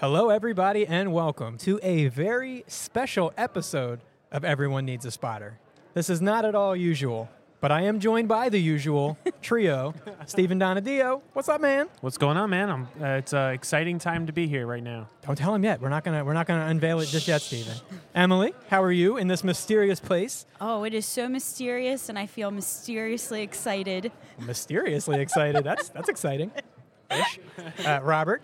Hello, 0.00 0.30
everybody, 0.30 0.86
and 0.86 1.12
welcome 1.12 1.58
to 1.58 1.78
a 1.82 2.08
very 2.08 2.64
special 2.66 3.34
episode 3.36 4.00
of 4.32 4.46
Everyone 4.46 4.86
Needs 4.86 5.04
a 5.04 5.10
Spotter. 5.10 5.58
This 5.92 6.08
is 6.08 6.22
not 6.22 6.46
at 6.46 6.54
all 6.54 6.74
usual, 6.74 7.28
but 7.60 7.70
I 7.70 7.82
am 7.82 8.00
joined 8.00 8.26
by 8.26 8.48
the 8.48 8.56
usual 8.56 9.18
trio 9.42 9.92
Stephen 10.24 10.58
Donadio. 10.58 11.20
What's 11.34 11.50
up, 11.50 11.60
man? 11.60 11.86
What's 12.00 12.16
going 12.16 12.38
on, 12.38 12.48
man? 12.48 12.70
I'm, 12.70 12.88
uh, 12.98 13.18
it's 13.18 13.34
an 13.34 13.52
exciting 13.52 13.98
time 13.98 14.26
to 14.26 14.32
be 14.32 14.46
here 14.46 14.66
right 14.66 14.82
now. 14.82 15.06
Don't 15.20 15.36
tell 15.36 15.54
him 15.54 15.64
yet. 15.64 15.82
We're 15.82 15.90
not 15.90 16.02
gonna 16.02 16.24
we're 16.24 16.32
not 16.32 16.46
gonna 16.46 16.64
unveil 16.64 17.00
it 17.00 17.08
just 17.10 17.28
yet, 17.28 17.42
Stephen. 17.42 17.76
Emily, 18.14 18.54
how 18.70 18.82
are 18.82 18.92
you 18.92 19.18
in 19.18 19.28
this 19.28 19.44
mysterious 19.44 20.00
place? 20.00 20.46
Oh, 20.62 20.84
it 20.84 20.94
is 20.94 21.04
so 21.04 21.28
mysterious, 21.28 22.08
and 22.08 22.18
I 22.18 22.24
feel 22.24 22.50
mysteriously 22.50 23.42
excited. 23.42 24.12
Mysteriously 24.38 25.20
excited. 25.20 25.62
That's 25.62 25.90
that's 25.90 26.08
exciting. 26.08 26.52
Ish. 27.10 27.40
Uh, 27.84 28.00
Robert, 28.02 28.40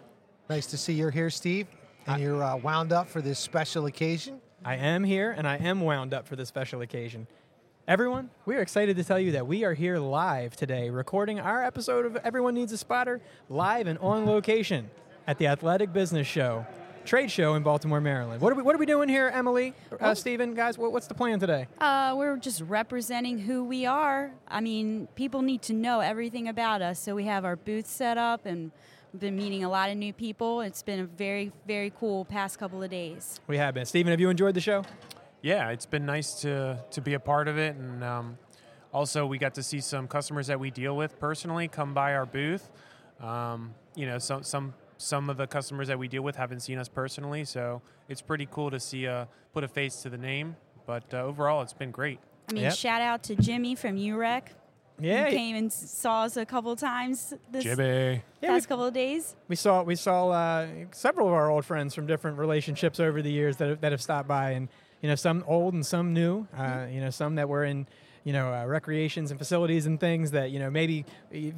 Nice 0.49 0.67
to 0.67 0.77
see 0.77 0.93
you're 0.93 1.11
here, 1.11 1.29
Steve, 1.29 1.67
and 2.07 2.23
you're 2.23 2.41
uh, 2.41 2.57
wound 2.57 2.93
up 2.93 3.09
for 3.09 3.21
this 3.21 3.37
special 3.37 3.87
occasion. 3.87 4.41
I 4.65 4.77
am 4.77 5.03
here 5.03 5.33
and 5.33 5.45
I 5.45 5.57
am 5.57 5.81
wound 5.81 6.15
up 6.15 6.29
for 6.29 6.37
this 6.37 6.49
special 6.49 6.83
occasion. 6.83 7.27
Everyone, 7.89 8.31
we 8.45 8.55
are 8.55 8.61
excited 8.61 8.97
to 8.97 9.03
tell 9.03 9.19
you 9.19 9.33
that 9.33 9.49
we 9.49 9.65
are 9.65 9.75
here 9.75 9.99
live 9.99 10.55
today, 10.55 10.89
recording 10.89 11.41
our 11.41 11.65
episode 11.65 12.07
of 12.07 12.15
Everyone 12.23 12.55
Needs 12.55 12.71
a 12.71 12.79
Spotter 12.79 13.21
live 13.49 13.89
and 13.89 13.99
on 13.99 14.25
location 14.25 14.89
at 15.27 15.39
the 15.39 15.49
Athletic 15.49 15.93
Business 15.93 16.29
Show, 16.29 16.65
trade 17.05 17.29
show 17.29 17.55
in 17.55 17.65
Baltimore, 17.65 18.01
Maryland. 18.01 18.41
What 18.41 18.53
are 18.53 18.57
we, 18.57 18.63
what 18.63 18.77
are 18.77 18.79
we 18.79 18.87
doing 18.87 19.09
here, 19.09 19.29
Emily, 19.35 19.75
uh, 19.99 20.15
Stephen, 20.15 20.55
guys? 20.55 20.79
What, 20.79 20.93
what's 20.93 21.09
the 21.09 21.15
plan 21.15 21.41
today? 21.41 21.67
Uh, 21.81 22.15
we're 22.17 22.37
just 22.37 22.61
representing 22.61 23.41
who 23.41 23.65
we 23.65 23.85
are. 23.85 24.31
I 24.47 24.61
mean, 24.61 25.09
people 25.17 25.43
need 25.43 25.63
to 25.63 25.73
know 25.73 25.99
everything 25.99 26.47
about 26.47 26.83
us, 26.83 27.01
so 27.01 27.17
we 27.17 27.25
have 27.25 27.45
our 27.45 27.57
booth 27.57 27.89
set 27.89 28.17
up 28.17 28.47
and 28.47 28.63
we've 28.67 28.73
been 29.17 29.37
meeting 29.37 29.65
a 29.65 29.69
lot 29.69 29.91
of 29.91 29.97
new 29.97 30.13
people. 30.13 30.61
It's 30.61 30.83
been 30.83 31.01
a 31.01 31.05
very, 31.05 31.53
very 31.67 31.93
cool 31.99 32.25
past 32.25 32.59
couple 32.59 32.83
of 32.83 32.91
days. 32.91 33.41
We 33.47 33.57
have 33.59 33.75
been. 33.75 33.85
Stephen, 33.87 34.11
have 34.11 34.21
you 34.21 34.31
enjoyed 34.31 34.55
the 34.55 34.61
show? 34.61 34.85
Yeah, 35.43 35.71
it's 35.71 35.87
been 35.87 36.07
nice 36.07 36.41
to 36.43 36.79
to 36.91 37.01
be 37.01 37.15
a 37.15 37.21
part 37.21 37.47
of 37.49 37.59
it, 37.59 37.77
and 37.77 38.03
um, 38.03 38.39
also 38.93 39.27
we 39.27 39.39
got 39.39 39.55
to 39.55 39.63
see 39.63 39.81
some 39.81 40.09
customers 40.09 40.47
that 40.49 40.59
we 40.59 40.71
deal 40.71 40.97
with 40.97 41.19
personally 41.21 41.69
come 41.69 41.95
by 41.95 42.15
our 42.15 42.27
booth. 42.27 42.71
Um, 43.21 43.75
you 43.95 44.07
know, 44.07 44.19
some 44.19 44.43
some 44.43 44.75
some 44.99 45.31
of 45.31 45.37
the 45.37 45.47
customers 45.47 45.89
that 45.89 45.99
we 45.99 46.09
deal 46.09 46.23
with 46.23 46.37
haven't 46.37 46.61
seen 46.61 46.79
us 46.79 46.89
personally, 46.89 47.45
so 47.45 47.83
it's 48.09 48.23
pretty 48.23 48.47
cool 48.51 48.71
to 48.71 48.81
see 48.81 49.07
uh, 49.07 49.27
put 49.53 49.63
a 49.63 49.69
face 49.69 50.03
to 50.03 50.11
the 50.11 50.19
name. 50.19 50.57
But 50.87 51.13
uh, 51.13 51.19
overall, 51.23 51.63
it's 51.63 51.73
been 51.73 51.91
great. 51.91 52.19
I 52.49 52.53
mean, 52.53 52.63
Yep. 52.65 52.75
shout 52.75 53.03
out 53.03 53.23
to 53.25 53.35
Jimmy 53.37 53.75
from 53.75 53.97
UREC. 53.97 54.43
Yeah, 54.99 55.29
He 55.29 55.37
came 55.37 55.57
and 55.57 55.73
saw 55.73 56.23
us 56.23 56.37
a 56.37 56.47
couple 56.47 56.75
times 56.77 57.35
this 57.51 57.65
Jibby. 57.65 58.23
Yeah, 58.41 58.49
past 58.51 58.67
we- 58.67 58.69
couple 58.69 58.87
of 58.87 58.95
days. 58.95 59.37
We 59.49 59.57
saw 59.57 59.83
we 59.83 59.95
saw 59.95 60.31
uh, 60.31 60.69
several 60.93 61.29
of 61.29 61.35
our 61.35 61.51
old 61.51 61.65
friends 61.65 61.95
from 61.95 62.07
different 62.07 62.39
relationships 62.39 62.99
over 63.01 63.23
the 63.23 63.31
years 63.31 63.57
that 63.59 63.69
have, 63.69 63.81
that 63.83 63.93
have 63.93 64.03
stopped 64.03 64.29
by, 64.29 64.53
and 64.53 64.69
you 65.03 65.09
know 65.09 65.15
some 65.15 65.45
old 65.47 65.75
and 65.75 65.85
some 65.85 66.13
new. 66.13 66.47
Uh, 66.57 66.87
you 66.91 67.01
know 67.01 67.11
some 67.11 67.35
that 67.35 67.49
were 67.49 67.65
in 67.65 67.87
you 68.25 68.33
know 68.33 68.53
uh, 68.53 68.65
recreations 68.65 69.31
and 69.31 69.39
facilities 69.39 69.87
and 69.87 70.01
things 70.01 70.31
that 70.31 70.51
you 70.51 70.59
know 70.59 70.71
maybe 70.71 71.05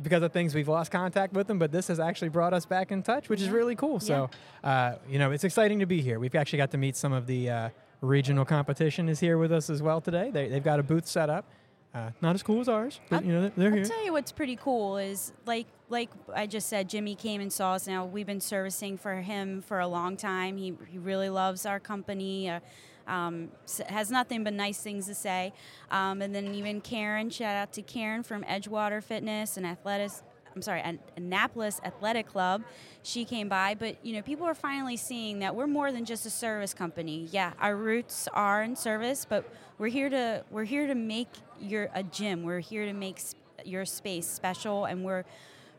because 0.02 0.23
of 0.23 0.33
things 0.33 0.55
we've 0.55 0.69
lost 0.69 0.91
contact 0.91 1.33
with 1.33 1.47
them, 1.47 1.58
but 1.58 1.70
this 1.70 1.89
has 1.89 2.00
actually 2.00 2.28
brought 2.28 2.52
us 2.52 2.67
back 2.67 2.91
in 2.91 3.02
touch, 3.02 3.28
which 3.28 3.41
is 3.41 3.50
really 3.50 3.77
cool. 3.77 4.00
So 4.00 4.30
uh, 4.64 4.95
you 5.08 5.19
know 5.19 5.30
it's 5.30 5.45
exciting 5.45 5.78
to 5.78 5.86
be 5.86 6.02
here. 6.02 6.19
We've 6.19 6.34
actually 6.34 6.58
got 6.58 6.73
to 6.73 6.78
meet 6.78 6.97
some 6.97 7.12
of 7.12 7.27
the 7.27 7.50
uh, 7.50 7.69
regional 8.00 8.45
competition 8.45 9.08
is 9.08 9.20
here 9.20 9.39
with 9.39 9.52
us 9.52 9.70
as 9.70 9.83
well 9.83 10.00
today. 10.00 10.30
They, 10.30 10.48
they've 10.48 10.62
got 10.62 10.80
a 10.80 10.83
booth 10.83 11.06
set 11.06 11.30
up. 11.30 11.45
Uh, 11.94 12.11
not 12.20 12.34
as 12.34 12.42
cool 12.42 12.61
as 12.61 12.69
ours, 12.69 13.00
but 13.08 13.17
I'll- 13.17 13.25
you 13.25 13.33
know 13.33 13.41
they're- 13.42 13.53
they're 13.56 13.69
I'll 13.70 13.75
here. 13.77 13.84
tell 13.84 14.05
you 14.05 14.12
what's 14.12 14.31
pretty 14.33 14.56
cool 14.56 14.98
is 14.98 15.33
like 15.47 15.67
like 15.91 16.11
I 16.34 16.47
just 16.47 16.69
said, 16.69 16.86
Jimmy 16.89 17.14
came 17.14 17.41
and 17.41 17.50
saw 17.50 17.72
us. 17.72 17.86
Now 17.86 18.05
we've 18.05 18.27
been 18.27 18.42
servicing 18.42 18.98
for 18.98 19.14
him 19.22 19.62
for 19.62 19.80
a 19.80 19.89
long 19.89 20.17
time. 20.19 20.58
He 20.58 20.75
he 20.91 20.98
really 20.98 21.30
loves 21.30 21.64
our 21.64 21.80
company. 21.80 22.50
Uh, 22.50 22.61
um, 23.06 23.48
has 23.89 24.11
nothing 24.11 24.45
but 24.45 24.53
nice 24.53 24.83
things 24.83 25.06
to 25.06 25.14
say. 25.14 25.55
Um, 25.91 26.20
and 26.20 26.34
then 26.34 26.55
even 26.55 26.83
Karen, 26.83 27.30
shout 27.30 27.57
out 27.57 27.73
to 27.73 27.80
Karen 27.83 28.23
from 28.23 28.45
Edgewater 28.45 29.02
Fitness 29.02 29.57
and 29.57 29.64
Athletics. 29.64 30.23
I'm 30.58 30.63
sorry, 30.63 30.80
An- 30.80 30.98
Annapolis 31.17 31.80
Athletic 31.85 32.27
Club. 32.27 32.64
She 33.05 33.24
came 33.24 33.48
by, 33.48 33.77
but 33.79 33.95
you 34.05 34.13
know, 34.17 34.23
people 34.23 34.45
are 34.45 34.55
finally 34.55 34.96
seeing 34.96 35.39
that 35.39 35.55
we're 35.55 35.69
more 35.69 35.92
than 35.92 36.05
just 36.05 36.27
a 36.27 36.30
service 36.30 36.74
company. 36.74 37.29
Yeah, 37.30 37.52
our 37.61 37.77
roots 37.77 38.27
are 38.35 38.64
in 38.64 38.74
service, 38.74 39.24
but 39.24 39.48
we're 39.79 39.86
here 39.86 40.11
to 40.11 40.42
we're 40.51 40.64
here 40.64 40.89
to 40.89 40.96
make 40.96 41.29
your 41.61 41.91
a 41.95 42.02
gym. 42.02 42.42
We're 42.42 42.58
here 42.58 42.86
to 42.86 42.92
make 42.92 43.19
s- 43.19 43.36
your 43.64 43.85
space 43.85 44.27
special, 44.27 44.86
and 44.86 45.05
we're 45.05 45.24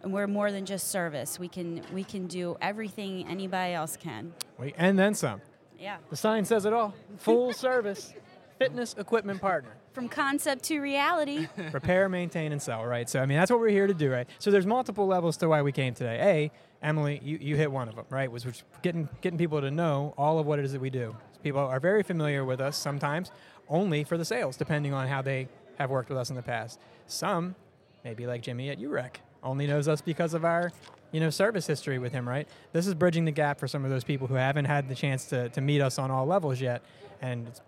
and 0.01 0.13
we're 0.13 0.27
more 0.27 0.49
than 0.49 0.65
just 0.65 0.87
service. 0.87 1.37
We 1.37 1.49
can 1.49 1.81
we 1.93 2.05
can 2.05 2.27
do 2.27 2.55
everything 2.61 3.27
anybody 3.27 3.73
else 3.73 3.97
can. 3.97 4.31
Wait, 4.57 4.75
and 4.77 4.97
then 4.97 5.13
some. 5.13 5.41
Yeah, 5.77 5.97
The 6.09 6.15
sign 6.15 6.45
says 6.45 6.63
it 6.63 6.71
all. 6.71 6.93
Full 7.17 7.51
service 7.67 8.13
fitness 8.57 8.95
equipment 8.97 9.41
partner. 9.41 9.71
From 9.93 10.09
concept 10.09 10.63
to 10.65 10.79
reality. 10.79 11.47
Repair, 11.71 12.09
maintain, 12.09 12.51
and 12.51 12.61
sell, 12.61 12.85
right? 12.85 13.09
So, 13.09 13.19
I 13.19 13.25
mean, 13.25 13.37
that's 13.37 13.51
what 13.51 13.59
we're 13.59 13.69
here 13.69 13.87
to 13.87 13.93
do, 13.93 14.11
right? 14.11 14.27
So, 14.39 14.51
there's 14.51 14.65
multiple 14.65 15.07
levels 15.07 15.37
to 15.37 15.49
why 15.49 15.61
we 15.61 15.71
came 15.71 15.93
today. 15.93 16.19
A, 16.21 16.85
Emily, 16.85 17.19
you, 17.23 17.37
you 17.41 17.55
hit 17.55 17.71
one 17.71 17.89
of 17.89 17.95
them, 17.95 18.05
right? 18.09 18.31
Was 18.31 18.45
which 18.45 18.63
getting 18.81 19.09
getting 19.21 19.37
people 19.37 19.59
to 19.61 19.71
know 19.71 20.13
all 20.17 20.39
of 20.39 20.45
what 20.45 20.59
it 20.59 20.65
is 20.65 20.71
that 20.71 20.81
we 20.81 20.89
do. 20.89 21.15
People 21.43 21.61
are 21.61 21.79
very 21.79 22.03
familiar 22.03 22.43
with 22.43 22.59
us 22.59 22.77
sometimes 22.77 23.31
only 23.67 24.03
for 24.03 24.17
the 24.17 24.25
sales, 24.25 24.57
depending 24.57 24.93
on 24.93 25.07
how 25.07 25.21
they 25.21 25.47
have 25.77 25.89
worked 25.89 26.09
with 26.09 26.17
us 26.17 26.29
in 26.29 26.35
the 26.35 26.41
past. 26.41 26.79
Some, 27.07 27.55
maybe 28.03 28.27
like 28.27 28.41
Jimmy 28.41 28.69
at 28.69 28.79
UREC, 28.79 29.15
only 29.43 29.67
knows 29.67 29.87
us 29.87 30.01
because 30.01 30.33
of 30.33 30.43
our 30.43 30.71
you 31.11 31.19
know 31.19 31.29
service 31.29 31.65
history 31.67 31.99
with 31.99 32.11
him, 32.11 32.27
right? 32.27 32.47
This 32.73 32.87
is 32.87 32.93
bridging 32.93 33.25
the 33.25 33.31
gap 33.31 33.59
for 33.59 33.67
some 33.67 33.83
of 33.83 33.91
those 33.91 34.03
people 34.03 34.27
who 34.27 34.35
haven't 34.35 34.65
had 34.65 34.89
the 34.89 34.95
chance 34.95 35.25
to, 35.25 35.49
to 35.49 35.61
meet 35.61 35.81
us 35.81 35.97
on 35.97 36.11
all 36.11 36.25
levels 36.25 36.61
yet, 36.61 36.83
and 37.21 37.47
it's 37.47 37.61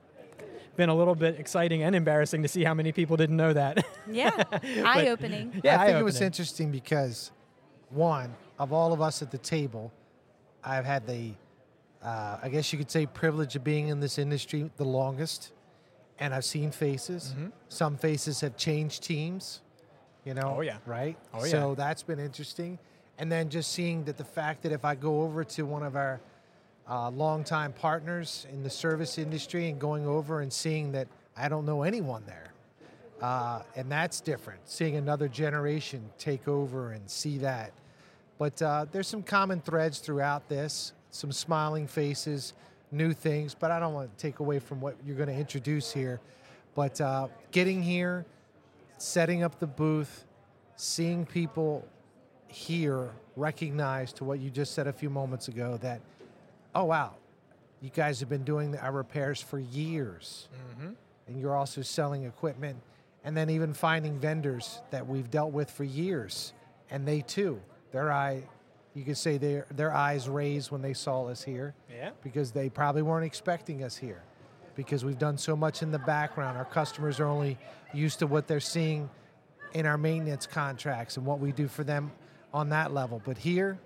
been 0.81 0.89
a 0.89 0.95
little 0.95 1.13
bit 1.13 1.39
exciting 1.39 1.83
and 1.83 1.95
embarrassing 1.95 2.41
to 2.41 2.47
see 2.47 2.63
how 2.63 2.73
many 2.73 2.91
people 2.91 3.15
didn't 3.15 3.37
know 3.37 3.53
that. 3.53 3.85
Yeah, 4.09 4.31
eye 4.83 5.09
opening. 5.09 5.61
Yeah, 5.63 5.79
I 5.79 5.85
think 5.85 5.99
it 5.99 6.03
was 6.03 6.21
interesting 6.21 6.71
because, 6.71 7.31
one, 7.91 8.33
of 8.57 8.73
all 8.73 8.91
of 8.93 8.99
us 8.99 9.21
at 9.21 9.29
the 9.29 9.37
table, 9.37 9.93
I've 10.63 10.85
had 10.85 11.05
the, 11.05 11.33
uh, 12.03 12.39
I 12.41 12.49
guess 12.49 12.73
you 12.73 12.79
could 12.79 12.89
say, 12.89 13.05
privilege 13.05 13.55
of 13.55 13.63
being 13.63 13.89
in 13.89 13.99
this 13.99 14.17
industry 14.17 14.71
the 14.77 14.83
longest, 14.83 15.51
and 16.17 16.33
I've 16.33 16.45
seen 16.45 16.71
faces. 16.71 17.35
Mm-hmm. 17.35 17.49
Some 17.69 17.95
faces 17.95 18.41
have 18.41 18.57
changed 18.57 19.03
teams, 19.03 19.61
you 20.25 20.33
know. 20.33 20.55
Oh, 20.57 20.61
yeah. 20.61 20.77
Right. 20.87 21.15
Oh, 21.31 21.43
yeah. 21.43 21.51
So 21.51 21.75
that's 21.75 22.01
been 22.01 22.19
interesting, 22.19 22.79
and 23.19 23.31
then 23.31 23.49
just 23.49 23.71
seeing 23.71 24.03
that 24.05 24.17
the 24.17 24.25
fact 24.25 24.63
that 24.63 24.71
if 24.71 24.83
I 24.83 24.95
go 24.95 25.21
over 25.21 25.43
to 25.43 25.61
one 25.61 25.83
of 25.83 25.95
our 25.95 26.21
uh, 26.91 27.09
longtime 27.11 27.71
partners 27.71 28.45
in 28.51 28.63
the 28.63 28.69
service 28.69 29.17
industry 29.17 29.69
and 29.69 29.79
going 29.79 30.05
over 30.05 30.41
and 30.41 30.51
seeing 30.51 30.91
that 30.91 31.07
I 31.37 31.47
don't 31.47 31.65
know 31.65 31.83
anyone 31.83 32.23
there. 32.25 32.51
Uh, 33.21 33.61
and 33.77 33.89
that's 33.89 34.19
different, 34.19 34.59
seeing 34.65 34.97
another 34.97 35.29
generation 35.29 36.03
take 36.17 36.47
over 36.47 36.91
and 36.91 37.09
see 37.09 37.37
that. 37.37 37.71
But 38.37 38.61
uh, 38.61 38.87
there's 38.91 39.07
some 39.07 39.23
common 39.23 39.61
threads 39.61 39.99
throughout 39.99 40.49
this, 40.49 40.91
some 41.11 41.31
smiling 41.31 41.87
faces, 41.87 42.53
new 42.91 43.13
things, 43.13 43.55
but 43.55 43.71
I 43.71 43.79
don't 43.79 43.93
want 43.93 44.11
to 44.11 44.21
take 44.21 44.39
away 44.39 44.59
from 44.59 44.81
what 44.81 44.95
you're 45.05 45.15
going 45.15 45.29
to 45.29 45.35
introduce 45.35 45.93
here. 45.93 46.19
But 46.75 46.99
uh, 46.99 47.27
getting 47.51 47.81
here, 47.81 48.25
setting 48.97 49.43
up 49.43 49.59
the 49.59 49.67
booth, 49.67 50.25
seeing 50.75 51.25
people 51.25 51.87
here 52.47 53.11
recognize 53.37 54.11
to 54.13 54.25
what 54.25 54.39
you 54.39 54.49
just 54.49 54.73
said 54.73 54.87
a 54.87 54.93
few 54.93 55.09
moments 55.09 55.47
ago 55.47 55.77
that, 55.81 56.01
oh, 56.75 56.85
wow, 56.85 57.15
you 57.81 57.89
guys 57.89 58.19
have 58.19 58.29
been 58.29 58.43
doing 58.43 58.77
our 58.77 58.91
repairs 58.91 59.41
for 59.41 59.59
years. 59.59 60.47
Mm-hmm. 60.71 60.91
And 61.27 61.39
you're 61.39 61.55
also 61.55 61.81
selling 61.81 62.25
equipment 62.25 62.77
and 63.23 63.35
then 63.37 63.49
even 63.49 63.73
finding 63.73 64.19
vendors 64.19 64.81
that 64.91 65.07
we've 65.07 65.29
dealt 65.29 65.51
with 65.51 65.69
for 65.69 65.83
years. 65.83 66.53
And 66.89 67.07
they 67.07 67.21
too 67.21 67.61
their 67.91 68.11
eye 68.11 68.43
you 68.93 69.03
could 69.03 69.17
say 69.17 69.37
their 69.37 69.65
their 69.71 69.93
eyes 69.93 70.27
raised 70.27 70.71
when 70.71 70.81
they 70.81 70.93
saw 70.93 71.25
us 71.27 71.43
here 71.43 71.73
Yeah. 71.89 72.11
because 72.23 72.51
they 72.51 72.69
probably 72.69 73.01
weren't 73.01 73.25
expecting 73.25 73.83
us 73.83 73.95
here 73.95 74.21
because 74.75 75.05
we've 75.05 75.17
done 75.19 75.37
so 75.37 75.55
much 75.55 75.81
in 75.81 75.91
the 75.91 75.99
background. 75.99 76.57
Our 76.57 76.65
customers 76.65 77.19
are 77.19 77.25
only 77.27 77.57
used 77.93 78.19
to 78.19 78.27
what 78.27 78.47
they're 78.47 78.59
seeing 78.59 79.09
in 79.73 79.85
our 79.85 79.97
maintenance 79.97 80.45
contracts 80.45 81.15
and 81.17 81.25
what 81.25 81.39
we 81.39 81.51
do 81.53 81.67
for 81.69 81.83
them 81.85 82.11
on 82.53 82.69
that 82.69 82.93
level. 82.93 83.21
But 83.23 83.37
here 83.37 83.79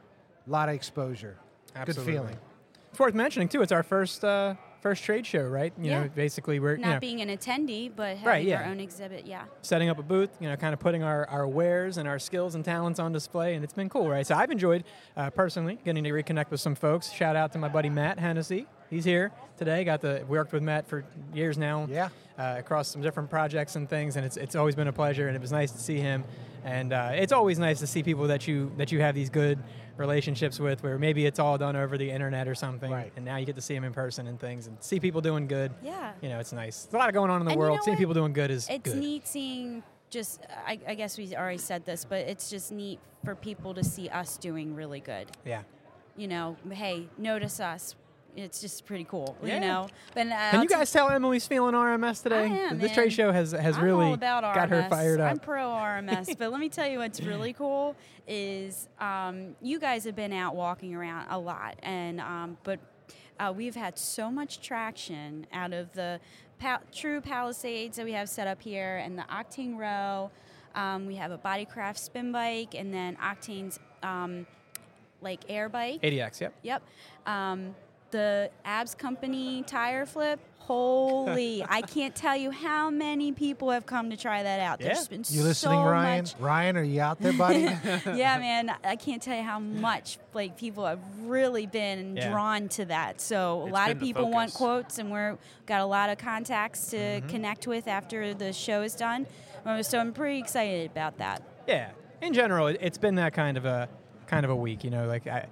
a 0.48 0.50
lot 0.50 0.69
of 0.69 0.75
exposure. 0.75 1.38
Absolutely. 1.75 2.13
good 2.13 2.19
feeling 2.19 2.38
It's 2.95 3.00
worth 3.01 3.13
mentioning 3.13 3.50
too. 3.50 3.62
It's 3.62 3.74
our 3.74 3.83
first 3.83 4.24
uh, 4.24 4.56
first 4.80 5.03
trade 5.03 5.25
show, 5.25 5.42
right? 5.44 5.74
You 5.77 5.92
know, 5.92 6.01
Yeah. 6.03 6.07
basically 6.07 6.62
we're 6.62 6.77
Not 6.77 6.88
you 6.88 6.94
know, 6.94 7.00
being 7.01 7.19
an 7.19 7.27
attendee, 7.27 7.92
but 7.94 8.12
having 8.15 8.25
Right, 8.25 8.45
yeah. 8.45 8.62
our 8.63 8.69
own 8.71 8.80
exhibit. 8.80 9.25
Yeah. 9.25 9.44
setting 9.63 9.89
up 9.89 10.00
a 10.00 10.01
booth. 10.01 10.30
You 10.39 10.47
know, 10.47 10.56
kind 10.56 10.74
of 10.74 10.80
putting 10.80 11.03
our, 11.03 11.27
our 11.27 11.45
wares 11.45 11.97
and 11.97 12.07
our 12.07 12.19
skills 12.19 12.56
and 12.56 12.63
talents 12.63 12.97
on 12.97 13.12
display, 13.12 13.56
and 13.56 13.65
it's 13.65 13.74
been 13.74 13.89
cool, 13.89 14.07
right? 14.07 14.25
So 14.25 14.33
I've 14.33 14.50
enjoyed 14.50 14.86
uh, 15.18 15.30
personally 15.31 15.77
getting 15.83 16.06
to 16.06 16.09
reconnect 16.12 16.51
with 16.51 16.62
some 16.62 16.74
folks. 16.74 17.12
Shout 17.12 17.36
out 17.36 17.51
to 17.51 17.57
my 17.57 17.68
buddy 17.68 17.89
Matt 17.89 18.18
Hennessy 18.18 18.65
He's 18.89 19.03
here 19.03 19.31
today. 19.57 19.83
Got 19.83 20.00
the 20.00 20.24
worked 20.30 20.53
with 20.53 20.63
Matt 20.63 20.88
for 20.88 21.03
years 21.33 21.57
now. 21.57 21.88
Yeah. 21.91 22.07
Uh, 22.38 22.56
across 22.59 22.88
some 22.89 23.01
different 23.01 23.30
projects 23.30 23.75
and 23.75 23.89
things, 23.89 24.15
and 24.15 24.25
it's 24.25 24.38
it's 24.38 24.56
always 24.56 24.75
been 24.75 24.88
a 24.88 24.94
pleasure, 24.94 25.27
and 25.27 25.36
it 25.36 25.41
was 25.41 25.51
nice 25.51 25.71
to 25.71 25.80
see 25.80 25.98
him. 25.98 26.24
And 26.63 26.94
uh, 26.94 27.12
it's 27.13 27.31
always 27.33 27.59
nice 27.59 27.80
to 27.80 27.88
see 27.88 28.03
people 28.03 28.27
that 28.27 28.48
you 28.48 28.71
that 28.77 28.91
you 28.91 29.01
have 29.01 29.15
these 29.15 29.30
good 29.30 29.57
relationships 29.97 30.59
with, 30.59 30.83
where 30.83 30.97
maybe 30.97 31.25
it's 31.25 31.39
all 31.39 31.57
done 31.57 31.75
over 31.75 31.97
the 31.97 32.09
internet 32.09 32.47
or 32.47 32.56
something, 32.56 32.92
Right. 32.92 33.12
and 33.15 33.24
now 33.25 33.38
you 33.38 33.45
get 33.45 33.56
to 33.56 33.62
see 33.62 33.74
them 33.74 33.83
in 33.83 33.94
person 33.94 34.27
and 34.27 34.39
things, 34.39 34.68
and 34.68 34.77
see 34.81 35.00
people 35.00 35.21
doing 35.21 35.47
good. 35.47 35.71
Yeah. 35.83 36.13
You 36.21 36.30
know, 36.30 36.39
it's 36.39 36.53
nice. 36.53 36.83
There's 36.83 36.94
a 36.94 36.97
lot 36.97 37.09
of 37.09 37.13
going 37.15 37.30
on 37.31 37.42
in 37.42 37.45
the 37.45 37.51
And 37.51 37.57
you 37.57 37.59
world. 37.65 37.77
know 37.77 37.83
Seeing 37.83 37.95
what? 37.95 38.00
people 38.00 38.13
doing 38.13 38.33
good 38.33 38.51
is 38.51 38.68
It's 38.69 38.83
good. 38.94 38.97
neat 38.97 39.27
seeing 39.27 39.83
just, 40.09 40.42
I, 40.65 40.80
I 40.88 40.95
guess 40.95 41.18
we 41.18 41.36
already 41.36 41.57
said 41.57 41.86
this, 41.86 42.06
but 42.06 42.19
it's 42.19 42.50
just 42.50 42.71
neat 42.71 43.00
for 43.24 43.36
people 43.36 43.74
to 43.74 43.83
see 43.83 44.07
us 44.09 44.38
doing 44.38 44.75
really 44.75 45.00
good. 45.00 45.27
Yeah. 45.45 45.63
You 46.15 46.27
know, 46.27 46.56
hey, 46.71 47.07
notice 47.18 47.59
us. 47.59 47.95
It's 48.36 48.60
just 48.60 48.86
pretty 48.86 49.06
cool, 49.06 49.38
Yeah. 49.42 49.56
you 49.56 49.60
know. 49.62 49.88
But 50.14 50.28
uh, 50.28 50.52
Can 50.52 50.62
you 50.64 50.68
guys 50.68 50.92
tell 50.92 51.10
Emily's 51.10 51.48
feeling 51.48 51.74
RMS 51.74 52.22
today? 52.24 52.48
Am, 52.48 52.80
this 52.80 52.92
trade 52.94 53.14
show 53.14 53.32
has 53.32 53.52
has 53.54 53.78
I'm 53.78 53.84
really 53.84 54.18
got 54.18 54.70
her 54.70 54.88
fired 54.90 55.22
up. 55.22 55.32
I'm 55.32 55.40
pro 55.40 55.68
RMS, 55.70 56.38
but 56.38 56.52
let 56.52 56.60
me 56.60 56.70
tell 56.70 56.88
you 56.88 57.00
what's 57.00 57.22
really 57.22 57.54
cool 57.58 57.96
is 58.28 58.90
um, 59.00 59.56
you 59.62 59.80
guys 59.80 60.04
have 60.04 60.16
been 60.16 60.34
out 60.34 60.56
walking 60.56 60.96
around 60.96 61.28
a 61.30 61.40
lot, 61.40 61.76
and 61.84 62.20
um, 62.20 62.58
but 62.64 62.80
uh, 63.40 63.54
we've 63.56 63.76
had 63.76 63.98
so 63.98 64.30
much 64.32 64.62
traction 64.62 65.46
out 65.54 65.74
of 65.74 65.92
the 65.94 66.20
pa- 66.60 66.82
True 66.94 67.22
Palisades 67.22 67.98
that 67.98 68.06
we 68.06 68.14
have 68.14 68.28
set 68.30 68.48
up 68.48 68.62
here, 68.62 68.98
and 68.98 69.18
the 69.18 69.24
Octane 69.24 69.78
Row. 69.78 70.32
Um, 70.74 71.06
we 71.06 71.16
have 71.16 71.32
a 71.32 71.38
Bodycraft 71.38 71.98
spin 71.98 72.34
bike, 72.34 72.76
and 72.76 72.94
then 72.94 73.16
Octane's 73.18 73.80
um, 74.04 74.46
like 75.22 75.40
air 75.48 75.70
bike. 75.70 76.02
ADX, 76.02 76.42
yep. 76.42 76.54
Yep. 76.64 76.84
Um, 77.26 77.76
the 78.15 78.50
Abs 78.63 78.95
Company 78.95 79.62
tire 79.67 80.06
flip. 80.06 80.39
Holy! 80.59 81.63
I 81.69 81.81
can't 81.81 82.15
tell 82.15 82.35
you 82.35 82.50
how 82.50 82.89
many 82.89 83.31
people 83.31 83.69
have 83.71 83.85
come 83.85 84.09
to 84.09 84.17
try 84.17 84.41
that 84.41 84.59
out. 84.59 84.79
Yeah. 84.81 84.94
There's 84.94 85.07
been 85.07 85.23
You 85.27 85.44
listening, 85.44 85.77
so 85.79 85.83
Ryan? 85.83 86.23
much. 86.23 86.35
Ryan, 86.39 86.77
are 86.77 86.83
you 86.83 87.01
out 87.01 87.19
there, 87.19 87.33
buddy? 87.33 87.59
yeah, 88.15 88.38
man. 88.39 88.73
I 88.83 88.95
can't 88.95 89.21
tell 89.21 89.35
you 89.38 89.44
how 89.44 89.59
much 89.59 90.17
like 90.33 90.57
people 90.57 90.85
have 90.85 91.00
really 91.23 91.67
been 91.67 92.15
Yeah. 92.15 92.29
drawn 92.31 92.67
to 92.69 92.85
that. 92.85 93.21
So 93.21 93.62
a 93.62 93.65
It's 93.65 93.73
lot 93.73 93.91
of 93.91 94.00
people 94.00 94.31
want 94.31 94.53
quotes, 94.53 94.97
and 94.97 95.12
we're 95.12 95.38
got 95.67 95.81
a 95.81 95.85
lot 95.85 96.09
of 96.09 96.17
contacts 96.17 96.88
to 96.88 96.97
Mm-hmm. 96.97 97.27
connect 97.29 97.67
with 97.67 97.88
after 97.88 98.33
the 98.33 98.51
show 98.53 98.81
is 98.81 98.95
done. 98.95 99.27
Uh, 99.65 99.83
So 99.83 100.00
I'm 100.00 100.13
pretty 100.13 100.39
excited 100.39 100.89
about 100.89 101.17
that. 101.19 101.44
Yeah. 101.67 101.89
In 102.21 102.33
general, 102.33 102.67
it's 102.67 102.97
been 102.97 103.15
that 103.15 103.33
kind 103.33 103.57
of 103.57 103.65
a 103.65 103.88
kind 104.25 104.44
of 104.45 104.50
a 104.50 104.56
week. 104.56 104.83
You 104.83 104.89
know, 104.89 105.06
like 105.06 105.27
I, 105.27 105.45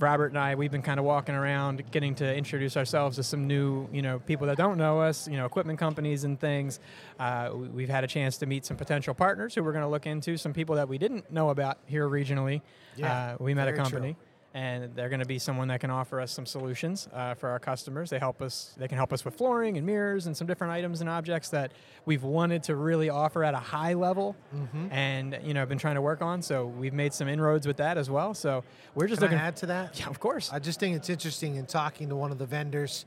Robert 0.00 0.26
and 0.26 0.38
I, 0.38 0.54
we've 0.54 0.70
been 0.72 0.82
kind 0.82 0.98
of 0.98 1.06
walking 1.06 1.34
around, 1.34 1.82
getting 1.90 2.14
to 2.16 2.34
introduce 2.36 2.76
ourselves 2.76 3.16
to 3.16 3.22
some 3.22 3.46
new, 3.46 3.88
you 3.92 4.02
know, 4.02 4.18
people 4.20 4.46
that 4.48 4.56
don't 4.56 4.76
know 4.76 5.00
us. 5.00 5.28
You 5.28 5.36
know, 5.36 5.46
equipment 5.46 5.78
companies 5.78 6.24
and 6.24 6.38
things. 6.38 6.80
Uh, 7.18 7.50
we- 7.54 7.68
we've 7.68 7.88
had 7.88 8.04
a 8.04 8.06
chance 8.08 8.36
to 8.38 8.46
meet 8.46 8.64
some 8.66 8.76
potential 8.76 9.14
partners 9.14 9.54
who 9.54 9.62
we're 9.62 9.72
going 9.72 9.84
to 9.84 9.88
look 9.88 10.06
into. 10.06 10.36
Some 10.36 10.52
people 10.52 10.74
that 10.76 10.88
we 10.88 10.98
didn't 10.98 11.30
know 11.32 11.50
about 11.50 11.78
here 11.86 12.08
regionally. 12.08 12.60
Yeah, 12.96 13.12
uh, 13.32 13.36
we 13.40 13.54
met 13.54 13.68
a 13.68 13.72
company. 13.72 14.14
true. 14.14 14.22
And 14.56 14.94
they're 14.94 15.08
going 15.08 15.18
to 15.20 15.26
be 15.26 15.40
someone 15.40 15.66
that 15.66 15.80
can 15.80 15.90
offer 15.90 16.20
us 16.20 16.30
some 16.30 16.46
solutions 16.46 17.08
uh, 17.12 17.34
for 17.34 17.48
our 17.48 17.58
customers. 17.58 18.08
They 18.08 18.20
help 18.20 18.40
us. 18.40 18.72
They 18.76 18.86
can 18.86 18.96
help 18.96 19.12
us 19.12 19.24
with 19.24 19.34
flooring 19.34 19.76
and 19.76 19.84
mirrors 19.84 20.26
and 20.28 20.36
some 20.36 20.46
different 20.46 20.72
items 20.72 21.00
and 21.00 21.10
objects 21.10 21.48
that 21.48 21.72
we've 22.06 22.22
wanted 22.22 22.62
to 22.64 22.76
really 22.76 23.10
offer 23.10 23.42
at 23.42 23.54
a 23.54 23.58
high 23.58 23.94
level, 23.94 24.36
Mm-hmm. 24.54 24.92
and 24.92 25.40
you 25.42 25.54
know 25.54 25.66
been 25.66 25.78
trying 25.78 25.96
to 25.96 26.02
work 26.02 26.22
on. 26.22 26.40
So 26.40 26.66
we've 26.66 26.94
made 26.94 27.12
some 27.12 27.26
inroads 27.26 27.66
with 27.66 27.78
that 27.78 27.98
as 27.98 28.08
well. 28.08 28.32
So 28.32 28.62
we're 28.94 29.08
just 29.08 29.20
Can 29.20 29.34
I 29.34 29.42
add 29.42 29.56
to 29.56 29.66
that? 29.66 29.98
yeah, 29.98 30.06
of 30.06 30.20
course. 30.20 30.52
I 30.52 30.60
just 30.60 30.78
think 30.78 30.94
it's 30.94 31.10
interesting 31.10 31.56
in 31.56 31.66
talking 31.66 32.08
to 32.10 32.14
one 32.16 32.30
of 32.30 32.38
the 32.38 32.46
vendors 32.46 33.06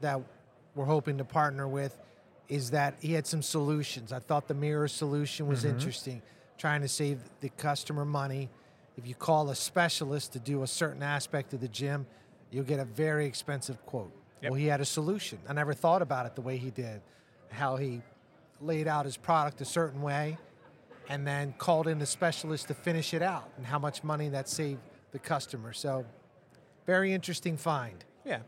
that 0.00 0.20
we're 0.76 0.84
hoping 0.84 1.18
to 1.18 1.24
partner 1.24 1.66
with 1.66 1.98
is 2.48 2.70
that 2.70 2.94
he 3.00 3.14
had 3.14 3.26
some 3.26 3.42
solutions. 3.42 4.12
I 4.12 4.20
thought 4.20 4.46
the 4.46 4.54
mirror 4.54 4.86
solution 4.86 5.48
was 5.48 5.64
interesting, 5.64 6.22
trying 6.56 6.82
to 6.82 6.88
save 6.88 7.18
the 7.40 7.48
customer 7.48 8.04
money. 8.04 8.48
If 8.96 9.06
you 9.06 9.14
call 9.14 9.50
a 9.50 9.54
specialist 9.54 10.32
to 10.34 10.38
do 10.38 10.62
a 10.62 10.66
certain 10.66 11.02
aspect 11.02 11.52
of 11.52 11.60
the 11.60 11.68
gym, 11.68 12.06
you'll 12.50 12.64
get 12.64 12.78
a 12.78 12.84
very 12.84 13.26
expensive 13.26 13.84
quote. 13.86 14.12
Yep. 14.42 14.50
Well, 14.50 14.60
he 14.60 14.66
had 14.66 14.80
a 14.80 14.84
solution. 14.84 15.38
I 15.48 15.52
never 15.52 15.74
thought 15.74 16.02
about 16.02 16.26
it 16.26 16.34
the 16.34 16.42
way 16.42 16.56
he 16.56 16.70
did, 16.70 17.00
how 17.50 17.76
he 17.76 18.02
laid 18.60 18.86
out 18.86 19.04
his 19.04 19.16
product 19.16 19.60
a 19.60 19.64
certain 19.64 20.02
way 20.02 20.38
and 21.08 21.26
then 21.26 21.54
called 21.58 21.86
in 21.86 22.00
a 22.00 22.06
specialist 22.06 22.68
to 22.68 22.74
finish 22.74 23.14
it 23.14 23.22
out 23.22 23.50
and 23.56 23.66
how 23.66 23.78
much 23.78 24.04
money 24.04 24.28
that 24.30 24.48
saved 24.48 24.80
the 25.12 25.18
customer. 25.18 25.72
So, 25.72 26.04
very 26.86 27.12
interesting 27.12 27.56
find. 27.56 28.04
Yeah. 28.24 28.40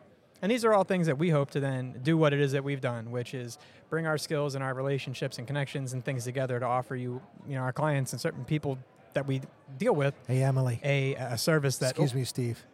And 0.43 0.53
these 0.53 0.65
are 0.65 0.75
all 0.75 0.85
things 0.85 1.07
that 1.07 1.19
we 1.19 1.31
hope 1.31 1.51
to 1.53 1.61
then 1.61 2.01
do 2.03 2.17
what 2.17 2.33
it 2.33 2.41
is 2.41 2.53
that 2.53 2.63
we've 2.63 2.81
done, 2.81 3.11
which 3.11 3.35
is 3.35 3.59
bring 3.89 4.07
our 4.07 4.19
skills 4.19 4.55
and 4.55 4.63
our 4.63 4.75
relationships 4.75 5.39
and 5.39 5.47
connections 5.47 5.93
and 5.93 6.05
things 6.05 6.25
together 6.25 6.61
to 6.61 6.67
offer 6.67 6.95
you, 6.95 7.23
you 7.49 7.55
know, 7.55 7.63
our 7.63 7.73
clients 7.73 8.13
and 8.13 8.21
certain 8.21 8.45
people 8.45 8.79
that 9.17 9.27
we 9.27 9.41
deal 9.79 9.95
with 9.95 10.15
Hey, 10.27 10.43
Emily. 10.43 10.79
a, 10.85 11.15
a 11.15 11.39
service 11.39 11.79
that. 11.79 11.91
Excuse 11.93 12.13
oh. 12.13 12.17
me, 12.17 12.25
Steve. 12.25 12.65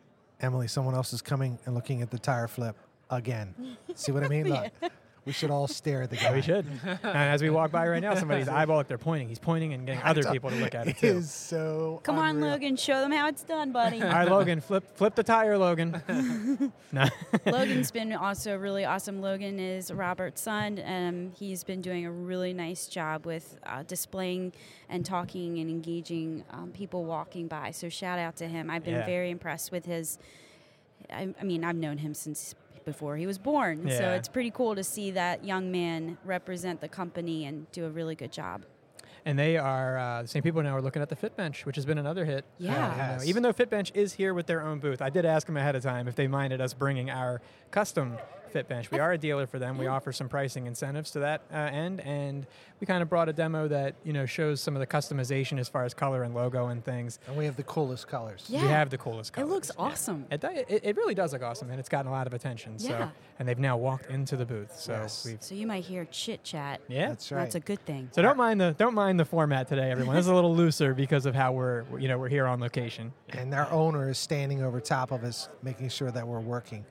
Emily, 0.40 0.66
someone 0.66 0.96
else 0.96 1.12
is 1.12 1.22
coming 1.22 1.56
and 1.66 1.74
looking 1.74 2.02
at 2.02 2.10
the 2.10 2.18
tire 2.18 2.48
flip 2.48 2.76
again. 3.10 3.54
See 3.94 4.10
what 4.10 4.24
I 4.24 4.28
mean? 4.28 4.48
Look, 4.50 4.72
we 5.24 5.32
should 5.32 5.50
all 5.50 5.68
stare 5.68 6.02
at 6.02 6.10
the 6.10 6.16
guy. 6.16 6.22
Yeah, 6.30 6.34
we 6.34 6.42
should. 6.42 6.66
and 6.84 6.98
as 7.04 7.42
we 7.42 7.48
walk 7.50 7.70
by 7.70 7.86
right 7.88 8.02
now, 8.02 8.14
somebody's 8.16 8.48
eyeball, 8.48 8.80
if 8.80 8.88
they're 8.88 8.98
pointing, 8.98 9.28
he's 9.28 9.38
pointing 9.38 9.72
and 9.72 9.86
getting 9.86 10.02
other 10.02 10.24
people 10.24 10.50
to 10.50 10.56
look 10.56 10.74
at 10.74 10.88
it 10.88 10.90
It 10.96 10.98
too. 10.98 11.06
is 11.18 11.30
so. 11.30 12.00
Come 12.02 12.18
on. 12.18 12.40
Logan, 12.40 12.74
show 12.76 13.00
them 13.00 13.12
how 13.12 13.28
it's 13.28 13.44
done, 13.44 13.70
buddy. 13.70 14.02
All 14.02 14.08
right, 14.08 14.28
Logan, 14.28 14.60
flip 14.60 14.96
flip 14.96 15.14
the 15.14 15.22
tire, 15.22 15.56
Logan. 15.56 16.02
no. 16.92 17.06
Logan's 17.46 17.90
been 17.92 18.12
also 18.12 18.56
really 18.56 18.84
awesome. 18.84 19.20
Logan 19.20 19.60
is 19.60 19.92
Robert's 19.92 20.40
son. 20.42 20.82
Um, 20.84 21.32
he's 21.36 21.62
been 21.62 21.80
doing 21.80 22.04
a 22.04 22.10
really 22.10 22.52
nice 22.52 22.88
job 22.88 23.24
with 23.24 23.58
uh, 23.64 23.84
displaying 23.84 24.52
and 24.88 25.06
talking 25.06 25.58
and 25.60 25.70
engaging 25.70 26.44
um, 26.50 26.72
people 26.72 27.04
walking 27.04 27.46
by. 27.46 27.70
So 27.70 27.88
shout 27.88 28.18
out 28.18 28.36
to 28.36 28.48
him. 28.48 28.70
I've 28.70 28.84
been 28.84 28.94
Yeah. 28.94 29.06
very 29.06 29.30
impressed 29.30 29.70
with 29.70 29.84
his. 29.84 30.18
I, 31.12 31.34
I 31.40 31.44
mean, 31.44 31.64
I've 31.64 31.76
known 31.76 31.98
him 31.98 32.14
since 32.14 32.54
before 32.84 33.16
he 33.16 33.26
was 33.26 33.38
born. 33.38 33.88
So 33.90 34.10
it's 34.10 34.28
pretty 34.28 34.50
cool 34.50 34.74
to 34.74 34.84
see 34.84 35.10
that 35.12 35.44
young 35.44 35.70
man 35.70 36.18
represent 36.24 36.80
the 36.80 36.88
company 36.88 37.44
and 37.46 37.70
do 37.72 37.84
a 37.86 37.90
really 37.90 38.14
good 38.14 38.32
job. 38.32 38.64
And 39.24 39.38
they 39.38 39.56
are 39.56 39.98
uh, 39.98 40.22
the 40.22 40.28
same 40.28 40.42
people 40.42 40.60
now 40.64 40.76
are 40.76 40.82
looking 40.82 41.00
at 41.00 41.08
the 41.08 41.14
Fitbench, 41.14 41.64
which 41.64 41.76
has 41.76 41.86
been 41.86 41.98
another 41.98 42.24
hit. 42.24 42.44
Yeah. 42.58 42.88
Uh, 42.88 42.96
Yes. 42.96 43.26
even 43.26 43.44
though 43.44 43.52
Fitbench 43.52 43.92
is 43.94 44.14
here 44.14 44.34
with 44.34 44.46
their 44.46 44.62
own 44.62 44.80
booth, 44.80 45.00
I 45.00 45.10
did 45.10 45.24
ask 45.24 45.46
them 45.46 45.56
ahead 45.56 45.76
of 45.76 45.82
time 45.84 46.08
if 46.08 46.16
they 46.16 46.26
minded 46.26 46.60
us 46.60 46.74
bringing 46.74 47.08
our 47.08 47.40
custom 47.70 48.16
Fitbench. 48.52 48.90
We 48.90 48.98
are 48.98 49.12
a 49.12 49.18
dealer 49.18 49.46
for 49.46 49.58
them. 49.58 49.78
We 49.78 49.86
offer 49.86 50.12
some 50.12 50.28
pricing 50.28 50.66
incentives 50.66 51.10
to 51.12 51.20
that 51.20 51.42
uh, 51.52 51.56
end, 51.56 52.00
and 52.00 52.46
we 52.80 52.86
kind 52.86 53.02
of 53.02 53.08
brought 53.08 53.28
a 53.28 53.32
demo 53.32 53.68
that 53.68 53.94
you 54.04 54.12
know 54.12 54.26
shows 54.26 54.60
some 54.60 54.74
of 54.76 54.80
the 54.80 54.86
customization 54.86 55.58
as 55.58 55.68
far 55.68 55.84
as 55.84 55.94
color 55.94 56.22
and 56.22 56.34
logo 56.34 56.66
and 56.66 56.84
things. 56.84 57.18
And 57.26 57.36
we 57.36 57.44
have 57.46 57.56
the 57.56 57.62
coolest 57.62 58.08
colors. 58.08 58.44
Yeah. 58.48 58.62
We 58.62 58.68
have 58.68 58.90
the 58.90 58.98
coolest 58.98 59.32
colors. 59.32 59.46
It 59.46 59.50
colors. 59.50 59.68
looks 59.68 59.70
yeah. 59.78 59.84
awesome. 59.84 60.26
It, 60.30 60.44
it, 60.44 60.80
it 60.84 60.96
really 60.96 61.14
does 61.14 61.32
look 61.32 61.42
awesome, 61.42 61.70
and 61.70 61.78
it's 61.80 61.88
gotten 61.88 62.08
a 62.08 62.12
lot 62.14 62.26
of 62.26 62.34
attention. 62.34 62.78
So, 62.78 62.88
Yeah. 62.90 63.08
and 63.38 63.48
they've 63.48 63.58
now 63.58 63.76
walked 63.76 64.10
into 64.10 64.36
the 64.36 64.44
booth. 64.46 64.78
So 64.78 64.92
Yes. 64.92 65.24
we've 65.24 65.42
So 65.42 65.54
you 65.54 65.66
might 65.66 65.84
hear 65.84 66.04
chit 66.06 66.44
chat. 66.44 66.80
yeah. 66.88 67.08
That's 67.08 67.30
right. 67.32 67.40
That's 67.42 67.54
a 67.54 67.60
good 67.60 67.84
thing. 67.86 68.08
So 68.12 68.22
don't 68.22 68.36
mind 68.36 68.60
the 68.60 68.74
don't 68.78 68.94
mind 68.94 69.18
the 69.18 69.24
format 69.24 69.68
today, 69.68 69.90
everyone. 69.90 70.16
This 70.16 70.24
is 70.26 70.30
a 70.30 70.34
little 70.34 70.54
looser 70.54 70.94
because 70.94 71.26
of 71.26 71.34
how 71.34 71.52
we're 71.52 71.84
you 71.98 72.08
know 72.08 72.18
we're 72.18 72.28
here 72.28 72.46
on 72.46 72.60
location. 72.60 73.12
and 73.30 73.54
our 73.54 73.70
owner 73.70 74.10
is 74.10 74.18
standing 74.18 74.62
over 74.62 74.80
top 74.80 75.10
of 75.12 75.24
us, 75.24 75.48
making 75.62 75.88
sure 75.88 76.10
that 76.10 76.26
we're 76.26 76.40
working. 76.40 76.84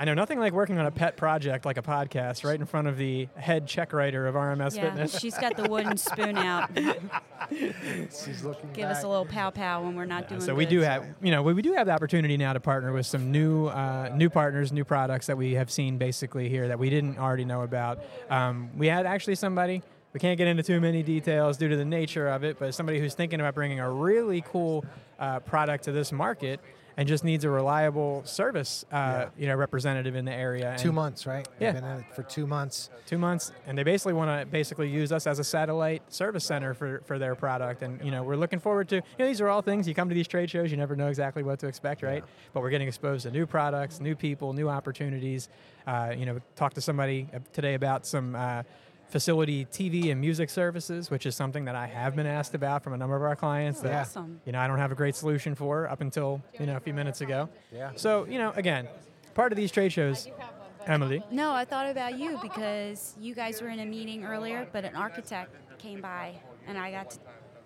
I 0.00 0.04
know 0.04 0.14
nothing 0.14 0.38
like 0.38 0.54
working 0.54 0.78
on 0.78 0.86
a 0.86 0.90
pet 0.90 1.18
project 1.18 1.66
like 1.66 1.76
a 1.76 1.82
podcast 1.82 2.42
right 2.42 2.58
in 2.58 2.64
front 2.64 2.88
of 2.88 2.96
the 2.96 3.28
head 3.36 3.66
check 3.66 3.92
writer 3.92 4.26
of 4.26 4.34
RMS 4.34 4.74
Yeah, 4.74 4.84
Fitness. 4.84 5.18
she's 5.20 5.36
got 5.36 5.58
the 5.58 5.68
wooden 5.68 5.98
spoon 5.98 6.38
out. 6.38 6.70
She's 7.50 8.42
looking 8.42 8.70
Give 8.72 8.88
us 8.88 9.02
a 9.02 9.08
little 9.08 9.26
pow 9.26 9.50
pow 9.50 9.82
when 9.82 9.96
we're 9.96 10.06
not 10.06 10.26
doing 10.28 10.40
so 10.40 10.54
we 10.54 10.64
good. 10.64 10.70
do 10.70 10.80
have 10.80 11.04
you 11.20 11.30
know 11.30 11.42
we, 11.42 11.52
we 11.52 11.60
do 11.62 11.74
have 11.74 11.86
the 11.86 11.92
opportunity 11.92 12.36
now 12.38 12.52
to 12.54 12.60
partner 12.60 12.92
with 12.92 13.04
some 13.04 13.30
new 13.30 13.66
uh, 13.66 14.08
new 14.14 14.30
partners, 14.30 14.72
new 14.72 14.84
products 14.84 15.26
that 15.26 15.36
we 15.36 15.52
have 15.52 15.70
seen 15.70 15.98
basically 15.98 16.48
here 16.48 16.68
that 16.68 16.78
we 16.78 16.88
didn't 16.88 17.18
already 17.18 17.44
know 17.44 17.60
about. 17.62 18.02
Um, 18.30 18.70
we 18.78 18.86
had 18.86 19.04
actually 19.04 19.34
somebody. 19.34 19.82
We 20.12 20.20
can't 20.20 20.38
get 20.38 20.48
into 20.48 20.62
too 20.62 20.80
many 20.80 21.02
details 21.02 21.56
due 21.56 21.68
to 21.68 21.76
the 21.76 21.84
nature 21.84 22.26
of 22.28 22.42
it, 22.42 22.58
but 22.58 22.74
somebody 22.74 23.00
who's 23.00 23.14
thinking 23.14 23.38
about 23.40 23.54
bringing 23.54 23.80
a 23.80 23.90
really 23.90 24.40
cool 24.40 24.84
uh, 25.18 25.40
product 25.40 25.84
to 25.84 25.92
this 25.92 26.10
market 26.10 26.58
and 26.96 27.08
just 27.08 27.24
needs 27.24 27.44
a 27.44 27.50
reliable 27.50 28.22
service, 28.24 28.84
uh, 28.92 28.96
Yeah. 28.96 29.28
you 29.38 29.46
know, 29.46 29.54
representative 29.56 30.14
in 30.16 30.24
the 30.24 30.32
area. 30.32 30.74
Two 30.78 30.88
And- 30.88 30.96
months, 30.96 31.26
right? 31.26 31.46
Yeah. 31.58 31.72
been 31.72 31.84
in 31.84 31.98
it 32.00 32.04
for 32.14 32.22
two 32.22 32.46
months. 32.46 32.90
two 33.06 33.18
months 33.18 33.50
and 33.66 33.76
they 33.76 33.82
basically 33.82 34.12
want 34.12 34.40
to 34.40 34.46
basically 34.46 34.88
use 34.88 35.10
us 35.10 35.26
as 35.26 35.38
a 35.40 35.44
satellite 35.44 36.02
service 36.12 36.44
center 36.44 36.74
for, 36.74 37.00
for 37.06 37.18
their 37.18 37.34
product 37.34 37.82
and 37.82 38.00
you 38.04 38.10
know 38.12 38.22
we're 38.22 38.36
looking 38.36 38.60
forward 38.60 38.88
to 38.88 38.96
you 38.96 39.02
know 39.18 39.26
these 39.26 39.40
are 39.40 39.48
all 39.48 39.62
things 39.62 39.88
you 39.88 39.94
come 39.94 40.08
to 40.08 40.14
these 40.14 40.28
trade 40.28 40.48
shows 40.48 40.70
you 40.70 40.76
never 40.76 40.94
know 40.94 41.08
exactly 41.08 41.42
what 41.42 41.58
to 41.58 41.66
expect 41.66 42.02
right 42.02 42.22
but 42.52 42.62
we're 42.62 42.70
getting 42.70 42.86
exposed 42.86 43.24
to 43.24 43.30
new 43.32 43.46
products 43.46 43.98
new 44.00 44.14
people 44.14 44.52
new 44.52 44.68
opportunities 44.68 45.48
uh, 45.88 46.14
you 46.16 46.24
know 46.24 46.38
talk 46.54 46.72
to 46.72 46.80
somebody 46.80 47.26
uh, 47.34 47.38
today 47.52 47.74
about 47.74 48.06
some 48.06 48.36
uh, 48.36 48.62
facility 49.10 49.66
TV 49.66 50.10
and 50.10 50.20
music 50.20 50.48
services, 50.50 51.10
which 51.10 51.26
is 51.26 51.34
something 51.36 51.64
that 51.64 51.74
I 51.74 51.86
have 51.86 52.16
been 52.16 52.26
asked 52.26 52.54
about 52.54 52.82
from 52.82 52.92
a 52.92 52.96
number 52.96 53.16
of 53.16 53.22
our 53.22 53.36
clients. 53.36 53.80
That 53.80 54.02
Awesome. 54.02 54.40
you 54.44 54.52
know 54.52 54.60
I 54.60 54.66
don't 54.66 54.78
have 54.78 54.92
a 54.92 54.94
great 54.94 55.14
solution 55.14 55.54
for 55.54 55.88
up 55.88 56.00
until 56.00 56.40
you 56.58 56.66
know 56.66 56.76
a 56.76 56.80
few 56.80 56.94
minutes 56.94 57.20
ago. 57.20 57.48
Yeah. 57.72 57.90
So 57.96 58.24
you 58.26 58.38
know 58.38 58.52
again, 58.56 58.88
part 59.34 59.52
of 59.52 59.56
these 59.56 59.70
trade 59.70 59.92
shows, 59.92 60.28
Emily. 60.86 61.22
No, 61.30 61.52
I 61.52 61.64
thought 61.64 61.86
about 61.90 62.18
you 62.18 62.38
because 62.40 63.14
you 63.20 63.34
guys 63.34 63.60
were 63.60 63.68
in 63.68 63.80
a 63.80 63.86
meeting 63.86 64.24
earlier, 64.24 64.68
but 64.72 64.84
an 64.84 64.94
architect 64.96 65.54
came 65.78 66.00
by 66.00 66.34
and 66.66 66.78
I 66.78 66.90
got 66.90 67.10
to 67.10 67.18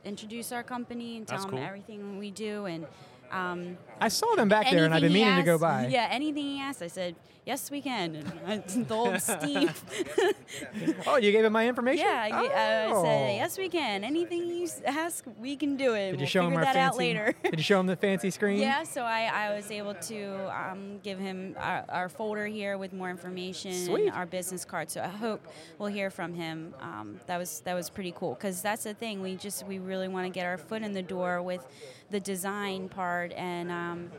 introduce 0.05 0.53
our 0.53 0.63
company 0.63 1.17
and 1.17 1.27
tell 1.27 1.39
That's 1.39 1.45
him 1.47 1.51
cool. 1.59 1.67
everything 1.67 2.19
we 2.19 2.31
do 2.31 2.67
and 2.67 2.87
um, 3.31 3.79
I 4.01 4.09
saw 4.09 4.35
them 4.37 4.49
back 4.49 4.71
there, 4.71 4.85
and 4.85 4.95
I've 4.95 5.01
been 5.01 5.11
anything 5.11 5.25
he 5.25 5.31
meaning 5.31 5.45
to 5.45 5.51
go 5.51 5.59
by. 5.59 5.89
Yeah, 5.89 6.07
anything 6.11 6.45
he 6.45 6.61
asked, 6.61 6.83
I 6.83 6.87
said 6.87 7.17
yes, 7.47 7.71
we 7.71 7.81
can. 7.81 8.15
And 8.17 8.33
I 8.47 8.59
told 8.85 9.21
Steve, 9.23 9.85
Oh, 11.07 11.17
you 11.17 11.33
gave 11.33 11.45
him 11.45 11.53
my 11.53 11.67
information. 11.69 12.05
yeah, 12.07 12.29
I, 12.33 12.87
I 12.89 12.91
Oh. 12.93 13.03
said 13.05 13.37
yes, 13.37 13.59
we 13.59 13.69
can. 13.69 14.05
Anything 14.05 14.47
you 14.49 14.69
ask, 14.87 15.25
we 15.39 15.57
can 15.57 15.77
do 15.77 15.95
it. 15.95 16.13
Did 16.13 16.15
you 16.15 16.19
we'll 16.19 16.27
show 16.27 16.43
him 16.47 16.51
figure 16.51 16.59
our 16.61 16.65
that 16.67 16.75
fancy? 16.75 16.95
out 16.95 16.97
later. 16.97 17.35
did 17.45 17.59
you 17.59 17.63
show 17.63 17.81
him 17.81 17.87
the 17.87 17.97
fancy 17.97 18.31
screen? 18.31 18.59
Yeah, 18.61 18.83
so 18.85 19.03
I, 19.03 19.31
I 19.33 19.55
was 19.55 19.71
able 19.71 19.95
to 19.95 20.57
um, 20.59 20.99
give 21.03 21.19
him 21.19 21.55
our, 21.59 21.85
our 21.89 22.09
folder 22.09 22.47
here 22.47 22.79
with 22.79 22.93
more 22.93 23.11
information 23.11 23.73
Sweet. 23.73 24.07
and 24.09 24.15
our 24.17 24.27
business 24.27 24.65
card. 24.65 24.91
So 24.91 25.01
I 25.03 25.09
hope 25.09 25.47
we'll 25.79 25.89
hear 25.91 26.11
from 26.11 26.35
him. 26.35 26.75
Um, 26.81 27.21
that 27.27 27.39
was 27.39 27.61
that 27.61 27.75
was 27.75 27.91
pretty 27.91 28.13
cool 28.17 28.35
because 28.35 28.63
that's 28.63 28.85
the 28.85 28.95
thing. 28.95 29.23
We 29.23 29.37
just 29.37 29.67
we 29.67 29.79
really 29.79 30.09
want 30.09 30.27
to 30.27 30.31
get 30.31 30.47
our 30.47 30.59
foot 30.59 30.83
in 30.83 30.93
the 30.93 31.03
door 31.03 31.43
with 31.43 31.67
the 32.11 32.21
design 32.21 32.89
part 32.89 33.33
and 33.33 33.71
um, 33.71 34.11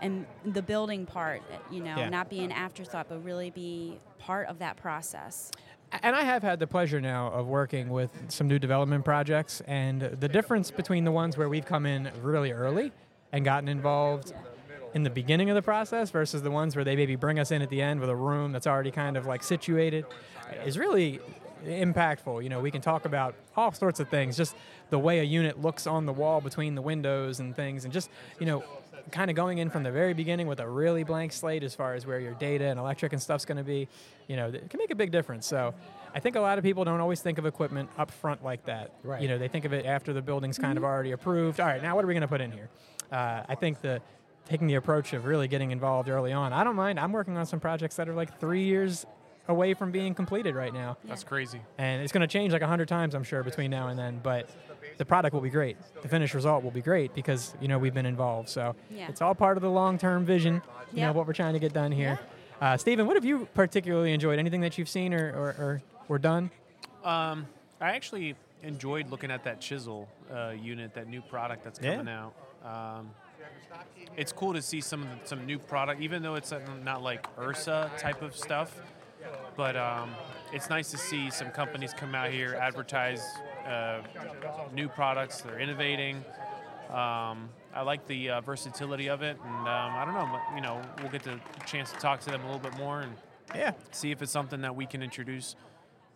and 0.00 0.26
the 0.44 0.62
building 0.62 1.06
part. 1.06 1.42
You 1.70 1.82
know, 1.82 1.96
Yeah. 1.96 2.08
not 2.08 2.28
be 2.28 2.40
an 2.40 2.52
afterthought, 2.52 3.06
but 3.08 3.22
really 3.24 3.50
be 3.50 3.98
part 4.18 4.48
of 4.48 4.58
that 4.58 4.76
process. 4.76 5.50
And 6.02 6.14
I 6.14 6.22
have 6.22 6.42
had 6.42 6.60
the 6.60 6.66
pleasure 6.68 7.00
now 7.00 7.28
of 7.32 7.48
working 7.48 7.88
with 7.90 8.10
some 8.30 8.46
new 8.46 8.58
development 8.60 9.04
projects, 9.04 9.60
and 9.66 10.02
the 10.02 10.28
difference 10.28 10.70
between 10.70 11.04
the 11.04 11.10
ones 11.12 11.36
where 11.36 11.48
we've 11.48 11.66
come 11.66 11.84
in 11.84 12.10
really 12.22 12.52
early 12.52 12.92
and 13.32 13.44
gotten 13.44 13.68
involved 13.68 14.32
in 14.94 15.02
the 15.02 15.10
beginning 15.10 15.50
of 15.50 15.54
the 15.56 15.62
process 15.62 16.10
versus 16.10 16.42
the 16.42 16.50
ones 16.50 16.74
where 16.76 16.84
they 16.84 16.96
maybe 16.96 17.16
bring 17.16 17.38
us 17.38 17.50
in 17.50 17.60
at 17.62 17.70
the 17.70 17.80
end 17.82 18.00
with 18.00 18.08
a 18.08 18.14
room 18.14 18.52
that's 18.52 18.66
already 18.66 18.90
kind 18.90 19.16
of 19.16 19.26
like 19.26 19.42
situated 19.42 20.04
is 20.64 20.78
really 20.78 21.20
impactful. 21.66 22.42
You 22.42 22.48
know, 22.48 22.60
we 22.60 22.70
can 22.70 22.80
talk 22.80 23.04
about 23.04 23.34
all 23.56 23.72
sorts 23.72 24.00
of 24.00 24.08
things, 24.08 24.36
just 24.36 24.56
the 24.90 24.98
way 24.98 25.20
a 25.20 25.24
unit 25.24 25.60
looks 25.60 25.86
on 25.86 26.06
the 26.06 26.12
wall 26.12 26.40
between 26.40 26.74
the 26.74 26.82
windows 26.82 27.38
and 27.40 27.54
things, 27.54 27.84
and 27.84 27.92
just, 27.92 28.10
you 28.38 28.46
know, 28.46 28.64
kind 29.10 29.30
of 29.30 29.36
going 29.36 29.58
in 29.58 29.70
from 29.70 29.82
the 29.82 29.90
very 29.90 30.14
beginning 30.14 30.46
with 30.46 30.60
a 30.60 30.68
really 30.68 31.04
blank 31.04 31.32
slate 31.32 31.62
as 31.62 31.74
far 31.74 31.94
as 31.94 32.06
where 32.06 32.18
your 32.20 32.34
data 32.34 32.64
and 32.64 32.78
electric 32.78 33.12
and 33.12 33.20
stuff's 33.20 33.44
going 33.44 33.58
to 33.58 33.64
be, 33.64 33.88
you 34.28 34.36
know, 34.36 34.48
it 34.48 34.70
can 34.70 34.78
make 34.78 34.90
a 34.90 34.94
big 34.94 35.10
difference. 35.10 35.46
So 35.46 35.74
I 36.14 36.20
think 36.20 36.36
a 36.36 36.40
lot 36.40 36.58
of 36.58 36.64
people 36.64 36.84
don't 36.84 37.00
always 37.00 37.20
think 37.20 37.38
of 37.38 37.46
equipment 37.46 37.90
up 37.98 38.10
front 38.10 38.42
like 38.44 38.64
that. 38.66 38.92
Right. 39.02 39.22
You 39.22 39.28
know, 39.28 39.38
they 39.38 39.48
think 39.48 39.64
of 39.64 39.72
it 39.72 39.86
after 39.86 40.12
the 40.12 40.22
building's 40.22 40.58
kind 40.58 40.78
of 40.78 40.84
already 40.84 41.12
approved. 41.12 41.60
All 41.60 41.66
right, 41.66 41.82
now 41.82 41.94
what 41.94 42.04
are 42.04 42.08
we 42.08 42.14
going 42.14 42.22
to 42.22 42.28
put 42.28 42.40
in 42.40 42.52
here? 42.52 42.68
Uh, 43.12 43.42
I 43.48 43.54
think 43.54 43.80
the 43.80 44.00
taking 44.48 44.66
the 44.66 44.74
approach 44.74 45.12
of 45.12 45.26
really 45.26 45.46
getting 45.46 45.70
involved 45.70 46.08
early 46.08 46.32
on. 46.32 46.52
I 46.52 46.64
don't 46.64 46.74
mind. 46.76 46.98
I'm 46.98 47.12
working 47.12 47.36
on 47.36 47.46
some 47.46 47.60
projects 47.60 47.96
that 47.96 48.08
are 48.08 48.14
like 48.14 48.40
three 48.40 48.64
years 48.64 49.06
away 49.48 49.74
from 49.74 49.90
being 49.90 50.14
completed 50.14 50.54
right 50.54 50.72
now 50.72 50.96
That's 51.04 51.24
crazy. 51.24 51.60
and 51.78 52.02
it's 52.02 52.12
going 52.12 52.20
to 52.20 52.26
change 52.26 52.52
like 52.52 52.62
a 52.62 52.66
hundred 52.66 52.88
times, 52.88 53.14
I'm 53.14 53.24
sure, 53.24 53.42
between 53.42 53.70
now 53.70 53.88
and 53.88 53.98
then. 53.98 54.20
But 54.22 54.48
the 55.00 55.04
product 55.06 55.32
will 55.32 55.40
be 55.40 55.48
great. 55.48 55.78
The 56.02 56.08
finished 56.08 56.34
result 56.34 56.62
will 56.62 56.70
be 56.70 56.82
great 56.82 57.14
because 57.14 57.54
you 57.58 57.68
know 57.68 57.78
we've 57.78 57.94
been 57.94 58.04
involved. 58.04 58.50
So 58.50 58.76
Yeah. 58.90 59.08
it's 59.08 59.22
all 59.22 59.34
part 59.34 59.56
of 59.56 59.62
the 59.62 59.70
long-term 59.70 60.26
vision. 60.26 60.60
You 60.92 61.00
know 61.00 61.12
what 61.12 61.26
we're 61.26 61.32
trying 61.32 61.54
to 61.54 61.58
get 61.58 61.72
done 61.72 61.90
here. 61.90 62.20
Uh, 62.60 62.76
Stephen, 62.76 63.06
what 63.06 63.16
have 63.16 63.24
you 63.24 63.48
particularly 63.54 64.12
enjoyed? 64.12 64.38
Anything 64.38 64.60
that 64.60 64.76
you've 64.76 64.90
seen 64.90 65.14
or 65.14 65.26
or, 65.32 65.48
or, 65.64 65.82
or 66.10 66.18
done? 66.18 66.50
Um, 67.02 67.46
I 67.80 67.92
actually 67.96 68.34
enjoyed 68.62 69.08
looking 69.10 69.30
at 69.30 69.42
that 69.44 69.58
chisel 69.58 70.06
uh, 70.30 70.50
unit, 70.50 70.92
that 70.92 71.08
new 71.08 71.22
product 71.22 71.64
that's 71.64 71.80
Yeah. 71.80 71.96
coming 71.96 72.12
out. 72.12 72.34
Um, 72.62 73.10
it's 74.18 74.32
cool 74.32 74.52
to 74.52 74.60
see 74.60 74.82
some 74.82 75.08
some 75.24 75.46
new 75.46 75.58
product, 75.58 76.02
even 76.02 76.22
though 76.22 76.34
it's 76.34 76.52
uh, 76.52 76.60
not 76.84 77.02
like 77.02 77.26
Ursa 77.38 77.90
type 77.96 78.20
of 78.20 78.36
stuff. 78.36 78.78
But 79.56 79.76
um, 79.76 80.10
it's 80.52 80.68
nice 80.68 80.90
to 80.90 80.98
see 80.98 81.30
some 81.30 81.50
companies 81.50 81.94
come 81.94 82.14
out 82.14 82.30
here, 82.30 82.54
advertise 82.60 83.24
uh, 83.66 84.00
new 84.72 84.88
products. 84.88 85.40
They're 85.42 85.58
innovating. 85.58 86.24
Um, 86.90 87.48
I 87.72 87.82
like 87.84 88.06
the 88.08 88.30
uh, 88.30 88.40
versatility 88.40 89.08
of 89.08 89.22
it, 89.22 89.36
and 89.44 89.54
um, 89.60 89.66
I 89.68 90.04
don't 90.04 90.14
know. 90.14 90.40
You 90.56 90.60
know, 90.60 90.82
we'll 91.00 91.10
get 91.12 91.22
the 91.22 91.38
chance 91.66 91.92
to 91.92 91.98
talk 91.98 92.20
to 92.20 92.30
them 92.30 92.40
a 92.42 92.44
little 92.46 92.58
bit 92.60 92.76
more 92.76 93.00
and 93.02 93.14
Yeah. 93.54 93.72
see 93.92 94.10
if 94.10 94.22
it's 94.22 94.32
something 94.32 94.60
that 94.62 94.74
we 94.74 94.86
can 94.86 95.02
introduce 95.02 95.54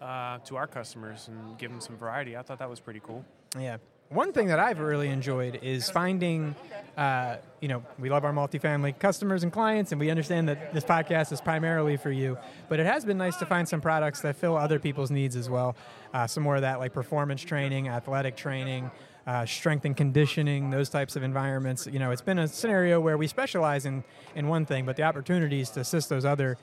uh, 0.01 0.39
to 0.39 0.57
our 0.57 0.67
customers 0.67 1.29
and 1.29 1.57
give 1.59 1.71
them 1.71 1.81
some 1.81 1.97
variety. 1.97 2.37
I 2.37 2.43
thought 2.43 2.59
that 2.59 2.69
was 2.69 2.81
pretty 2.81 3.01
cool. 3.01 3.25
Yeah. 3.59 3.77
One 4.15 4.33
thing 4.33 4.47
that 4.47 4.61
I've 4.61 4.79
really 4.79 5.09
enjoyed 5.09 5.59
is 5.61 5.91
finding, 5.91 6.55
uh, 6.97 7.39
you 7.61 7.67
know, 7.67 7.83
we 7.99 8.09
love 8.09 8.25
our 8.25 8.33
multifamily 8.33 8.97
customers 8.97 9.43
and 9.43 9.53
clients, 9.53 9.91
and 9.91 10.01
we 10.01 10.09
understand 10.09 10.49
that 10.49 10.73
this 10.73 10.85
podcast 10.85 11.33
is 11.33 11.41
primarily 11.41 11.97
for 11.97 12.13
you. 12.13 12.39
But 12.69 12.79
it 12.79 12.87
has 12.87 13.05
been 13.05 13.19
nice 13.19 13.37
to 13.39 13.47
find 13.47 13.69
some 13.69 13.81
products 13.81 14.21
that 14.21 14.37
fill 14.37 14.57
other 14.57 14.79
people's 14.79 15.11
needs 15.11 15.35
as 15.35 15.51
well. 15.51 15.75
Uh, 16.13 16.29
some 16.29 16.45
more 16.45 16.55
of 16.55 16.63
that, 16.63 16.79
like 16.79 16.93
performance 16.93 17.43
training, 17.43 17.89
athletic 17.89 18.37
training, 18.37 18.89
uh, 19.27 19.47
strength 19.47 19.85
and 19.85 19.97
conditioning, 19.97 20.71
those 20.71 20.89
types 20.89 21.17
of 21.17 21.25
environments. 21.25 21.89
You 21.89 21.99
know, 21.99 22.13
it's 22.13 22.23
been 22.23 22.39
a 22.39 22.47
scenario 22.47 23.01
where 23.01 23.19
we 23.19 23.27
specialize 23.27 23.85
in, 23.85 24.05
in 24.37 24.47
one 24.47 24.65
thing, 24.65 24.87
but 24.87 24.95
the 24.95 25.03
opportunities 25.03 25.71
to 25.71 25.81
assist 25.81 26.09
those 26.09 26.25
other 26.25 26.57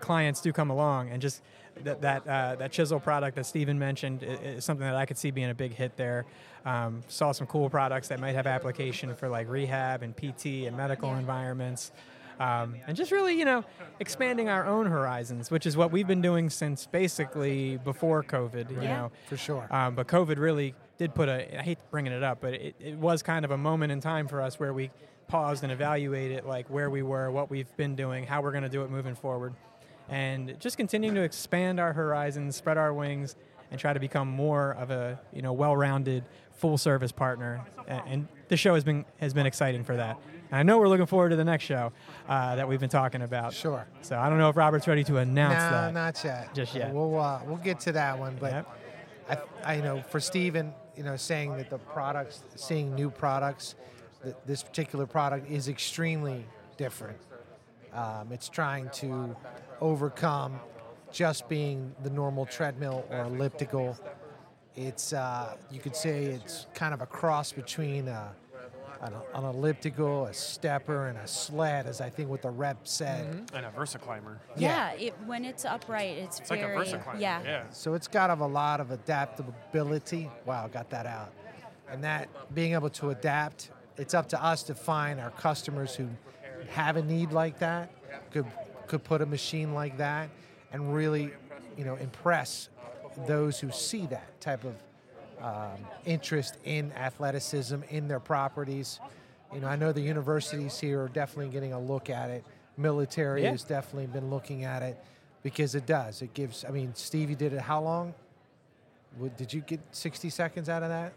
clients 0.00 0.42
do 0.42 0.52
come 0.52 0.68
along, 0.68 1.08
and 1.08 1.22
just 1.22 1.40
that 1.84 2.00
that 2.02 2.26
uh, 2.26 2.56
that 2.56 2.72
chisel 2.72 3.00
product 3.00 3.36
that 3.36 3.46
Steven 3.46 3.78
mentioned 3.78 4.22
is 4.22 4.64
something 4.64 4.86
that 4.86 4.96
I 4.96 5.06
could 5.06 5.18
see 5.18 5.30
being 5.30 5.50
a 5.50 5.54
big 5.54 5.72
hit 5.74 5.96
there. 5.96 6.26
Um, 6.64 7.02
saw 7.08 7.32
some 7.32 7.46
cool 7.46 7.70
products 7.70 8.08
that 8.08 8.20
might 8.20 8.34
have 8.34 8.46
application 8.46 9.14
for 9.14 9.28
like 9.28 9.48
rehab 9.48 10.02
and 10.02 10.16
PT 10.16 10.66
and 10.66 10.76
medical 10.76 11.14
environments. 11.14 11.92
Um, 12.40 12.76
and 12.86 12.96
just 12.96 13.10
really, 13.10 13.36
you 13.36 13.44
know, 13.44 13.64
expanding 13.98 14.48
our 14.48 14.64
own 14.64 14.86
horizons, 14.86 15.50
which 15.50 15.66
is 15.66 15.76
what 15.76 15.90
we've 15.90 16.06
been 16.06 16.22
doing 16.22 16.50
since 16.50 16.86
basically 16.86 17.78
before 17.78 18.22
COVID. 18.22 18.70
You 18.70 18.82
Yeah. 18.82 18.96
know, 18.96 19.12
For 19.28 19.36
sure. 19.36 19.66
um, 19.72 19.96
but 19.96 20.06
COVID 20.06 20.38
really 20.38 20.74
did 20.98 21.14
put 21.14 21.28
a, 21.28 21.58
I 21.58 21.62
hate 21.62 21.78
bringing 21.90 22.12
it 22.12 22.22
up, 22.22 22.38
but 22.40 22.54
it, 22.54 22.76
it 22.78 22.94
was 22.96 23.22
kind 23.24 23.44
of 23.44 23.50
a 23.50 23.58
moment 23.58 23.90
in 23.90 24.00
time 24.00 24.28
for 24.28 24.40
us 24.40 24.58
where 24.60 24.72
we 24.72 24.90
paused 25.26 25.62
and 25.64 25.72
evaluated 25.72 26.44
like 26.44 26.68
where 26.70 26.88
we 26.90 27.02
were, 27.02 27.28
what 27.30 27.50
we've 27.50 27.74
been 27.76 27.96
doing, 27.96 28.24
how 28.24 28.40
we're 28.40 28.52
going 28.52 28.62
to 28.62 28.68
do 28.68 28.82
it 28.82 28.90
moving 28.90 29.16
forward. 29.16 29.52
And 30.08 30.58
just 30.58 30.76
continuing 30.76 31.14
to 31.16 31.22
expand 31.22 31.78
our 31.80 31.92
horizons, 31.92 32.56
spread 32.56 32.78
our 32.78 32.92
wings, 32.94 33.36
and 33.70 33.78
try 33.78 33.92
to 33.92 34.00
become 34.00 34.28
more 34.28 34.72
of 34.72 34.90
a 34.90 35.20
you 35.32 35.42
know 35.42 35.52
well-rounded, 35.52 36.24
full-service 36.52 37.12
partner. 37.12 37.64
And, 37.86 38.28
the 38.48 38.56
show 38.56 38.72
has 38.74 38.82
been 38.82 39.04
has 39.18 39.34
been 39.34 39.44
exciting 39.44 39.84
for 39.84 39.96
that. 39.96 40.18
And 40.50 40.58
I 40.58 40.62
know 40.62 40.78
we're 40.78 40.88
looking 40.88 41.04
forward 41.04 41.28
to 41.28 41.36
the 41.36 41.44
next 41.44 41.64
show 41.64 41.92
uh, 42.26 42.56
that 42.56 42.66
we've 42.66 42.80
been 42.80 42.88
talking 42.88 43.20
about. 43.20 43.52
Sure. 43.52 43.86
So 44.00 44.18
I 44.18 44.30
don't 44.30 44.38
know 44.38 44.48
if 44.48 44.56
Robert's 44.56 44.88
ready 44.88 45.04
to 45.04 45.18
announce 45.18 45.52
no, 45.54 45.70
that. 45.70 45.92
not 45.92 46.24
yet. 46.24 46.54
Just 46.54 46.74
yet. 46.74 46.94
We'll 46.94 47.20
uh, 47.20 47.40
we'll 47.44 47.58
get 47.58 47.78
to 47.80 47.92
that 47.92 48.18
one, 48.18 48.38
but 48.40 48.52
Yep. 48.52 49.48
I, 49.64 49.74
I 49.74 49.80
know 49.82 50.00
for 50.00 50.18
Steven, 50.20 50.72
you 50.96 51.02
know, 51.02 51.16
saying 51.16 51.54
that 51.58 51.68
the 51.68 51.76
products, 51.76 52.42
seeing 52.56 52.94
new 52.94 53.10
products, 53.10 53.74
that 54.24 54.46
this 54.46 54.62
particular 54.62 55.06
product 55.06 55.50
is 55.50 55.68
extremely 55.68 56.46
different. 56.78 57.18
Um, 57.92 58.32
it's 58.32 58.48
trying 58.48 58.90
to 58.94 59.36
overcome 59.80 60.60
just 61.12 61.48
being 61.48 61.94
the 62.02 62.10
normal 62.10 62.46
treadmill 62.46 63.04
or 63.10 63.20
elliptical. 63.20 63.96
It's 64.76 65.12
uh, 65.12 65.56
you 65.70 65.80
could 65.80 65.96
say 65.96 66.24
it's 66.24 66.66
kind 66.74 66.94
of 66.94 67.00
a 67.00 67.06
cross 67.06 67.50
between 67.52 68.06
a, 68.08 68.30
an, 69.00 69.12
an 69.34 69.44
elliptical, 69.44 70.26
a 70.26 70.34
stepper, 70.34 71.08
and 71.08 71.18
a 71.18 71.26
sled, 71.26 71.86
as 71.86 72.00
I 72.00 72.10
think 72.10 72.28
what 72.28 72.42
the 72.42 72.50
rep 72.50 72.86
said. 72.86 73.50
And 73.54 73.64
a 73.66 73.70
Versa 73.70 73.98
climber. 73.98 74.40
Yeah. 74.56 74.92
Yeah, 74.94 75.06
it, 75.06 75.14
when 75.26 75.44
it's 75.44 75.64
upright, 75.64 76.18
it's, 76.18 76.40
It's 76.40 76.50
like 76.50 76.60
a 76.60 76.66
very 76.66 76.78
Versa 76.78 76.98
climber. 76.98 77.20
yeah. 77.20 77.42
yeah. 77.44 77.62
So 77.70 77.94
it's 77.94 78.06
got 78.08 78.30
a 78.30 78.34
lot 78.46 78.80
of 78.80 78.90
adaptability. 78.90 80.30
Wow, 80.44 80.68
got 80.68 80.90
that 80.90 81.06
out. 81.06 81.32
And 81.90 82.04
that 82.04 82.28
being 82.54 82.74
able 82.74 82.90
to 82.90 83.10
adapt, 83.10 83.70
it's 83.96 84.14
up 84.14 84.28
to 84.28 84.44
us 84.44 84.62
to 84.64 84.74
find 84.74 85.18
our 85.20 85.30
customers 85.30 85.94
who 85.94 86.08
have 86.70 86.96
a 86.96 87.02
need 87.02 87.32
like 87.32 87.58
that, 87.60 87.90
could 88.30 88.46
could 88.86 89.04
put 89.04 89.20
a 89.20 89.26
machine 89.26 89.74
like 89.74 89.98
that, 89.98 90.30
and 90.72 90.94
really, 90.94 91.30
you 91.76 91.84
know, 91.84 91.96
impress 91.96 92.68
those 93.26 93.60
who 93.60 93.70
see 93.70 94.06
that 94.06 94.40
type 94.40 94.64
of 94.64 94.74
um, 95.42 95.84
interest 96.06 96.56
in 96.64 96.90
athleticism 96.92 97.76
in 97.90 98.08
their 98.08 98.20
properties. 98.20 98.98
You 99.52 99.60
know, 99.60 99.68
I 99.68 99.76
know 99.76 99.92
the 99.92 100.00
universities 100.00 100.78
here 100.80 101.02
are 101.02 101.08
definitely 101.08 101.50
getting 101.52 101.72
a 101.72 101.80
look 101.80 102.10
at 102.10 102.30
it. 102.30 102.44
Military 102.76 103.42
Yeah. 103.42 103.50
has 103.50 103.64
definitely 103.64 104.06
been 104.06 104.30
looking 104.30 104.64
at 104.64 104.82
it 104.82 104.96
because 105.42 105.74
it 105.74 105.84
does. 105.86 106.22
It 106.22 106.32
gives. 106.34 106.64
I 106.64 106.70
mean, 106.70 106.94
Steve, 106.94 107.28
you 107.30 107.36
did 107.36 107.52
it 107.52 107.60
how 107.60 107.82
long? 107.82 108.14
Did 109.36 109.52
you 109.52 109.62
get 109.62 109.80
60 109.90 110.30
seconds 110.30 110.68
out 110.68 110.82
of 110.82 110.90
that? 110.90 111.12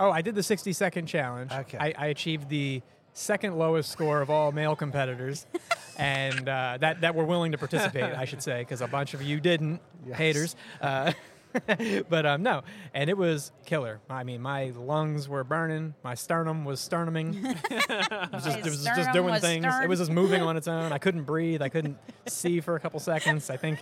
Oh, 0.00 0.10
I 0.10 0.22
did 0.22 0.34
the 0.34 0.42
60 0.42 0.72
second 0.72 1.06
challenge. 1.06 1.52
Okay. 1.52 1.76
I, 1.78 1.94
I 1.98 2.06
achieved 2.06 2.48
the 2.48 2.80
second 3.12 3.56
lowest 3.58 3.90
score 3.90 4.20
of 4.20 4.30
all 4.30 4.52
male 4.52 4.76
competitors, 4.76 5.46
and 5.98 6.48
uh, 6.48 6.78
that 6.80 7.00
that 7.02 7.14
were 7.14 7.24
willing 7.24 7.52
to 7.52 7.58
participate, 7.58 8.04
I 8.04 8.24
should 8.24 8.42
say, 8.42 8.60
because 8.60 8.80
a 8.80 8.86
bunch 8.88 9.14
of 9.14 9.22
you 9.22 9.40
didn't, 9.40 9.80
Yes. 10.06 10.18
haters. 10.18 10.56
Uh, 10.80 11.12
but 12.08 12.24
um, 12.24 12.42
no, 12.42 12.62
and 12.94 13.10
it 13.10 13.16
was 13.18 13.52
killer. 13.66 14.00
I 14.08 14.24
mean, 14.24 14.40
my 14.40 14.70
lungs 14.74 15.28
were 15.28 15.44
burning, 15.44 15.94
my 16.02 16.14
sternum 16.14 16.64
was 16.64 16.80
sternuming. 16.80 17.34
it 17.70 18.32
was 18.32 18.44
just, 18.44 18.58
it 18.58 18.64
was 18.64 18.84
just 18.84 19.12
doing 19.12 19.32
was 19.32 19.42
things. 19.42 19.64
stern. 19.64 19.82
It 19.84 19.88
was 19.88 19.98
just 19.98 20.10
moving 20.10 20.40
on 20.40 20.56
its 20.56 20.66
own. 20.66 20.92
I 20.92 20.98
couldn't 20.98 21.24
breathe. 21.24 21.60
I 21.60 21.68
couldn't 21.68 21.98
see 22.26 22.60
for 22.60 22.74
a 22.74 22.80
couple 22.80 23.00
seconds. 23.00 23.50
I 23.50 23.58
think 23.58 23.80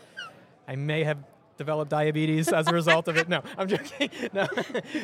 I 0.66 0.74
may 0.74 1.04
have 1.04 1.18
developed 1.60 1.90
diabetes 1.90 2.48
as 2.52 2.66
a 2.68 2.72
result 2.72 3.06
of 3.06 3.18
it. 3.18 3.28
No, 3.28 3.42
I'm 3.58 3.68
joking. 3.68 4.08
No, 4.32 4.46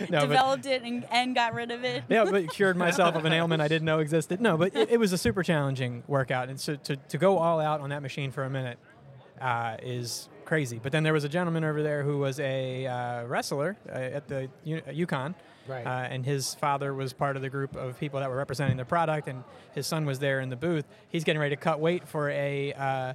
no, 0.08 0.20
but 0.20 0.20
Developed 0.28 0.64
it 0.66 0.82
and, 0.82 1.04
and 1.12 1.34
got 1.34 1.52
rid 1.52 1.70
of 1.70 1.84
it. 1.84 2.04
yeah, 2.08 2.24
but 2.24 2.48
cured 2.50 2.76
myself 2.86 3.14
of 3.14 3.26
an 3.26 3.32
ailment 3.34 3.60
I 3.60 3.68
didn't 3.68 3.84
know 3.84 3.98
existed. 3.98 4.40
No, 4.40 4.56
but 4.56 4.74
it, 4.74 4.92
it 4.92 4.96
was 4.98 5.12
a 5.12 5.18
super 5.18 5.42
challenging 5.42 6.02
workout, 6.08 6.48
and 6.48 6.58
so 6.58 6.76
to, 6.76 6.96
to 6.96 7.18
go 7.18 7.36
all 7.38 7.60
out 7.60 7.80
on 7.82 7.90
that 7.90 8.00
machine 8.00 8.30
for 8.32 8.44
a 8.44 8.48
minute 8.50 8.78
uh, 9.38 9.76
is 9.82 10.30
crazy. 10.46 10.80
But 10.82 10.92
then 10.92 11.02
there 11.02 11.12
was 11.12 11.24
a 11.24 11.28
gentleman 11.28 11.62
over 11.62 11.82
there 11.82 12.02
who 12.02 12.16
was 12.18 12.40
a 12.40 12.86
uh, 12.86 13.24
wrestler 13.26 13.76
uh, 13.88 13.92
at 13.92 14.28
the 14.28 14.48
U- 14.64 14.80
uh, 14.86 14.90
UConn, 14.92 15.34
Right. 15.68 15.84
uh, 15.86 15.90
and 16.08 16.24
his 16.24 16.54
father 16.54 16.94
was 16.94 17.12
part 17.12 17.36
of 17.36 17.42
the 17.42 17.50
group 17.50 17.76
of 17.76 17.98
people 18.00 18.20
that 18.20 18.30
were 18.30 18.36
representing 18.36 18.78
the 18.78 18.84
product, 18.86 19.28
and 19.28 19.44
his 19.74 19.86
son 19.86 20.06
was 20.06 20.18
there 20.20 20.40
in 20.40 20.48
the 20.48 20.56
booth. 20.56 20.86
He's 21.10 21.24
getting 21.24 21.40
ready 21.40 21.54
to 21.54 21.60
cut 21.60 21.80
weight 21.80 22.08
for 22.08 22.30
a. 22.30 23.14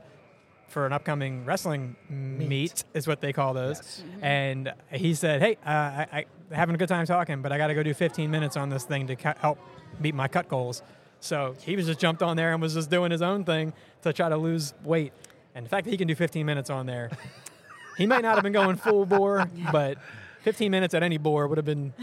For 0.71 0.85
an 0.85 0.93
upcoming 0.93 1.43
wrestling 1.43 1.97
meet, 2.09 2.85
is 2.93 3.05
what 3.05 3.19
they 3.19 3.33
call 3.33 3.53
those, 3.53 3.77
Yes. 3.79 4.03
and 4.21 4.73
he 4.89 5.13
said, 5.13 5.41
"Hey, 5.41 5.57
uh, 5.65 5.69
I, 5.69 6.07
I 6.13 6.25
having 6.55 6.75
a 6.75 6.77
good 6.77 6.87
time 6.87 7.05
talking, 7.05 7.41
but 7.41 7.51
I 7.51 7.57
got 7.57 7.67
to 7.67 7.73
go 7.73 7.83
do 7.83 7.93
15 7.93 8.31
minutes 8.31 8.55
on 8.55 8.69
this 8.69 8.85
thing 8.85 9.07
to 9.07 9.17
cut, 9.17 9.37
help 9.39 9.59
meet 9.99 10.15
my 10.15 10.29
cut 10.29 10.47
goals." 10.47 10.81
So 11.19 11.55
he 11.61 11.75
was 11.75 11.87
just 11.87 11.99
jumped 11.99 12.23
on 12.23 12.37
there 12.37 12.53
and 12.53 12.61
was 12.61 12.73
just 12.73 12.89
doing 12.89 13.11
his 13.11 13.21
own 13.21 13.43
thing 13.43 13.73
to 14.03 14.13
try 14.13 14.29
to 14.29 14.37
lose 14.37 14.73
weight. 14.85 15.11
And 15.55 15.65
the 15.65 15.69
fact 15.69 15.83
that 15.83 15.91
he 15.91 15.97
can 15.97 16.07
do 16.07 16.15
15 16.15 16.45
minutes 16.45 16.69
on 16.69 16.85
there, 16.85 17.11
he 17.97 18.07
might 18.07 18.21
not 18.21 18.35
have 18.35 18.43
been 18.43 18.53
going 18.53 18.77
full 18.77 19.05
bore, 19.05 19.45
but 19.73 19.97
15 20.43 20.71
minutes 20.71 20.93
at 20.93 21.03
any 21.03 21.17
bore 21.17 21.47
would 21.49 21.57
have 21.57 21.65
been 21.65 21.93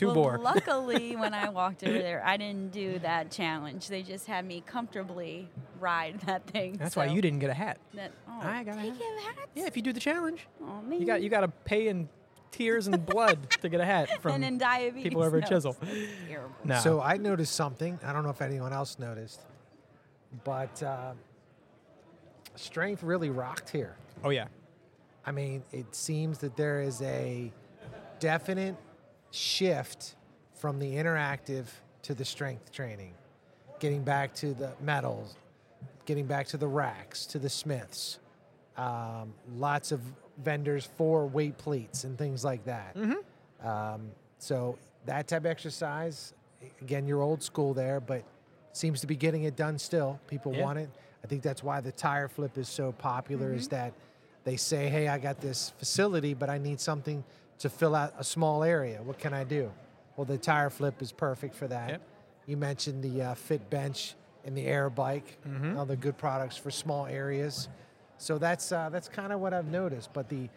too 0.00 0.06
well, 0.06 0.14
bore. 0.14 0.38
luckily, 0.38 1.14
when 1.22 1.34
I 1.34 1.48
walked 1.50 1.84
over 1.84 1.98
there, 1.98 2.22
I 2.24 2.36
didn't 2.36 2.72
do 2.72 2.98
that 3.00 3.30
challenge. 3.30 3.88
They 3.88 4.02
just 4.02 4.26
had 4.26 4.44
me 4.44 4.62
comfortably 4.66 5.48
ride 5.78 6.20
that 6.26 6.46
thing. 6.46 6.76
That's 6.76 6.96
why 6.96 7.06
you 7.06 7.20
didn't 7.20 7.38
get 7.38 7.50
a 7.50 7.54
hat. 7.54 7.78
That, 7.94 8.12
oh, 8.28 8.40
I 8.42 8.64
got 8.64 8.76
a 8.76 8.80
hat. 8.80 8.96
hats? 9.36 9.50
Yeah, 9.54 9.66
if 9.66 9.76
you 9.76 9.82
do 9.82 9.92
the 9.92 10.00
challenge, 10.00 10.46
Oh, 10.62 10.80
man. 10.82 11.00
you 11.00 11.06
got 11.06 11.22
you 11.22 11.28
got 11.28 11.40
to 11.42 11.48
pay 11.48 11.88
in 11.88 12.08
tears 12.50 12.86
and 12.88 13.04
blood 13.06 13.50
to 13.50 13.68
get 13.68 13.80
a 13.80 13.84
hat 13.84 14.08
from 14.22 14.32
and 14.36 14.44
in 14.44 14.58
diabetes. 14.58 15.04
people 15.04 15.22
over 15.22 15.36
at 15.36 15.42
no, 15.44 15.48
Chisel. 15.48 15.76
No. 16.64 16.80
So 16.80 17.00
I 17.00 17.16
noticed 17.16 17.54
something. 17.54 17.98
I 18.04 18.12
don't 18.12 18.24
know 18.24 18.30
if 18.30 18.42
anyone 18.42 18.72
else 18.72 18.98
noticed, 18.98 19.40
but 20.44 20.82
uh, 20.82 21.12
strength 22.56 23.02
really 23.02 23.30
rocked 23.30 23.70
here. 23.70 23.96
oh 24.24 24.30
yeah. 24.30 24.46
I 25.24 25.32
mean, 25.32 25.62
it 25.70 25.94
seems 25.94 26.38
that 26.38 26.56
there 26.56 26.80
is 26.80 27.02
a 27.02 27.52
definite 28.20 28.74
shift 29.30 30.14
from 30.54 30.78
the 30.78 30.94
interactive 30.94 31.66
to 32.02 32.14
the 32.14 32.24
strength 32.24 32.72
training, 32.72 33.12
getting 33.78 34.02
back 34.02 34.34
to 34.34 34.54
the 34.54 34.72
metals, 34.80 35.36
getting 36.06 36.26
back 36.26 36.46
to 36.48 36.56
the 36.56 36.66
racks, 36.68 37.26
to 37.26 37.38
the 37.38 37.48
smiths. 37.50 38.18
Um, 38.76 39.34
lots 39.56 39.92
of 39.92 40.00
vendors 40.38 40.88
for 40.96 41.26
weight 41.26 41.58
plates 41.58 42.04
and 42.04 42.16
things 42.16 42.44
like 42.44 42.64
that. 42.64 42.96
Um, 43.62 44.10
so 44.38 44.78
that 45.06 45.28
type 45.28 45.40
of 45.42 45.46
exercise, 45.46 46.32
again, 46.80 47.06
you're 47.06 47.20
old 47.22 47.42
school 47.42 47.74
there, 47.74 48.00
but 48.00 48.22
seems 48.72 49.00
to 49.00 49.06
be 49.06 49.16
getting 49.16 49.42
it 49.44 49.56
done 49.56 49.78
still. 49.78 50.18
People 50.28 50.54
Yeah. 50.54 50.62
want 50.64 50.78
it. 50.78 50.88
I 51.22 51.26
think 51.26 51.42
that's 51.42 51.62
why 51.62 51.80
the 51.80 51.92
tire 51.92 52.28
flip 52.28 52.56
is 52.56 52.68
so 52.68 52.92
popular. 52.92 53.52
Is 53.52 53.68
that 53.68 53.92
they 54.44 54.56
say, 54.56 54.88
"Hey, 54.88 55.08
I 55.08 55.18
got 55.18 55.40
this 55.40 55.70
facility, 55.70 56.32
but 56.32 56.48
I 56.48 56.56
need 56.56 56.80
something 56.80 57.22
to 57.60 57.68
fill 57.70 57.94
out 57.94 58.12
a 58.18 58.24
small 58.24 58.62
area. 58.64 59.00
What 59.02 59.18
can 59.18 59.32
I 59.32 59.44
do?" 59.44 59.70
Well, 60.16 60.24
the 60.26 60.36
tire 60.38 60.68
flip 60.70 61.00
is 61.00 61.12
perfect 61.12 61.54
for 61.54 61.66
that. 61.68 61.88
Yep. 61.90 62.02
You 62.46 62.56
mentioned 62.56 63.02
the 63.02 63.22
uh, 63.22 63.34
Fit 63.34 63.70
Bench 63.70 64.14
and 64.44 64.56
the 64.56 64.66
Air 64.66 64.90
Bike, 64.90 65.38
Mm-hmm. 65.48 65.78
other 65.78 65.96
good 65.96 66.16
products 66.18 66.56
for 66.56 66.70
small 66.70 67.06
areas. 67.06 67.68
So 68.18 68.36
that's 68.38 68.70
uh, 68.72 68.88
that's 68.90 69.08
kind 69.08 69.32
of 69.32 69.40
what 69.40 69.54
I've 69.54 69.70
noticed. 69.70 70.12
But 70.12 70.28
the 70.28 70.48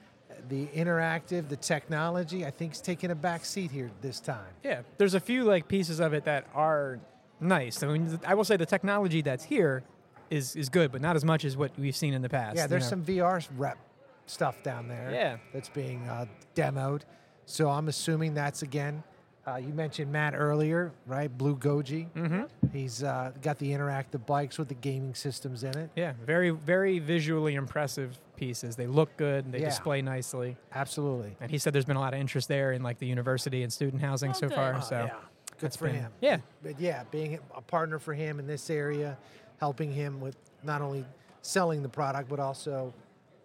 the 0.50 0.66
interactive, 0.68 1.48
the 1.48 1.56
technology, 1.56 2.44
I 2.46 2.50
think 2.52 2.74
is 2.74 2.82
taking 2.82 3.12
a 3.12 3.16
back 3.16 3.46
seat 3.46 3.70
here 3.72 3.92
this 4.02 4.20
time. 4.20 4.52
Yeah, 4.64 4.82
there's 4.98 5.14
a 5.14 5.20
few 5.20 5.44
like 5.44 5.68
pieces 5.68 6.00
of 6.00 6.14
it 6.14 6.26
that 6.26 6.48
are 6.56 7.00
nice. 7.40 7.84
I 7.84 7.88
mean, 7.88 8.20
I 8.26 8.34
will 8.34 8.44
say 8.44 8.58
the 8.58 8.66
technology 8.66 9.22
that's 9.22 9.44
here 9.46 9.84
is 10.30 10.56
is 10.56 10.70
good, 10.70 10.92
but 10.92 11.02
not 11.02 11.16
as 11.16 11.24
much 11.24 11.46
as 11.46 11.56
what 11.56 11.72
we've 11.78 11.96
seen 11.96 12.14
in 12.14 12.22
the 12.22 12.30
past. 12.30 12.56
Yeah, 12.58 12.64
you 12.64 12.68
there's 12.70 12.84
know. 12.86 12.90
some 12.90 13.04
VR 13.06 13.48
rep 13.58 13.78
stuff 14.26 14.62
down 14.64 14.88
there. 14.88 15.12
Yeah. 15.14 15.38
that's 15.54 15.70
being 15.70 16.08
uh, 16.08 16.26
demoed. 16.56 17.02
So 17.46 17.70
I'm 17.70 17.88
assuming 17.88 18.34
that's 18.34 18.62
again. 18.62 19.04
Uh, 19.46 19.58
you 19.58 19.74
mentioned 19.74 20.10
Matt 20.10 20.34
earlier, 20.38 20.94
right? 21.06 21.28
Blue 21.38 21.58
Goji. 21.58 22.08
Mm-hmm. 22.14 22.44
He's 22.72 23.04
uh, 23.04 23.34
got 23.42 23.58
the 23.60 23.72
interactive 23.74 24.26
bikes 24.26 24.58
with 24.58 24.70
the 24.70 24.74
gaming 24.74 25.14
systems 25.16 25.66
in 25.66 25.78
it. 25.78 25.90
Yeah, 25.98 26.14
very 26.26 26.52
very 26.52 27.00
visually 27.00 27.56
impressive 27.56 28.18
pieces. 28.38 28.78
They 28.78 28.88
look 28.88 29.16
good. 29.18 29.44
And 29.44 29.54
they 29.54 29.60
Yeah. 29.60 29.66
display 29.70 30.02
nicely. 30.02 30.56
Absolutely. 30.74 31.36
And 31.42 31.52
he 31.52 31.58
said 31.58 31.74
there's 31.74 31.84
been 31.84 31.98
a 31.98 32.00
lot 32.00 32.14
of 32.14 32.22
interest 32.22 32.48
there 32.48 32.72
in 32.72 32.84
like 32.84 33.00
the 33.00 33.06
university 33.08 33.64
and 33.64 33.74
student 33.74 34.02
housing 34.02 34.30
Oh, 34.30 34.34
so 34.34 34.48
good. 34.48 34.56
far. 34.56 34.76
Oh, 34.78 34.80
so 34.80 34.96
yeah, 34.96 35.08
good 35.10 35.20
that's 35.60 35.76
for 35.76 35.88
been- 35.88 35.96
him. 35.96 36.12
Yeah, 36.22 36.38
But 36.62 36.80
yeah, 36.80 37.04
being 37.12 37.38
a 37.54 37.62
partner 37.62 38.00
for 38.00 38.14
him 38.14 38.40
in 38.40 38.48
this 38.48 38.70
area, 38.70 39.18
helping 39.60 39.92
him 39.92 40.22
with 40.22 40.38
not 40.64 40.82
only 40.82 41.04
selling 41.42 41.84
the 41.84 41.90
product 41.90 42.30
but 42.30 42.40
also 42.40 42.94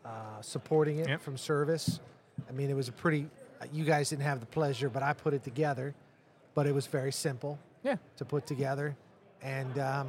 uh, 0.09 0.41
supporting 0.43 0.99
it 0.99 1.09
Yep. 1.09 1.21
from 1.21 1.37
service. 1.37 2.01
I 2.49 2.53
mean, 2.53 2.71
it 2.71 2.75
was 2.77 2.89
a 2.89 2.93
pretty. 2.93 3.29
uh, 3.61 3.67
You 3.73 3.85
guys 3.85 4.11
didn't 4.11 4.23
have 4.25 4.41
the 4.41 4.47
pleasure, 4.47 4.89
but 4.89 5.03
I 5.03 5.13
put 5.13 5.35
it 5.35 5.45
together. 5.45 5.95
But 6.55 6.67
it 6.67 6.75
was 6.75 6.87
very 6.87 7.13
simple 7.13 7.59
yeah. 7.85 7.97
to 8.17 8.25
put 8.25 8.47
together, 8.47 8.97
and 9.43 9.79
um, 9.79 10.09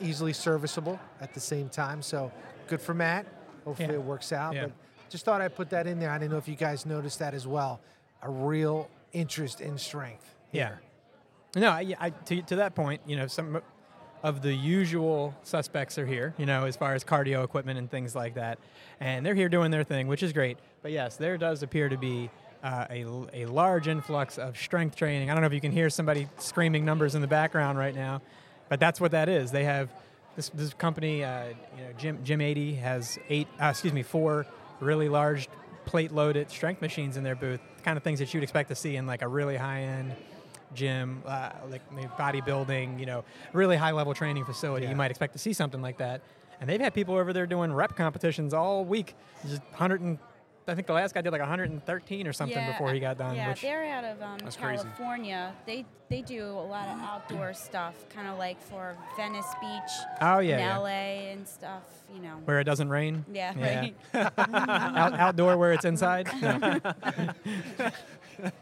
easily 0.00 0.32
serviceable 0.32 0.98
at 1.20 1.32
the 1.34 1.40
same 1.40 1.68
time. 1.68 2.02
So 2.02 2.30
good 2.68 2.80
for 2.80 2.92
Matt. 2.94 3.26
Hopefully 3.64 3.88
Yeah. 3.88 3.94
it 3.94 4.02
works 4.02 4.32
out. 4.32 4.54
Yeah. 4.54 4.62
But 4.64 4.72
just 5.08 5.24
thought 5.24 5.40
I'd 5.40 5.54
put 5.54 5.70
that 5.70 5.86
in 5.86 5.98
there. 5.98 6.10
I 6.10 6.18
didn't 6.18 6.32
know 6.32 6.38
if 6.38 6.48
you 6.48 6.56
guys 6.56 6.84
noticed 6.86 7.18
that 7.20 7.34
as 7.34 7.46
well. 7.46 7.80
A 8.22 8.30
real 8.30 8.88
interest 9.12 9.60
in 9.60 9.78
strength. 9.78 10.34
Yeah. 10.52 10.74
No, 11.56 11.70
I, 11.70 11.94
I, 11.98 12.10
to, 12.10 12.42
to 12.42 12.56
that 12.56 12.74
point, 12.74 13.00
you 13.06 13.16
know, 13.16 13.26
some 13.26 13.60
of 14.22 14.42
the 14.42 14.52
usual 14.52 15.34
suspects 15.42 15.98
are 15.98 16.06
here, 16.06 16.34
you 16.36 16.46
know, 16.46 16.66
as 16.66 16.76
far 16.76 16.94
as 16.94 17.04
cardio 17.04 17.42
equipment 17.44 17.78
and 17.78 17.90
things 17.90 18.14
like 18.14 18.34
that. 18.34 18.58
And 19.00 19.24
they're 19.24 19.34
here 19.34 19.48
doing 19.48 19.70
their 19.70 19.84
thing, 19.84 20.08
which 20.08 20.22
is 20.22 20.32
great. 20.32 20.58
But 20.82 20.92
yes, 20.92 21.16
there 21.16 21.38
does 21.38 21.62
appear 21.62 21.88
to 21.88 21.96
be 21.96 22.30
uh, 22.62 22.86
a, 22.90 23.04
a 23.32 23.46
large 23.46 23.88
influx 23.88 24.38
of 24.38 24.56
strength 24.58 24.96
training. 24.96 25.30
I 25.30 25.34
don't 25.34 25.40
know 25.40 25.46
if 25.46 25.54
you 25.54 25.60
can 25.60 25.72
hear 25.72 25.88
somebody 25.88 26.28
screaming 26.38 26.84
numbers 26.84 27.14
in 27.14 27.22
the 27.22 27.26
background 27.26 27.78
right 27.78 27.94
now, 27.94 28.20
but 28.68 28.78
that's 28.78 29.00
what 29.00 29.12
that 29.12 29.28
is. 29.28 29.50
They 29.50 29.64
have 29.64 29.90
this, 30.36 30.50
this 30.50 30.74
company, 30.74 31.24
uh, 31.24 31.46
you 31.76 31.84
know, 31.84 31.92
Jim, 31.98 32.18
Gym80 32.24 32.78
has 32.80 33.18
eight, 33.28 33.48
uh, 33.60 33.66
excuse 33.66 33.92
me, 33.92 34.02
four 34.02 34.46
really 34.80 35.08
large 35.08 35.48
plate 35.86 36.12
loaded 36.12 36.50
strength 36.50 36.82
machines 36.82 37.16
in 37.16 37.24
their 37.24 37.34
booth, 37.34 37.60
the 37.76 37.82
kind 37.82 37.96
of 37.96 38.02
things 38.02 38.18
that 38.18 38.32
you'd 38.32 38.42
expect 38.42 38.68
to 38.68 38.74
see 38.74 38.96
in 38.96 39.06
like 39.06 39.22
a 39.22 39.28
really 39.28 39.56
high 39.56 39.80
end 39.82 40.14
gym, 40.74 41.22
uh, 41.26 41.50
like 41.68 41.82
maybe 41.92 42.08
bodybuilding, 42.18 42.98
you 42.98 43.06
know, 43.06 43.24
really 43.52 43.76
high 43.76 43.92
level 43.92 44.14
training 44.14 44.44
facility. 44.44 44.84
Yeah. 44.84 44.90
You 44.90 44.96
might 44.96 45.10
expect 45.10 45.32
to 45.34 45.38
see 45.38 45.52
something 45.52 45.82
like 45.82 45.98
that. 45.98 46.22
And 46.60 46.68
they've 46.68 46.80
had 46.80 46.92
people 46.92 47.16
over 47.16 47.32
there 47.32 47.46
doing 47.46 47.72
rep 47.72 47.96
competitions 47.96 48.52
all 48.52 48.84
week. 48.84 49.14
Just 49.46 49.62
100 49.62 50.00
and, 50.02 50.18
I 50.68 50.74
think 50.74 50.86
the 50.86 50.92
last 50.92 51.14
guy 51.14 51.20
did 51.20 51.32
like 51.32 51.40
113 51.40 52.26
or 52.26 52.32
something 52.32 52.56
yeah, 52.56 52.70
before 52.72 52.92
he 52.92 53.00
got 53.00 53.18
done. 53.18 53.34
Yeah, 53.34 53.48
which, 53.48 53.62
they're 53.62 53.84
out 53.84 54.04
of 54.04 54.22
um, 54.22 54.38
That's 54.38 54.56
crazy. 54.56 54.84
California. 54.84 55.52
They 55.66 55.84
they 56.08 56.22
do 56.22 56.44
a 56.44 56.66
lot 56.66 56.88
of 56.88 57.00
outdoor 57.00 57.54
stuff, 57.54 57.94
kind 58.10 58.28
of 58.28 58.38
like 58.38 58.60
for 58.62 58.96
Venice 59.16 59.46
Beach, 59.60 59.90
oh, 60.20 60.38
in 60.38 60.48
yeah. 60.50 60.58
yeah. 60.58 60.78
LA 60.78 60.88
and 61.32 61.48
stuff. 61.48 61.82
You 62.14 62.20
know. 62.20 62.36
Where 62.44 62.60
it 62.60 62.64
doesn't 62.64 62.88
rain. 62.88 63.24
Yeah, 63.32 63.52
Yeah. 63.56 63.90
right. 64.14 64.38
Out, 64.96 65.14
outdoor 65.14 65.56
where 65.56 65.72
it's 65.72 65.84
inside. 65.84 66.28
No. 66.40 66.80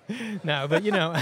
no, 0.44 0.66
but 0.68 0.82
you 0.82 0.90
know, 0.90 1.14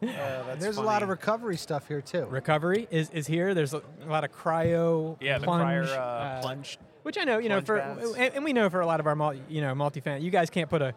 And 0.48 0.60
there's 0.60 0.76
a 0.76 0.82
lot 0.82 1.02
of 1.02 1.08
recovery 1.08 1.56
stuff 1.56 1.88
here 1.88 2.00
too. 2.00 2.24
recovery 2.26 2.86
is, 2.90 3.10
is 3.10 3.26
here. 3.26 3.54
There's 3.54 3.74
a, 3.74 3.82
a 4.04 4.06
lot 4.06 4.24
of 4.24 4.32
cryo 4.32 5.16
Yeah, 5.20 5.38
the 5.38 5.44
plunge, 5.44 5.62
prior 5.62 5.84
uh, 5.84 5.98
uh, 5.98 6.42
plunge. 6.42 6.78
Which 7.02 7.18
I 7.18 7.24
know, 7.24 7.38
you 7.38 7.48
know, 7.48 7.60
for 7.60 7.78
and, 7.78 8.34
and 8.34 8.44
we 8.44 8.52
know 8.52 8.68
for 8.70 8.80
a 8.80 8.86
lot 8.86 9.00
of 9.00 9.06
our 9.06 9.16
multi, 9.16 9.40
you 9.48 9.60
know 9.60 9.74
multi-family, 9.74 10.24
you 10.24 10.30
guys 10.30 10.50
can't 10.50 10.68
put 10.68 10.82
a, 10.82 10.94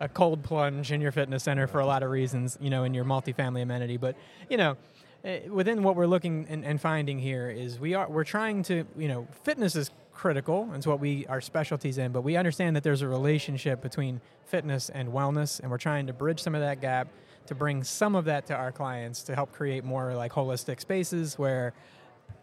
a 0.00 0.08
cold 0.08 0.42
plunge 0.42 0.92
in 0.92 1.00
your 1.00 1.12
fitness 1.12 1.44
center 1.44 1.66
for 1.66 1.80
a 1.80 1.86
lot 1.86 2.02
of 2.02 2.10
reasons, 2.10 2.58
you 2.60 2.70
know, 2.70 2.84
in 2.84 2.94
your 2.94 3.04
multifamily 3.04 3.62
amenity. 3.62 3.96
But 3.96 4.16
you 4.50 4.56
know, 4.56 4.76
eh, 5.24 5.48
within 5.48 5.82
what 5.82 5.96
we're 5.96 6.06
looking 6.06 6.46
and, 6.48 6.64
and 6.64 6.80
finding 6.80 7.18
here 7.18 7.48
is 7.48 7.78
we 7.78 7.94
are 7.94 8.08
we're 8.08 8.24
trying 8.24 8.62
to 8.64 8.84
you 8.96 9.08
know 9.08 9.26
fitness 9.44 9.76
is 9.76 9.90
critical. 10.12 10.68
It's 10.74 10.86
what 10.86 11.00
we 11.00 11.26
our 11.26 11.40
specialties 11.40 11.98
in, 11.98 12.12
but 12.12 12.22
we 12.22 12.36
understand 12.36 12.76
that 12.76 12.82
there's 12.82 13.02
a 13.02 13.08
relationship 13.08 13.80
between 13.80 14.20
fitness 14.44 14.90
and 14.90 15.10
wellness, 15.10 15.60
and 15.60 15.70
we're 15.70 15.78
trying 15.78 16.06
to 16.08 16.12
bridge 16.12 16.40
some 16.40 16.54
of 16.54 16.60
that 16.60 16.80
gap 16.80 17.08
to 17.46 17.54
bring 17.54 17.84
some 17.84 18.14
of 18.14 18.24
that 18.26 18.46
to 18.46 18.54
our 18.54 18.72
clients 18.72 19.22
to 19.24 19.34
help 19.34 19.52
create 19.52 19.84
more 19.84 20.14
like 20.14 20.32
holistic 20.32 20.80
spaces 20.80 21.38
where 21.38 21.72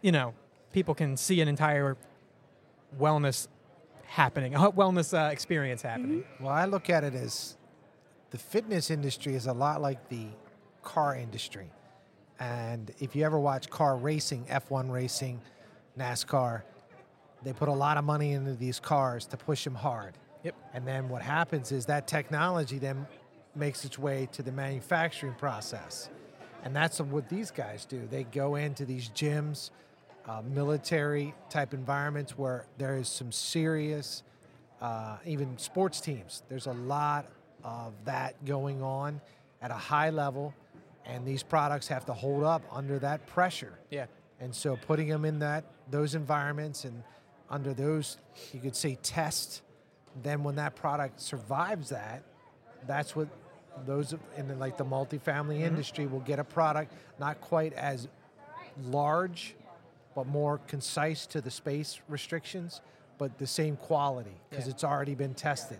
you 0.02 0.12
know 0.12 0.34
people 0.72 0.94
can 0.94 1.16
see 1.16 1.40
an 1.40 1.48
entire 1.48 1.96
wellness 2.98 3.48
happening, 4.04 4.54
a 4.54 4.58
wellness 4.72 5.16
uh, 5.16 5.30
experience 5.30 5.82
happening. 5.82 6.24
Well, 6.40 6.52
I 6.52 6.64
look 6.64 6.90
at 6.90 7.04
it 7.04 7.14
as 7.14 7.56
the 8.30 8.38
fitness 8.38 8.90
industry 8.90 9.34
is 9.34 9.46
a 9.46 9.52
lot 9.52 9.80
like 9.80 10.08
the 10.08 10.26
car 10.82 11.14
industry. 11.14 11.70
And 12.38 12.90
if 12.98 13.14
you 13.14 13.24
ever 13.24 13.38
watch 13.38 13.68
car 13.68 13.96
racing, 13.96 14.46
F1 14.46 14.90
racing, 14.90 15.40
NASCAR, 15.98 16.62
they 17.42 17.52
put 17.52 17.68
a 17.68 17.72
lot 17.72 17.96
of 17.96 18.04
money 18.04 18.32
into 18.32 18.54
these 18.54 18.80
cars 18.80 19.26
to 19.26 19.36
push 19.36 19.64
them 19.64 19.74
hard. 19.74 20.14
Yep. 20.42 20.54
And 20.72 20.86
then 20.86 21.08
what 21.08 21.22
happens 21.22 21.70
is 21.70 21.86
that 21.86 22.06
technology 22.06 22.78
then 22.78 23.06
makes 23.54 23.84
its 23.84 23.98
way 23.98 24.28
to 24.32 24.42
the 24.42 24.52
manufacturing 24.52 25.34
process. 25.34 26.08
And 26.62 26.74
that's 26.76 27.00
what 27.00 27.28
these 27.28 27.50
guys 27.50 27.84
do. 27.84 28.06
They 28.10 28.24
go 28.24 28.56
into 28.56 28.84
these 28.84 29.08
gyms, 29.10 29.70
uh, 30.26 30.42
military 30.42 31.34
type 31.48 31.72
environments 31.74 32.36
where 32.36 32.66
there 32.78 32.96
is 32.96 33.08
some 33.08 33.32
serious, 33.32 34.22
uh, 34.80 35.16
even 35.24 35.56
sports 35.58 36.00
teams. 36.00 36.42
There's 36.48 36.66
a 36.66 36.72
lot 36.72 37.26
of 37.64 37.94
that 38.04 38.44
going 38.44 38.82
on 38.82 39.20
at 39.62 39.70
a 39.70 39.74
high 39.74 40.10
level, 40.10 40.54
and 41.04 41.26
these 41.26 41.42
products 41.42 41.88
have 41.88 42.04
to 42.06 42.12
hold 42.12 42.44
up 42.44 42.62
under 42.70 42.98
that 42.98 43.26
pressure. 43.26 43.78
Yeah. 43.90 44.06
And 44.40 44.54
so 44.54 44.76
putting 44.76 45.08
them 45.08 45.24
in 45.24 45.38
that 45.40 45.64
those 45.90 46.14
environments 46.14 46.84
and 46.84 47.02
under 47.50 47.74
those, 47.74 48.18
you 48.52 48.60
could 48.60 48.76
say 48.76 48.96
test. 49.02 49.62
Then 50.22 50.42
when 50.44 50.56
that 50.56 50.76
product 50.76 51.20
survives 51.20 51.90
that, 51.90 52.22
that's 52.86 53.14
what 53.14 53.28
those 53.86 54.14
in 54.36 54.48
the, 54.48 54.54
like 54.56 54.76
the 54.76 54.84
multifamily 54.84 55.56
mm-hmm. 55.56 55.64
industry 55.64 56.06
will 56.06 56.20
get 56.20 56.38
a 56.38 56.44
product 56.44 56.92
not 57.18 57.40
quite 57.40 57.72
as 57.74 58.08
large, 58.84 59.54
but 60.14 60.26
more 60.26 60.58
concise 60.66 61.26
to 61.26 61.40
the 61.40 61.50
space 61.50 62.00
restrictions, 62.08 62.80
but 63.18 63.38
the 63.38 63.46
same 63.46 63.76
quality 63.76 64.40
because 64.48 64.66
Yeah. 64.66 64.72
it's 64.72 64.84
already 64.84 65.14
been 65.14 65.34
tested. 65.34 65.78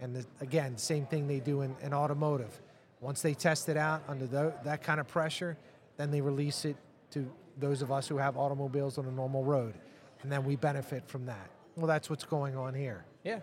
And 0.00 0.16
the, 0.16 0.26
again, 0.40 0.78
same 0.78 1.06
thing 1.06 1.26
they 1.28 1.40
do 1.40 1.60
in, 1.62 1.76
in 1.82 1.92
automotive. 1.92 2.60
Once 3.00 3.22
they 3.22 3.34
test 3.34 3.68
it 3.68 3.76
out 3.76 4.02
under 4.08 4.26
tho- 4.26 4.54
that 4.64 4.82
kind 4.82 5.00
of 5.00 5.08
pressure, 5.08 5.56
then 5.96 6.10
they 6.10 6.20
release 6.20 6.64
it 6.64 6.76
to 7.10 7.30
those 7.58 7.82
of 7.82 7.92
us 7.92 8.08
who 8.08 8.16
have 8.16 8.36
automobiles 8.36 8.98
on 8.98 9.06
a 9.06 9.10
normal 9.10 9.44
road, 9.44 9.74
and 10.22 10.32
then 10.32 10.44
we 10.44 10.56
benefit 10.56 11.06
from 11.06 11.26
that. 11.26 11.50
Well, 11.76 11.86
that's 11.86 12.08
what's 12.08 12.24
going 12.24 12.56
on 12.56 12.74
here. 12.74 13.04
Yeah. 13.24 13.40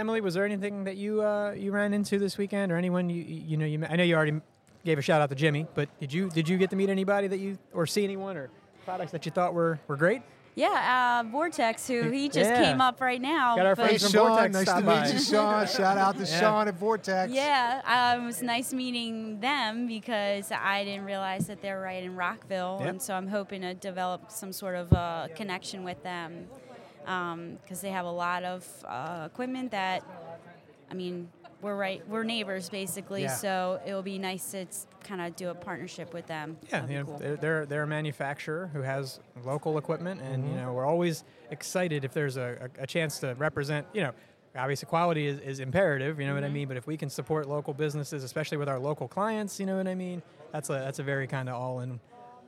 Emily, 0.00 0.20
was 0.22 0.32
there 0.34 0.44
anything 0.46 0.84
that 0.84 0.96
you 0.96 1.22
uh, 1.22 1.52
you 1.52 1.70
ran 1.72 1.92
into 1.92 2.18
this 2.18 2.38
weekend, 2.38 2.72
or 2.72 2.76
anyone 2.76 3.10
you 3.10 3.22
you 3.22 3.56
know 3.58 3.66
you 3.66 3.78
met- 3.78 3.90
I 3.92 3.96
know 3.96 4.02
you 4.02 4.16
already 4.16 4.40
gave 4.84 4.98
a 4.98 5.02
shout 5.02 5.20
out 5.20 5.28
to 5.28 5.34
Jimmy, 5.36 5.66
but 5.74 5.88
did 6.00 6.10
you 6.12 6.30
did 6.30 6.48
you 6.48 6.56
get 6.56 6.70
to 6.70 6.76
meet 6.76 6.88
anybody 6.88 7.28
that 7.28 7.38
you 7.38 7.58
or 7.74 7.86
see 7.86 8.02
anyone 8.02 8.36
or 8.38 8.48
products 8.86 9.12
that 9.12 9.26
you 9.26 9.30
thought 9.30 9.52
were 9.52 9.78
were 9.88 9.96
great? 9.96 10.22
Yeah, 10.56 11.20
uh, 11.24 11.28
Vortex, 11.30 11.86
who 11.86 12.10
he 12.10 12.28
just 12.28 12.50
Yeah. 12.50 12.62
came 12.64 12.80
up 12.80 13.00
right 13.00 13.20
now. 13.20 13.56
Got 13.56 13.66
our 13.66 13.76
but- 13.76 13.86
friends 13.86 14.02
from 14.10 14.26
Vortex 14.26 14.52
nice 14.54 14.64
to 14.74 14.80
by. 14.82 15.04
meet 15.04 15.12
you, 15.14 15.20
Sean. 15.20 15.66
Shout 15.78 15.96
out 15.98 16.16
to 16.16 16.24
Yeah. 16.24 16.40
Sean 16.40 16.66
at 16.68 16.74
Vortex. 16.74 17.32
Yeah, 17.32 17.82
um, 18.16 18.22
it 18.24 18.26
was 18.26 18.42
nice 18.42 18.72
meeting 18.72 19.38
them 19.40 19.86
because 19.86 20.50
I 20.50 20.82
didn't 20.84 21.04
realize 21.04 21.46
that 21.46 21.62
they're 21.62 21.80
right 21.80 22.02
in 22.02 22.16
Rockville, 22.16 22.78
Yep. 22.80 22.88
and 22.88 23.02
so 23.02 23.14
I'm 23.14 23.28
hoping 23.28 23.60
to 23.62 23.74
develop 23.74 24.30
some 24.30 24.52
sort 24.52 24.74
of 24.76 24.92
uh, 24.92 25.28
connection 25.36 25.84
with 25.84 26.02
them 26.02 26.48
because 27.04 27.80
they 27.80 27.90
have 27.90 28.06
a 28.06 28.10
lot 28.10 28.44
of 28.44 28.66
uh, 28.86 29.24
equipment 29.26 29.70
that, 29.72 30.04
I 30.90 30.94
mean, 30.94 31.28
we're 31.62 31.76
right, 31.76 32.02
we're 32.08 32.22
neighbors 32.24 32.70
basically, 32.70 33.22
Yeah. 33.22 33.34
so 33.34 33.80
it 33.86 33.92
will 33.92 34.02
be 34.02 34.18
nice 34.18 34.50
to 34.52 34.66
kind 35.04 35.20
of 35.20 35.36
do 35.36 35.50
a 35.50 35.54
partnership 35.54 36.14
with 36.14 36.26
them. 36.26 36.56
Yeah, 36.70 36.86
you 36.86 36.98
know, 37.00 37.04
cool. 37.04 37.18
they're, 37.18 37.36
they're 37.36 37.66
they're 37.66 37.82
a 37.82 37.86
manufacturer 37.86 38.70
who 38.72 38.80
has 38.80 39.20
local 39.44 39.76
equipment, 39.76 40.22
and 40.22 40.42
Mm-hmm. 40.44 40.52
you 40.54 40.60
know 40.62 40.72
we're 40.72 40.86
always 40.86 41.22
excited 41.50 42.04
if 42.04 42.14
there's 42.14 42.38
a, 42.38 42.70
a, 42.78 42.84
a 42.84 42.86
chance 42.86 43.18
to 43.18 43.34
represent. 43.34 43.86
You 43.92 44.04
know, 44.04 44.12
obviously 44.56 44.86
quality 44.86 45.26
is, 45.26 45.38
is 45.40 45.60
imperative. 45.60 46.18
You 46.18 46.26
know 46.26 46.32
Mm-hmm. 46.32 46.42
what 46.42 46.50
I 46.50 46.52
mean. 46.52 46.68
But 46.68 46.78
if 46.78 46.86
we 46.86 46.96
can 46.96 47.10
support 47.10 47.46
local 47.46 47.74
businesses, 47.74 48.24
especially 48.24 48.56
with 48.56 48.68
our 48.70 48.78
local 48.78 49.06
clients, 49.06 49.60
you 49.60 49.66
know 49.66 49.76
what 49.76 49.86
I 49.86 49.94
mean. 49.94 50.22
That's 50.52 50.70
a 50.70 50.74
that's 50.74 50.98
a 50.98 51.02
very 51.02 51.26
kind 51.26 51.50
of 51.50 51.56
all 51.56 51.80
in. 51.80 52.00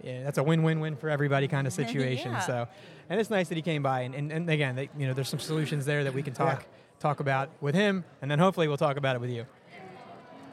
Yeah, 0.02 0.24
that's 0.24 0.38
a 0.38 0.42
win-win-win 0.42 0.96
for 0.96 1.08
everybody 1.08 1.46
kind 1.48 1.66
of 1.66 1.72
situation. 1.82 2.32
Yeah. 2.32 2.40
So, 2.40 2.68
and 3.08 3.20
it's 3.20 3.30
nice 3.30 3.48
that 3.48 3.54
he 3.56 3.62
came 3.62 3.82
by, 3.82 4.00
and, 4.02 4.14
and, 4.14 4.32
and 4.32 4.50
again, 4.50 4.74
they, 4.76 4.88
you 4.98 5.06
know, 5.06 5.14
there's 5.14 5.28
some 5.28 5.38
solutions 5.38 5.84
there 5.84 6.04
that 6.04 6.14
we 6.14 6.22
can 6.22 6.34
talk 6.34 6.64
talk 7.00 7.20
about 7.20 7.50
with 7.60 7.74
him, 7.74 8.04
and 8.20 8.30
then 8.30 8.38
hopefully 8.38 8.68
we'll 8.68 8.76
talk 8.76 8.96
about 8.96 9.16
it 9.16 9.20
with 9.20 9.30
you. 9.30 9.44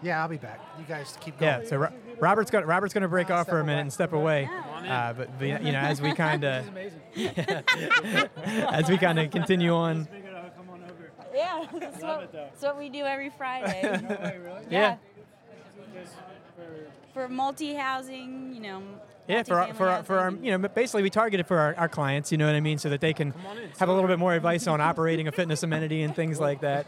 Yeah, 0.01 0.21
I'll 0.21 0.29
be 0.29 0.37
back. 0.37 0.59
You 0.79 0.85
guys 0.85 1.17
keep 1.19 1.37
going. 1.37 1.61
Yeah, 1.61 1.67
so 1.67 1.75
Ro- 1.77 1.91
Robert's 2.19 2.49
going 2.49 2.65
Robert's 2.65 2.93
going 2.93 3.01
to 3.01 3.07
break 3.09 3.29
off 3.29 3.47
for 3.49 3.59
a 3.59 3.63
minute 3.63 3.73
away. 3.73 3.81
and 3.81 3.93
step 3.93 4.13
away. 4.13 4.49
Uh, 4.87 5.13
but, 5.13 5.37
but 5.37 5.45
you 5.63 5.71
know, 5.73 5.79
as 5.79 6.01
we 6.01 6.13
kind 6.15 6.43
of 6.45 6.65
as 8.45 8.89
we 8.89 8.97
kind 8.97 9.19
of 9.19 9.29
continue 9.29 9.73
on, 9.73 10.07
Yeah, 11.35 11.65
that's 11.79 12.01
what, 12.01 12.31
that's 12.31 12.61
what 12.63 12.77
we 12.77 12.89
do 12.89 13.03
every 13.03 13.29
Friday. 13.29 13.99
yeah, 14.69 14.97
For 17.13 17.27
multi 17.27 17.73
housing, 17.73 18.53
you 18.53 18.61
know. 18.61 18.81
Yeah, 19.29 19.43
for 19.43 19.61
our, 19.61 19.73
for 19.73 19.87
our, 19.87 20.03
for 20.03 20.19
our, 20.19 20.31
you 20.31 20.57
know, 20.57 20.67
basically 20.67 21.03
we 21.03 21.09
target 21.09 21.39
it 21.39 21.47
for 21.47 21.57
our, 21.57 21.75
our 21.75 21.87
clients. 21.89 22.31
You 22.31 22.37
know 22.37 22.45
what 22.47 22.55
I 22.55 22.59
mean, 22.59 22.77
so 22.77 22.89
that 22.89 22.99
they 22.99 23.13
can 23.13 23.31
have 23.79 23.87
a 23.87 23.93
little 23.93 24.07
bit 24.09 24.19
more 24.19 24.33
advice 24.33 24.67
on 24.67 24.81
operating 24.81 25.27
a 25.27 25.31
fitness 25.31 25.63
amenity 25.63 26.01
and 26.01 26.15
things 26.15 26.39
like 26.39 26.61
that. 26.61 26.85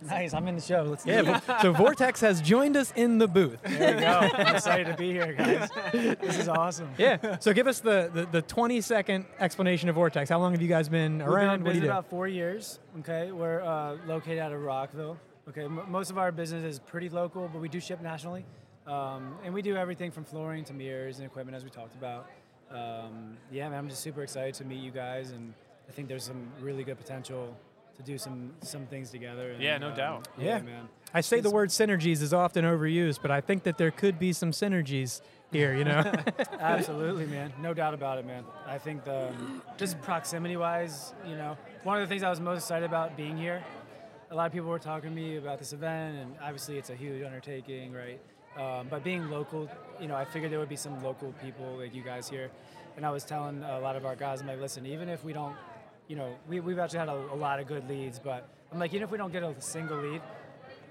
Nice, 0.00 0.32
I'm 0.32 0.46
in 0.46 0.54
the 0.54 0.60
show. 0.62 0.82
Let's 0.84 1.04
Yeah, 1.04 1.22
Vo- 1.40 1.58
so 1.60 1.72
Vortex 1.72 2.20
has 2.20 2.40
joined 2.40 2.76
us 2.76 2.92
in 2.94 3.18
the 3.18 3.26
booth. 3.26 3.58
There 3.64 3.96
we 3.96 4.00
go. 4.00 4.06
I'm 4.06 4.54
excited 4.54 4.86
to 4.86 4.94
be 4.94 5.10
here, 5.10 5.32
guys. 5.32 5.68
This 5.92 6.38
is 6.38 6.48
awesome. 6.48 6.90
Yeah. 6.96 7.38
So 7.40 7.52
give 7.52 7.66
us 7.66 7.80
the, 7.80 8.08
the, 8.14 8.26
the 8.26 8.42
20 8.42 8.80
second 8.80 9.24
explanation 9.40 9.88
of 9.88 9.96
Vortex. 9.96 10.30
How 10.30 10.38
long 10.38 10.52
have 10.52 10.62
you 10.62 10.68
guys 10.68 10.88
been 10.88 11.18
We've 11.18 11.26
around? 11.26 11.58
been 11.58 11.64
What 11.64 11.70
do 11.72 11.78
you 11.78 11.82
in 11.82 11.86
do? 11.86 11.90
about 11.90 12.08
four 12.08 12.28
years. 12.28 12.78
Okay, 13.00 13.32
we're 13.32 13.60
uh, 13.60 13.96
located 14.06 14.38
out 14.38 14.52
of 14.52 14.62
Rockville. 14.62 15.18
Okay, 15.48 15.64
m- 15.64 15.80
most 15.88 16.10
of 16.10 16.18
our 16.18 16.30
business 16.30 16.62
is 16.62 16.78
pretty 16.78 17.08
local, 17.08 17.48
but 17.52 17.60
we 17.60 17.68
do 17.68 17.80
ship 17.80 18.00
nationally, 18.00 18.44
um, 18.88 19.34
and 19.44 19.52
we 19.52 19.62
do 19.62 19.76
everything 19.76 20.10
from 20.10 20.24
flooring 20.24 20.64
to 20.64 20.72
mirrors 20.72 21.18
and 21.18 21.26
equipment, 21.26 21.56
as 21.56 21.64
we 21.64 21.70
talked 21.70 21.94
about. 21.94 22.28
Um, 22.70 23.36
yeah, 23.50 23.68
man, 23.68 23.78
I'm 23.78 23.88
just 23.88 24.02
super 24.02 24.22
excited 24.22 24.54
to 24.54 24.64
meet 24.64 24.80
you 24.82 24.90
guys, 24.90 25.30
and 25.30 25.54
I 25.88 25.92
think 25.92 26.08
there's 26.08 26.24
some 26.24 26.48
really 26.60 26.84
good 26.84 26.98
potential 26.98 27.54
to 27.96 28.02
do 28.02 28.16
some 28.16 28.52
some 28.60 28.86
things 28.86 29.10
together. 29.10 29.50
And, 29.50 29.62
Yeah, 29.62 29.78
no 29.78 29.88
um, 29.88 29.96
doubt. 29.96 30.28
Yeah. 30.38 30.60
man. 30.60 30.88
I 31.12 31.20
say 31.20 31.40
the 31.40 31.50
word 31.50 31.70
synergies 31.70 32.22
is 32.22 32.32
often 32.32 32.64
overused, 32.64 33.20
but 33.22 33.30
I 33.30 33.40
think 33.40 33.62
that 33.64 33.78
there 33.78 33.90
could 33.90 34.18
be 34.18 34.32
some 34.32 34.50
synergies 34.52 35.20
here, 35.50 35.74
you 35.74 35.84
know? 35.84 36.12
Absolutely, 36.60 37.26
man. 37.26 37.52
No 37.60 37.72
doubt 37.72 37.94
about 37.94 38.18
it, 38.18 38.26
man. 38.26 38.44
I 38.66 38.76
think 38.76 39.04
the 39.04 39.32
just 39.78 40.00
proximity-wise, 40.02 41.14
you 41.26 41.36
know, 41.36 41.56
one 41.82 42.00
of 42.00 42.06
the 42.06 42.12
things 42.12 42.22
I 42.22 42.28
was 42.28 42.40
most 42.40 42.58
excited 42.58 42.84
about 42.84 43.16
being 43.16 43.38
here. 43.38 43.64
A 44.30 44.34
lot 44.34 44.46
of 44.46 44.52
people 44.52 44.68
were 44.68 44.78
talking 44.78 45.08
to 45.08 45.16
me 45.16 45.36
about 45.36 45.58
this 45.58 45.72
event, 45.72 46.18
and 46.18 46.34
obviously 46.42 46.76
it's 46.76 46.90
a 46.90 46.94
huge 46.94 47.22
undertaking, 47.22 47.94
right? 47.94 48.20
Um, 48.58 48.88
but 48.90 49.04
being 49.04 49.30
local, 49.30 49.70
you 50.00 50.08
know, 50.08 50.16
I 50.16 50.24
figured 50.24 50.50
there 50.50 50.58
would 50.58 50.68
be 50.68 50.76
some 50.76 51.02
local 51.02 51.32
people 51.42 51.76
like 51.78 51.94
you 51.94 52.02
guys 52.02 52.28
here, 52.28 52.50
and 52.96 53.06
I 53.06 53.10
was 53.10 53.24
telling 53.24 53.62
a 53.62 53.78
lot 53.78 53.94
of 53.94 54.04
our 54.04 54.16
guys, 54.16 54.40
I'm 54.40 54.48
like, 54.48 54.60
listen, 54.60 54.84
even 54.84 55.08
if 55.08 55.22
we 55.22 55.32
don't, 55.32 55.54
you 56.08 56.16
know, 56.16 56.34
we, 56.48 56.58
we've 56.58 56.78
actually 56.78 56.98
had 56.98 57.08
a, 57.08 57.12
a 57.32 57.36
lot 57.36 57.60
of 57.60 57.68
good 57.68 57.88
leads, 57.88 58.18
but 58.18 58.48
I'm 58.72 58.80
like, 58.80 58.92
even 58.92 59.04
if 59.04 59.10
we 59.12 59.18
don't 59.18 59.32
get 59.32 59.44
a 59.44 59.54
single 59.60 59.98
lead, 59.98 60.20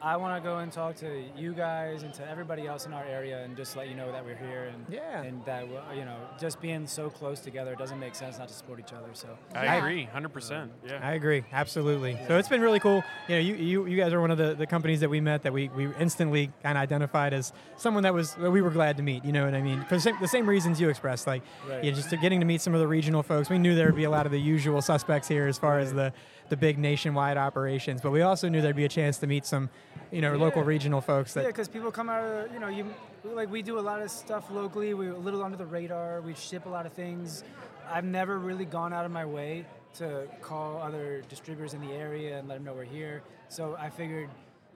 I 0.02 0.16
want 0.18 0.42
to 0.42 0.48
go 0.48 0.58
and 0.60 0.72
talk 0.72 0.96
to 0.98 1.24
you 1.36 1.54
guys 1.54 2.04
and 2.04 2.14
to 2.16 2.30
everybody 2.30 2.68
else 2.68 2.86
in 2.86 2.94
our 2.94 3.04
area 3.06 3.44
and 3.44 3.58
just 3.58 3.76
let 3.76 3.88
you 3.90 3.96
know 3.96 4.12
that 4.12 4.24
we're 4.24 4.36
here 4.36 4.66
and 4.72 4.86
Yeah. 4.94 5.24
and 5.24 5.44
that 5.46 5.68
we're- 5.68 5.82
you 5.98 6.06
know 6.06 6.18
just 6.40 6.62
being 6.62 6.86
so 6.86 7.10
close 7.10 7.40
together 7.40 7.74
it 7.74 7.80
doesn't 7.80 8.00
make 8.00 8.14
sense 8.14 8.38
not 8.38 8.48
to 8.48 8.54
support 8.54 8.80
each 8.80 8.94
other. 8.94 9.08
So 9.14 9.28
I 9.56 9.64
Yeah. 9.66 9.76
agree, 9.78 10.06
100%. 10.14 10.72
Yeah. 10.86 11.00
I 11.02 11.14
agree, 11.14 11.44
absolutely. 11.52 12.18
So 12.28 12.38
it's 12.38 12.48
been 12.48 12.62
really 12.62 12.80
cool. 12.80 13.04
You 13.28 13.36
know, 13.36 13.42
you, 13.42 13.56
you, 13.56 13.86
you 13.88 13.98
guys 13.98 14.14
are 14.14 14.22
one 14.22 14.30
of 14.30 14.38
the, 14.38 14.54
the 14.54 14.68
companies 14.68 15.00
that 15.00 15.10
we 15.10 15.20
met 15.20 15.42
that 15.44 15.54
we, 15.54 15.70
we 15.70 15.90
instantly 16.00 16.52
kind 16.62 16.78
of 16.78 16.82
identified 16.84 17.34
as 17.34 17.52
someone 17.76 18.04
that 18.04 18.14
was 18.14 18.36
that 18.36 18.52
we 18.52 18.62
were 18.62 18.70
glad 18.72 18.98
to 18.98 19.04
meet. 19.04 19.26
You 19.26 19.32
know 19.32 19.46
what 19.46 19.56
I 19.56 19.62
mean? 19.62 19.84
For 19.86 19.96
the 19.96 20.02
same, 20.02 20.16
the 20.22 20.28
same 20.28 20.48
reasons 20.48 20.80
you 20.80 20.90
expressed, 20.90 21.26
like 21.26 21.42
Right. 21.68 21.84
you 21.84 21.92
know, 21.92 21.98
just 21.98 22.10
getting 22.22 22.40
to 22.40 22.46
meet 22.46 22.62
some 22.62 22.74
of 22.76 22.80
the 22.80 22.88
regional 22.88 23.24
folks. 23.24 23.50
We 23.50 23.58
knew 23.58 23.74
there 23.74 23.88
would 23.88 23.96
be 23.96 24.04
a 24.04 24.10
lot 24.12 24.26
of 24.28 24.32
the 24.32 24.40
usual 24.40 24.82
suspects 24.82 25.28
here 25.28 25.48
as 25.48 25.58
far 25.58 25.80
as 25.80 25.92
the 25.94 26.14
the 26.50 26.58
big 26.58 26.78
nationwide 26.78 27.38
operations, 27.38 28.02
but 28.02 28.12
we 28.12 28.22
also 28.22 28.50
knew 28.50 28.62
there'd 28.62 28.76
be 28.76 28.86
a 28.86 28.90
chance 28.90 29.18
to 29.20 29.28
meet 29.28 29.46
some, 29.46 29.70
you 30.12 30.22
know, 30.22 30.36
local 30.36 30.64
regional 30.64 31.02
folks 31.02 31.34
that 31.34 31.42
yeah, 31.42 31.48
because 31.48 31.68
people 31.68 31.92
come 31.92 32.10
out 32.10 32.24
of 32.24 32.54
you 32.54 32.60
know 32.60 32.68
you 32.68 32.86
like 33.24 33.52
we 33.52 33.62
do 33.62 33.80
a 33.80 33.82
lot 33.82 34.02
of 34.02 34.10
stuff 34.10 34.50
locally. 34.52 34.94
We're 34.94 35.14
a 35.14 35.18
little 35.18 35.44
under 35.44 35.58
the 35.58 35.66
radar. 35.66 36.22
We 36.22 36.34
ship 36.34 36.66
a 36.66 36.70
lot 36.70 36.86
of 36.86 36.94
things. 36.94 37.44
I've 37.90 38.06
never 38.06 38.38
really 38.40 38.66
gone 38.66 38.94
out 38.94 39.06
of 39.06 39.12
my 39.12 39.26
way 39.26 39.66
to 39.96 40.28
call 40.42 40.82
other 40.82 41.24
distributors 41.30 41.74
in 41.74 41.82
the 41.82 41.92
area 41.94 42.38
and 42.40 42.48
let 42.48 42.56
them 42.56 42.66
know 42.66 42.74
we're 42.74 42.84
here. 42.84 43.22
So 43.50 43.76
I 43.80 43.90
figured. 43.90 44.30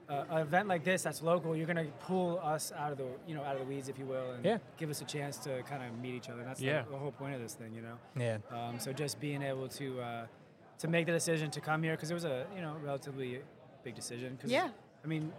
Uh, 0.08 0.24
an 0.30 0.38
event 0.42 0.66
like 0.68 0.84
this 0.84 1.00
that's 1.02 1.22
local, 1.22 1.56
you're 1.56 1.66
gonna 1.66 1.86
pull 2.02 2.38
us 2.40 2.72
out 2.76 2.90
of 2.92 2.98
the 2.98 3.06
you 3.26 3.34
know 3.34 3.42
out 3.44 3.54
of 3.54 3.60
the 3.60 3.64
weeds, 3.64 3.88
if 3.88 3.98
you 3.98 4.04
will, 4.04 4.32
and 4.32 4.44
Yeah. 4.44 4.58
give 4.76 4.90
us 4.90 5.00
a 5.00 5.04
chance 5.04 5.38
to 5.38 5.62
kind 5.62 5.82
of 5.82 5.96
meet 6.00 6.14
each 6.14 6.28
other. 6.28 6.40
And 6.40 6.48
That's 6.50 6.60
Yeah. 6.60 6.82
the, 6.82 6.90
the 6.90 6.96
whole 6.98 7.12
point 7.12 7.34
of 7.36 7.40
this 7.40 7.54
thing, 7.54 7.72
you 7.72 7.82
know. 7.82 7.96
yeah. 8.16 8.38
Um, 8.50 8.78
so 8.80 8.92
just 8.92 9.20
being 9.20 9.42
able 9.42 9.68
to 9.68 10.00
uh, 10.00 10.26
to 10.82 10.88
make 10.88 11.06
the 11.06 11.12
decision 11.12 11.50
to 11.50 11.60
come 11.60 11.82
here 11.82 11.94
because 11.96 12.10
it 12.10 12.14
was 12.14 12.24
a 12.24 12.44
you 12.56 12.60
know 12.62 12.74
relatively 12.84 13.40
big 13.84 13.94
decision. 13.94 14.36
'cause, 14.40 14.50
Yeah. 14.50 14.68
I 15.04 15.06
mean, 15.08 15.32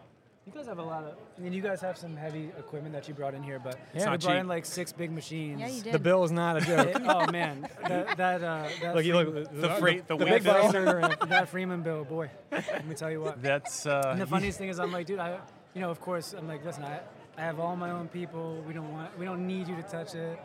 You 0.45 0.51
guys 0.51 0.65
have 0.67 0.79
a 0.79 0.83
lot 0.83 1.05
of. 1.05 1.13
I 1.37 1.41
mean, 1.41 1.53
you 1.53 1.61
guys 1.61 1.79
have 1.79 1.97
some 1.97 2.17
heavy 2.17 2.45
equipment 2.63 2.93
that 2.95 3.07
you 3.07 3.13
brought 3.13 3.33
in 3.33 3.41
here, 3.43 3.59
but 3.59 3.75
It's 3.93 4.03
we 4.03 4.11
not 4.11 4.19
brought 4.19 4.35
in 4.43 4.47
like 4.55 4.65
six 4.65 4.91
big 4.91 5.09
machines. 5.09 5.57
Yeah, 5.61 5.69
you 5.69 5.81
did. 5.81 5.93
The 5.93 5.99
bill 5.99 6.21
is 6.25 6.31
not 6.33 6.57
a 6.57 6.61
joke. 6.71 6.87
It- 6.87 7.01
oh 7.15 7.31
man, 7.31 7.55
that 7.87 8.17
that 8.17 8.43
uh, 8.43 8.67
that, 8.81 8.95
look, 8.95 9.05
you 9.05 9.13
Freeman, 9.13 9.35
look. 9.35 9.61
The 9.61 9.69
freight, 9.81 10.07
the, 10.09 10.17
the 10.17 10.25
weight 10.25 10.33
big 10.33 10.43
bill. 10.43 10.71
bill. 10.71 11.09
that 11.35 11.47
Freeman 11.47 11.81
bill, 11.81 12.03
boy. 12.03 12.29
Let 12.51 12.85
me 12.85 12.93
tell 12.95 13.09
you 13.09 13.21
what. 13.21 13.41
That's 13.41 13.85
uh, 13.85 14.01
And 14.11 14.19
the 14.21 14.27
funniest 14.27 14.57
thing 14.57 14.67
is, 14.67 14.79
I'm 14.81 14.91
like, 14.91 15.05
dude, 15.07 15.19
I, 15.19 15.39
you 15.75 15.79
know, 15.81 15.89
of 15.89 16.01
course, 16.01 16.33
I'm 16.37 16.47
like, 16.53 16.61
listen, 16.65 16.83
I, 16.83 16.99
I 17.37 17.41
have 17.49 17.61
all 17.61 17.77
my 17.77 17.91
own 17.91 18.09
people. 18.09 18.61
We 18.67 18.73
don't 18.73 18.91
want, 18.91 19.17
we 19.17 19.23
don't 19.23 19.47
need 19.47 19.69
you 19.69 19.77
to 19.77 19.83
touch 19.83 20.13
it. 20.13 20.37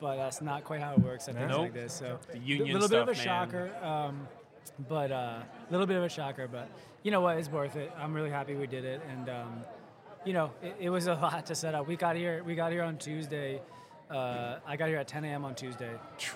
But 0.00 0.16
that's 0.16 0.42
not 0.42 0.64
quite 0.64 0.80
how 0.80 0.94
it 0.94 0.98
works 0.98 1.28
at 1.28 1.36
things 1.36 1.48
Nope. 1.48 1.60
like 1.60 1.74
this. 1.74 1.92
So 1.94 2.18
The 2.32 2.38
union 2.38 2.42
a 2.42 2.58
union 2.58 2.74
little 2.80 2.88
bit 2.88 3.02
of 3.02 3.08
a 3.08 3.12
man. 3.12 3.24
shocker, 3.24 3.70
um, 3.80 4.26
but 4.88 5.10
a 5.10 5.44
little 5.70 5.86
bit 5.86 5.96
of 5.96 6.02
a 6.04 6.08
shocker. 6.08 6.48
But 6.48 6.68
you 7.02 7.10
know 7.10 7.20
what? 7.20 7.36
It's 7.38 7.48
worth 7.50 7.76
it. 7.76 7.92
I'm 7.98 8.14
really 8.14 8.30
happy 8.30 8.54
we 8.54 8.66
did 8.66 8.84
it, 8.84 9.00
and 9.10 9.28
um, 9.28 9.64
you 10.24 10.32
know, 10.32 10.50
it, 10.62 10.76
it 10.80 10.90
was 10.90 11.06
a 11.06 11.14
lot 11.22 11.46
to 11.46 11.54
set 11.54 11.74
up. 11.74 11.86
We 11.86 11.96
got 11.96 12.16
here, 12.16 12.42
we 12.44 12.54
got 12.54 12.72
here 12.72 12.82
on 12.82 12.98
Tuesday. 12.98 13.60
Uh, 14.10 14.58
I 14.66 14.76
got 14.76 14.88
here 14.88 14.98
at 14.98 15.08
10 15.08 15.24
a.m. 15.24 15.44
on 15.44 15.54
Tuesday. 15.54 15.90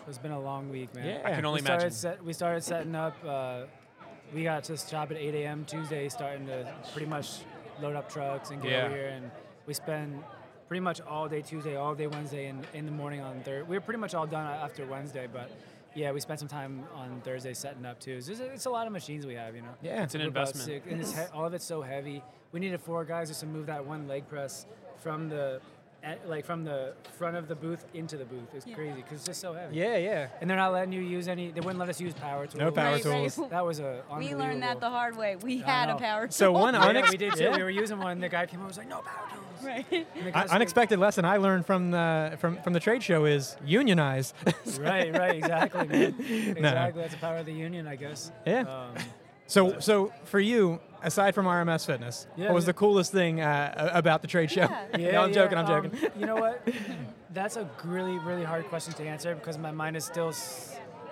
It's 0.09 0.19
been 0.19 0.33
a 0.33 0.41
long 0.41 0.71
week, 0.71 0.95
man. 0.95 1.07
Yeah. 1.07 1.21
I 1.25 1.33
can 1.35 1.45
only 1.45 1.61
we 1.61 1.65
started 1.67 1.83
imagine. 1.85 1.97
Set, 1.99 2.25
we 2.25 2.33
started 2.33 2.63
setting 2.65 2.95
up. 2.95 3.15
Uh, 3.25 3.63
we 4.35 4.43
got 4.43 4.65
to 4.65 4.77
shop 4.77 5.11
at 5.11 5.17
8 5.19 5.35
a.m. 5.35 5.65
Tuesday, 5.67 6.09
starting 6.09 6.47
to 6.47 6.73
pretty 6.93 7.07
much 7.07 7.41
load 7.81 7.95
up 7.95 8.11
trucks 8.11 8.51
and 8.51 8.63
get 8.63 8.73
Yeah. 8.73 8.85
over 8.87 8.95
here. 8.95 9.09
And 9.09 9.31
we 9.67 9.75
spend 9.75 10.23
pretty 10.67 10.81
much 10.81 11.01
all 11.03 11.29
day 11.29 11.43
Tuesday, 11.43 11.77
all 11.77 11.95
day 11.95 12.07
Wednesday, 12.07 12.47
and 12.47 12.67
in 12.75 12.85
the 12.87 12.93
morning 12.93 13.21
on 13.21 13.37
Thursday. 13.43 13.63
We 13.63 13.77
were 13.77 13.81
pretty 13.83 14.01
much 14.01 14.15
all 14.15 14.27
done 14.27 14.47
after 14.47 14.87
Wednesday, 14.87 15.29
but 15.33 15.51
yeah, 15.99 16.13
we 16.13 16.21
spent 16.21 16.39
some 16.39 16.49
time 16.49 16.85
on 16.95 17.21
Thursday 17.23 17.53
setting 17.55 17.85
up 17.85 17.99
too. 17.99 18.13
It's, 18.19 18.29
it's 18.29 18.67
a 18.67 18.71
lot 18.71 18.87
of 18.87 18.93
machines 18.93 19.27
we 19.27 19.35
have, 19.35 19.55
you 19.57 19.63
know. 19.63 19.75
Yeah. 19.83 20.05
It's 20.05 20.15
an 20.15 20.21
investment. 20.21 20.65
six- 20.67 20.87
and 20.89 21.01
it's 21.01 21.13
he- 21.13 21.25
all 21.35 21.45
of 21.47 21.55
it's 21.55 21.65
so 21.65 21.83
heavy. 21.83 22.23
We 22.53 22.61
needed 22.61 22.81
four 22.81 23.05
guys 23.05 23.29
just 23.29 23.41
to 23.41 23.47
move 23.47 23.67
that 23.67 23.85
one 23.85 24.07
leg 24.07 24.29
press 24.29 24.67
from 24.99 25.29
the, 25.29 25.61
at, 26.03 26.29
like 26.29 26.45
from 26.45 26.65
the 26.65 26.93
front 27.19 27.37
of 27.37 27.49
the 27.49 27.55
booth 27.57 27.85
into 27.93 28.17
the 28.17 28.25
booth. 28.25 28.55
It's 28.55 28.65
crazy 28.65 28.95
because 28.97 29.15
it's 29.19 29.27
just 29.27 29.41
so 29.41 29.53
heavy. 29.53 29.77
Yeah, 29.77 29.97
yeah. 29.97 30.29
And 30.41 30.49
they're 30.49 30.57
not 30.57 30.73
letting 30.73 30.93
you 30.93 31.01
use 31.01 31.27
any. 31.29 31.51
They 31.51 31.61
wouldn't 31.61 31.79
let 31.79 31.89
us 31.89 32.01
use 32.01 32.15
power 32.15 32.47
tools. 32.47 32.57
No 32.61 32.71
power 32.71 32.93
Right, 32.95 33.05
right. 33.05 33.31
tools. 33.33 33.51
That 33.51 33.65
was 33.65 33.81
a. 33.81 34.03
We 34.19 34.35
learned 34.35 34.63
that 34.63 34.81
the 34.81 34.91
hard 34.91 35.17
way. 35.17 35.37
We 35.37 35.59
had 35.59 35.89
a 35.91 35.97
power 35.97 36.27
tool. 36.27 36.33
So 36.33 36.53
one 36.53 36.75
Yeah, 36.79 36.81
unex- 36.93 37.11
we 37.11 37.17
did 37.17 37.35
too. 37.35 37.45
yeah. 37.45 37.57
We 37.57 37.63
were 37.63 37.71
using 37.71 37.99
one. 37.99 38.21
The 38.21 38.29
guy 38.29 38.47
came 38.47 38.61
over. 38.61 38.69
and 38.69 38.77
Was 38.77 38.79
like, 38.79 38.89
no 38.89 39.01
power 39.03 39.29
tools. 39.35 39.65
right. 39.67 39.87
And 39.91 40.07
the 40.15 40.27
Un- 40.27 40.33
guys- 40.33 40.51
unexpected 40.51 40.99
lesson 41.01 41.25
I 41.25 41.39
learned 41.39 41.67
from 41.67 41.91
the 41.91 42.37
from, 42.39 42.59
from 42.63 42.73
the 42.75 42.81
trade 42.81 43.03
show 43.03 43.25
is 43.25 43.57
unionize. 43.65 44.35
Right, 44.79 45.13
right, 45.13 45.35
exactly, 45.37 45.87
man. 45.89 46.15
Exactly. 46.57 47.03
That's 47.03 47.15
the 47.15 47.21
power 47.21 47.39
of 47.39 47.47
the 47.47 47.53
union, 47.53 47.87
I 47.89 47.97
guess. 47.97 48.31
Yeah. 48.47 48.61
Um, 48.61 48.95
So 49.47 49.81
so 49.81 50.13
for 50.25 50.39
you, 50.39 50.79
aside 51.03 51.35
from 51.35 51.47
RMS 51.47 51.87
Fitness, 51.87 52.27
Yeah, 52.37 52.47
what 52.47 52.55
was 52.55 52.65
yeah. 52.65 52.69
the 52.69 52.75
coolest 52.75 53.13
thing 53.13 53.41
uh, 53.41 53.91
about 53.93 54.23
the 54.23 54.29
trade 54.29 54.51
show? 54.51 54.69
Yeah. 54.99 55.11
no, 55.13 55.23
I'm 55.23 55.33
joking. 55.33 55.59
I'm 55.59 55.67
um, 55.67 55.91
joking. 55.91 56.11
you 56.19 56.27
know 56.27 56.37
what? 56.37 56.67
That's 57.31 57.57
a 57.57 57.69
really, 57.85 58.19
really 58.19 58.45
hard 58.45 58.67
question 58.69 58.95
to 58.95 59.07
answer 59.07 59.35
because 59.35 59.59
my 59.59 59.71
mind 59.71 59.97
is 59.97 60.05
still, 60.05 60.33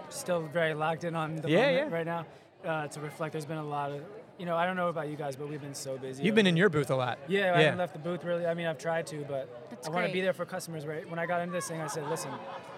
still 0.09 0.43
very 0.53 0.75
locked 0.75 1.05
in 1.05 1.15
on 1.15 1.37
the 1.37 1.49
Yeah, 1.49 1.67
moment 1.67 1.91
yeah. 1.91 1.97
right 1.97 2.07
now. 2.07 2.27
Uh, 2.65 2.89
to 2.89 3.01
reflect, 3.01 3.33
there's 3.33 3.45
been 3.45 3.59
a 3.59 3.65
lot 3.65 3.93
of, 3.93 4.03
you 4.39 4.47
know, 4.47 4.57
I 4.57 4.67
don't 4.67 4.77
know 4.77 4.89
about 4.89 5.09
you 5.09 5.17
guys, 5.17 5.37
but 5.37 5.49
we've 5.49 5.61
been 5.61 5.75
so 5.75 5.97
busy. 5.99 6.25
You've 6.25 6.35
been 6.35 6.47
in 6.47 6.57
your 6.57 6.69
booth 6.69 6.91
a 6.91 6.97
lot. 6.97 7.19
Yeah, 7.29 7.55
I 7.55 7.63
haven't 7.63 7.79
left 7.79 7.93
the 7.93 7.99
booth 8.01 8.25
really. 8.25 8.47
I 8.47 8.55
mean, 8.55 8.67
I've 8.67 8.79
tried 8.79 9.07
to, 9.09 9.25
but 9.29 9.69
That's 9.71 9.87
I 9.87 9.91
want 9.91 10.07
to 10.07 10.13
be 10.13 10.21
there 10.21 10.33
for 10.33 10.45
customers. 10.45 10.85
Right? 10.85 11.09
When 11.09 11.19
I 11.19 11.27
got 11.27 11.43
into 11.43 11.53
this 11.53 11.69
thing, 11.69 11.81
I 11.81 11.87
said, 11.87 12.09
listen, 12.09 12.31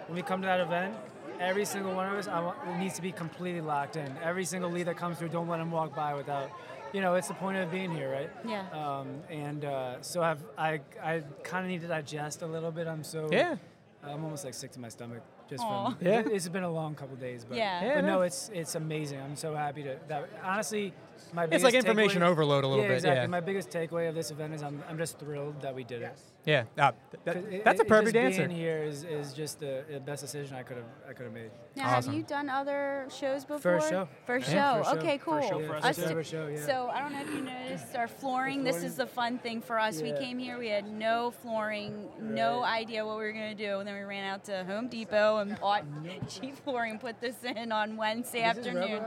when 0.07 0.17
we 0.17 0.23
come 0.23 0.43
to 0.43 0.47
that 0.47 0.61
event, 0.61 0.95
every 1.41 1.65
single 1.65 1.95
one 1.95 2.09
of 2.09 2.19
us 2.19 2.29
I 2.29 2.41
want, 2.41 2.79
needs 2.79 2.95
to 2.97 3.03
be 3.03 3.13
completely 3.13 3.61
locked 3.61 3.97
in. 3.97 4.13
Every 4.23 4.45
single 4.45 4.71
lead 4.71 4.87
that 4.89 4.97
comes 4.97 5.19
through, 5.19 5.29
don't 5.29 5.49
let 5.49 5.59
them 5.59 5.71
walk 5.71 5.95
by 5.95 6.15
without, 6.15 6.51
you 6.93 7.01
know, 7.01 7.15
it's 7.15 7.29
the 7.29 7.35
point 7.35 7.57
of 7.59 7.71
being 7.71 7.91
here, 7.91 8.11
right? 8.11 8.31
Yeah. 8.47 8.67
Um, 8.73 9.09
and 9.31 9.65
uh, 9.65 10.01
so 10.03 10.23
I've, 10.23 10.43
I, 10.57 10.81
I 11.03 11.23
kind 11.43 11.65
of 11.65 11.71
need 11.71 11.81
to 11.83 11.89
digest 11.89 12.43
a 12.43 12.47
little 12.47 12.71
bit. 12.71 12.87
I'm 12.87 13.05
so 13.05 13.29
Yeah. 13.31 13.57
I'm 14.05 14.23
almost 14.25 14.45
like 14.45 14.55
sick 14.55 14.71
to 14.73 14.81
my 14.81 14.89
stomach 14.89 15.23
just 15.51 15.63
Aw. 15.65 15.91
from. 15.91 15.97
Yeah. 16.07 16.23
It's 16.27 16.49
been 16.49 16.63
a 16.63 16.71
long 16.71 16.95
couple 16.95 17.17
days, 17.17 17.45
but 17.45 17.57
Yeah. 17.59 17.85
Yeah, 17.85 17.95
but 17.97 18.01
no, 18.05 18.17
no. 18.17 18.23
it's 18.23 18.51
it's 18.55 18.75
amazing. 18.75 19.21
I'm 19.21 19.37
so 19.37 19.55
happy 19.55 19.83
to 19.83 19.97
that. 20.09 20.29
Honestly, 20.43 20.93
my 21.33 21.43
It's 21.45 21.51
biggest 21.51 21.65
like 21.65 21.75
information 21.75 22.23
takeaway- 22.23 22.27
overload 22.27 22.65
a 22.65 22.69
little 22.69 22.85
yeah, 22.85 22.89
bit. 22.91 22.97
Exactly. 22.99 23.21
Yeah. 23.23 23.27
My 23.27 23.41
biggest 23.41 23.71
takeaway 23.71 24.09
of 24.09 24.15
this 24.15 24.31
event 24.31 24.55
is 24.55 24.63
I'm, 24.63 24.83
I'm 24.89 24.97
just 24.99 25.19
thrilled 25.19 25.61
that 25.63 25.75
we 25.75 25.85
did 25.85 26.03
it. 26.03 26.17
Yeah. 26.49 26.65
Ah, 26.79 26.93
th- 27.11 27.23
that- 27.25 27.65
that's 27.65 27.81
a 27.81 27.83
it- 27.83 27.87
it 27.87 27.89
perfect 27.89 28.15
just 28.15 28.25
answer. 28.25 28.49
Being 28.49 28.59
here 28.59 28.79
is, 28.83 29.05
is 29.05 29.33
just 29.35 29.61
the, 29.61 29.85
the 29.91 30.01
best 30.01 30.23
decision 30.23 30.57
I 30.57 30.63
could 30.63 30.79
have 30.79 30.87
I 31.09 31.13
could 31.13 31.25
have 31.25 31.33
made. 31.35 31.51
Now, 31.77 31.97
Awesome. 31.97 32.13
have 32.13 32.19
you 32.19 32.25
done 32.27 32.49
other 32.49 33.07
shows 33.21 33.45
before? 33.45 33.59
First 33.79 33.91
show. 33.91 34.09
First 34.27 34.49
Yeah. 34.51 34.55
show. 34.55 34.79
First 34.83 34.91
show. 34.91 34.99
Okay, 34.99 35.19
cool. 35.19 35.35
First 35.35 35.49
show 35.51 35.59
Yeah, 35.61 35.67
for 35.69 35.77
us 35.77 35.99
first 36.13 36.31
show, 36.31 36.47
yeah. 36.49 36.67
So 36.67 36.89
I 36.89 37.01
don't 37.03 37.13
know 37.13 37.21
if 37.21 37.31
you 37.35 37.43
noticed 37.43 37.95
our 37.97 38.09
flooring. 38.09 38.65
This 38.65 38.83
is 38.83 38.97
the 38.97 39.07
fun 39.07 39.39
thing 39.39 39.61
for 39.61 39.79
us. 39.79 40.01
We 40.03 40.13
came 40.13 40.39
here, 40.39 40.59
we 40.59 40.69
had 40.69 40.87
no 40.91 41.31
flooring, 41.43 42.09
no 42.21 42.63
idea 42.65 43.05
what 43.07 43.19
we 43.19 43.25
were 43.25 43.33
gonna 43.33 43.55
do, 43.55 43.79
and 43.79 43.87
then 43.87 43.95
we 43.95 44.03
ran 44.03 44.25
out 44.25 44.45
to 44.45 44.65
Home 44.65 44.89
Depot 44.89 45.39
and 45.39 45.59
bought 45.61 45.85
cheap 46.29 46.57
flooring. 46.65 46.93
and 46.93 47.01
Put 47.01 47.21
this 47.21 47.37
in 47.45 47.71
on 47.73 47.97
Wednesday 47.97 48.49
Is 48.49 48.57
this 48.57 48.67
afternoon. 48.67 49.03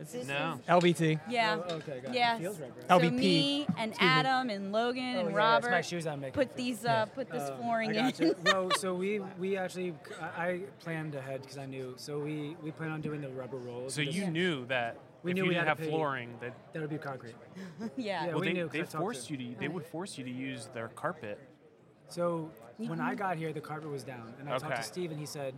Rubberized. 0.00 0.12
This 0.12 0.28
No. 0.28 0.54
is- 0.62 0.68
LVP. 0.68 1.20
yeah. 1.28 1.58
Oh, 1.68 1.74
okay, 1.76 2.00
got 2.00 2.10
it. 2.10 2.14
Yeah. 2.16 2.36
It 2.36 2.40
feels 2.40 2.58
rubberized. 2.58 2.84
Oh, 2.90 2.98
So 2.98 3.04
LVP. 3.06 3.12
me 3.16 3.66
and 3.78 3.94
Adam 4.00 4.50
and 4.50 4.72
Logan 4.72 5.16
Oh, 5.16 5.20
and 5.20 5.30
yeah, 5.30 5.36
Robert 5.36 5.70
That's 5.70 5.72
my 5.72 5.80
shoes 5.82 6.06
I'm 6.06 6.20
making. 6.20 6.34
put 6.34 6.56
these 6.56 6.84
uh, 6.84 7.06
put 7.06 7.30
this 7.30 7.48
Um, 7.50 7.58
flooring 7.58 7.90
I 7.96 8.08
in. 8.08 8.10
gotcha. 8.10 8.34
no, 8.44 8.70
so 8.76 8.94
we 8.94 9.20
we 9.38 9.56
actually 9.56 9.94
I, 10.20 10.42
I 10.46 10.60
planned 10.80 11.14
ahead 11.14 11.42
because 11.42 11.58
I 11.58 11.66
knew. 11.66 11.94
So 11.96 12.18
we 12.18 12.56
we 12.62 12.70
plan 12.70 12.90
on 12.90 13.00
doing 13.00 13.20
the 13.20 13.28
rubber 13.30 13.56
rolls. 13.58 13.94
So 13.94 14.00
you 14.00 14.22
this- 14.22 14.30
knew 14.30 14.66
that 14.66 14.96
We 15.22 15.30
if 15.30 15.34
knew 15.36 15.42
you 15.44 15.48
we 15.48 15.54
didn't 15.54 15.66
had 15.66 15.68
have 15.68 15.78
to 15.78 15.84
pay- 15.84 15.90
flooring, 15.90 16.34
that 16.40 16.54
that 16.72 16.80
would 16.80 16.90
be 16.90 16.98
concrete. 16.98 17.34
yeah. 17.96 18.24
Yeah, 18.24 18.26
well, 18.32 18.40
we 18.40 18.46
they, 18.48 18.52
knew 18.52 18.68
'cause 18.68 18.72
they 18.92 18.98
forced 18.98 19.30
you 19.30 19.36
to. 19.36 19.54
They 19.58 19.68
would 19.68 19.84
force 19.86 20.18
you 20.18 20.24
to 20.24 20.30
use 20.30 20.68
their 20.74 20.88
carpet. 20.88 21.38
So 22.08 22.50
when 22.76 23.00
I 23.00 23.14
got 23.14 23.36
here, 23.38 23.52
the 23.52 23.60
carpet 23.62 23.88
was 23.90 24.04
down, 24.04 24.34
and 24.38 24.48
I 24.48 24.58
talked 24.58 24.76
to 24.76 24.82
Steve, 24.82 25.10
and 25.10 25.18
he 25.18 25.24
said, 25.26 25.54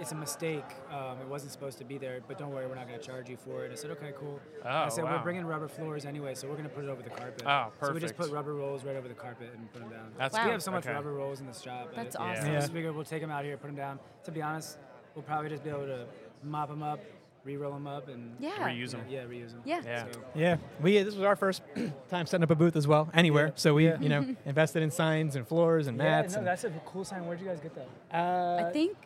"It's 0.00 0.12
a 0.12 0.14
mistake. 0.14 0.64
Um, 0.90 1.18
it 1.20 1.28
wasn't 1.28 1.52
supposed 1.52 1.78
to 1.78 1.84
be 1.84 1.98
there, 1.98 2.20
but 2.26 2.38
don't 2.38 2.50
worry, 2.50 2.66
we're 2.66 2.74
not 2.74 2.86
going 2.88 2.98
to 2.98 3.04
charge 3.06 3.28
you 3.28 3.36
for 3.36 3.64
it." 3.64 3.72
I 3.72 3.74
said, 3.74 3.90
"Okay, 3.92 4.12
cool." 4.18 4.40
I 4.64 4.84
Oh, 4.84 4.88
said, 4.88 5.04
wow. 5.04 5.16
"We're 5.16 5.22
bringing 5.22 5.44
rubber 5.46 5.68
floors 5.68 6.04
anyway, 6.06 6.34
so 6.34 6.46
we're 6.48 6.54
going 6.56 6.68
to 6.68 6.74
put 6.74 6.84
it 6.84 6.88
over 6.90 7.02
the 7.02 7.10
carpet." 7.10 7.42
Oh, 7.46 7.72
So 7.80 7.92
we 7.92 8.00
just 8.00 8.16
put 8.16 8.30
rubber 8.30 8.54
rolls 8.54 8.84
right 8.84 8.96
over 8.96 9.08
the 9.08 9.14
carpet 9.14 9.50
and 9.56 9.72
put 9.72 9.80
them 9.82 9.90
down. 9.90 10.12
That's 10.18 10.34
Wow. 10.36 10.44
We 10.46 10.50
have 10.52 10.62
so 10.62 10.70
much 10.70 10.84
Okay. 10.86 10.94
rubber 10.94 11.12
rolls 11.12 11.40
in 11.40 11.46
the 11.46 11.52
shop. 11.54 11.90
That's 11.94 12.14
it- 12.14 12.20
awesome. 12.20 12.44
So 12.46 12.50
Yeah. 12.52 12.60
just 12.60 12.72
figured 12.72 12.94
we'll 12.94 13.04
take 13.04 13.20
them 13.22 13.30
out 13.30 13.44
here, 13.44 13.56
put 13.56 13.68
them 13.68 13.76
down. 13.76 13.98
To 14.24 14.30
be 14.32 14.42
honest, 14.42 14.78
we'll 15.14 15.22
probably 15.24 15.48
just 15.50 15.64
be 15.64 15.70
able 15.70 15.86
to 15.86 16.06
mop 16.42 16.68
them 16.68 16.82
up, 16.82 17.00
re-roll 17.44 17.72
them 17.74 17.86
up, 17.86 18.08
and 18.08 18.34
Yeah. 18.38 18.52
Reuse 18.70 18.92
them. 18.92 19.02
yeah, 19.08 19.24
reuse 19.24 19.50
them. 19.50 19.60
Yeah. 19.66 19.80
Yeah. 19.84 20.04
So, 20.12 20.20
Yeah, 20.34 20.56
we 20.80 21.02
this 21.02 21.14
was 21.14 21.24
our 21.24 21.36
first 21.36 21.62
time 22.08 22.24
setting 22.26 22.42
up 22.42 22.50
a 22.50 22.54
booth 22.54 22.74
as 22.74 22.88
well, 22.88 23.10
anywhere. 23.12 23.48
Yeah. 23.48 23.52
So 23.56 23.74
we, 23.74 23.86
Yeah. 23.86 23.98
you 24.00 24.08
know, 24.08 24.34
invested 24.46 24.82
in 24.82 24.90
signs 24.90 25.36
and 25.36 25.46
floors 25.46 25.86
and 25.86 25.96
mats. 25.98 26.06
yeah, 26.08 26.20
mats. 26.22 26.32
no, 26.34 26.38
and, 26.38 26.46
that's 26.46 26.64
a 26.64 26.70
cool 26.86 27.04
sign. 27.04 27.26
Where'd 27.26 27.40
you 27.40 27.46
guys 27.46 27.60
get 27.60 27.74
that? 27.74 27.88
uh, 28.16 28.66
I 28.66 28.72
think 28.72 28.96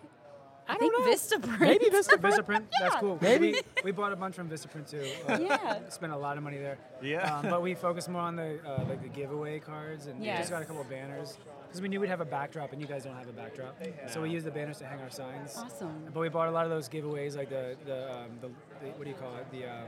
I, 0.68 0.76
don't 0.76 0.80
think 0.80 0.92
know. 0.98 1.12
Vistaprint. 1.12 1.60
maybe 1.60 1.88
Vista. 1.90 2.16
Vistaprint. 2.18 2.64
That's 2.80 2.96
cool. 2.96 3.18
Maybe. 3.22 3.52
we, 3.52 3.62
we 3.84 3.92
bought 3.92 4.12
a 4.12 4.16
bunch 4.16 4.34
from 4.34 4.48
Vistaprint 4.48 4.90
too. 4.90 5.04
Uh, 5.28 5.38
Yeah. 5.48 5.88
Spent 5.88 6.12
a 6.12 6.16
lot 6.16 6.36
of 6.36 6.42
money 6.42 6.58
there. 6.58 6.78
Yeah. 7.02 7.36
Um, 7.38 7.48
but 7.48 7.62
we 7.62 7.74
focused 7.74 8.08
more 8.08 8.20
on 8.22 8.36
the 8.36 8.58
uh, 8.66 8.84
like 8.88 9.02
the 9.02 9.08
giveaway 9.08 9.58
cards 9.60 10.06
and 10.06 10.20
we 10.20 10.26
just 10.26 10.50
got 10.50 10.62
a 10.62 10.64
couple 10.64 10.82
of 10.82 10.90
banners 10.90 11.38
because 11.66 11.80
we 11.82 11.88
knew 11.88 12.00
we'd 12.00 12.08
have 12.10 12.20
a 12.20 12.24
backdrop 12.24 12.72
and 12.72 12.80
you 12.80 12.86
guys 12.88 13.04
don't 13.04 13.14
have 13.16 13.28
a 13.28 13.32
backdrop. 13.32 13.76
So 14.08 14.22
we 14.22 14.30
used 14.30 14.46
the 14.46 14.50
banners 14.50 14.78
to 14.78 14.86
hang 14.86 15.00
our 15.00 15.10
signs. 15.10 15.56
Awesome. 15.56 16.04
But 16.12 16.20
we 16.20 16.28
bought 16.28 16.48
a 16.48 16.50
lot 16.50 16.64
of 16.64 16.70
those 16.70 16.88
giveaways 16.88 17.36
like 17.36 17.48
the 17.50 17.76
the, 17.86 18.12
um, 18.12 18.30
the, 18.40 18.48
the 18.80 18.90
what 18.92 19.04
do 19.04 19.10
you 19.10 19.16
call 19.16 19.34
it 19.36 19.50
the 19.52 19.64
um, 19.66 19.86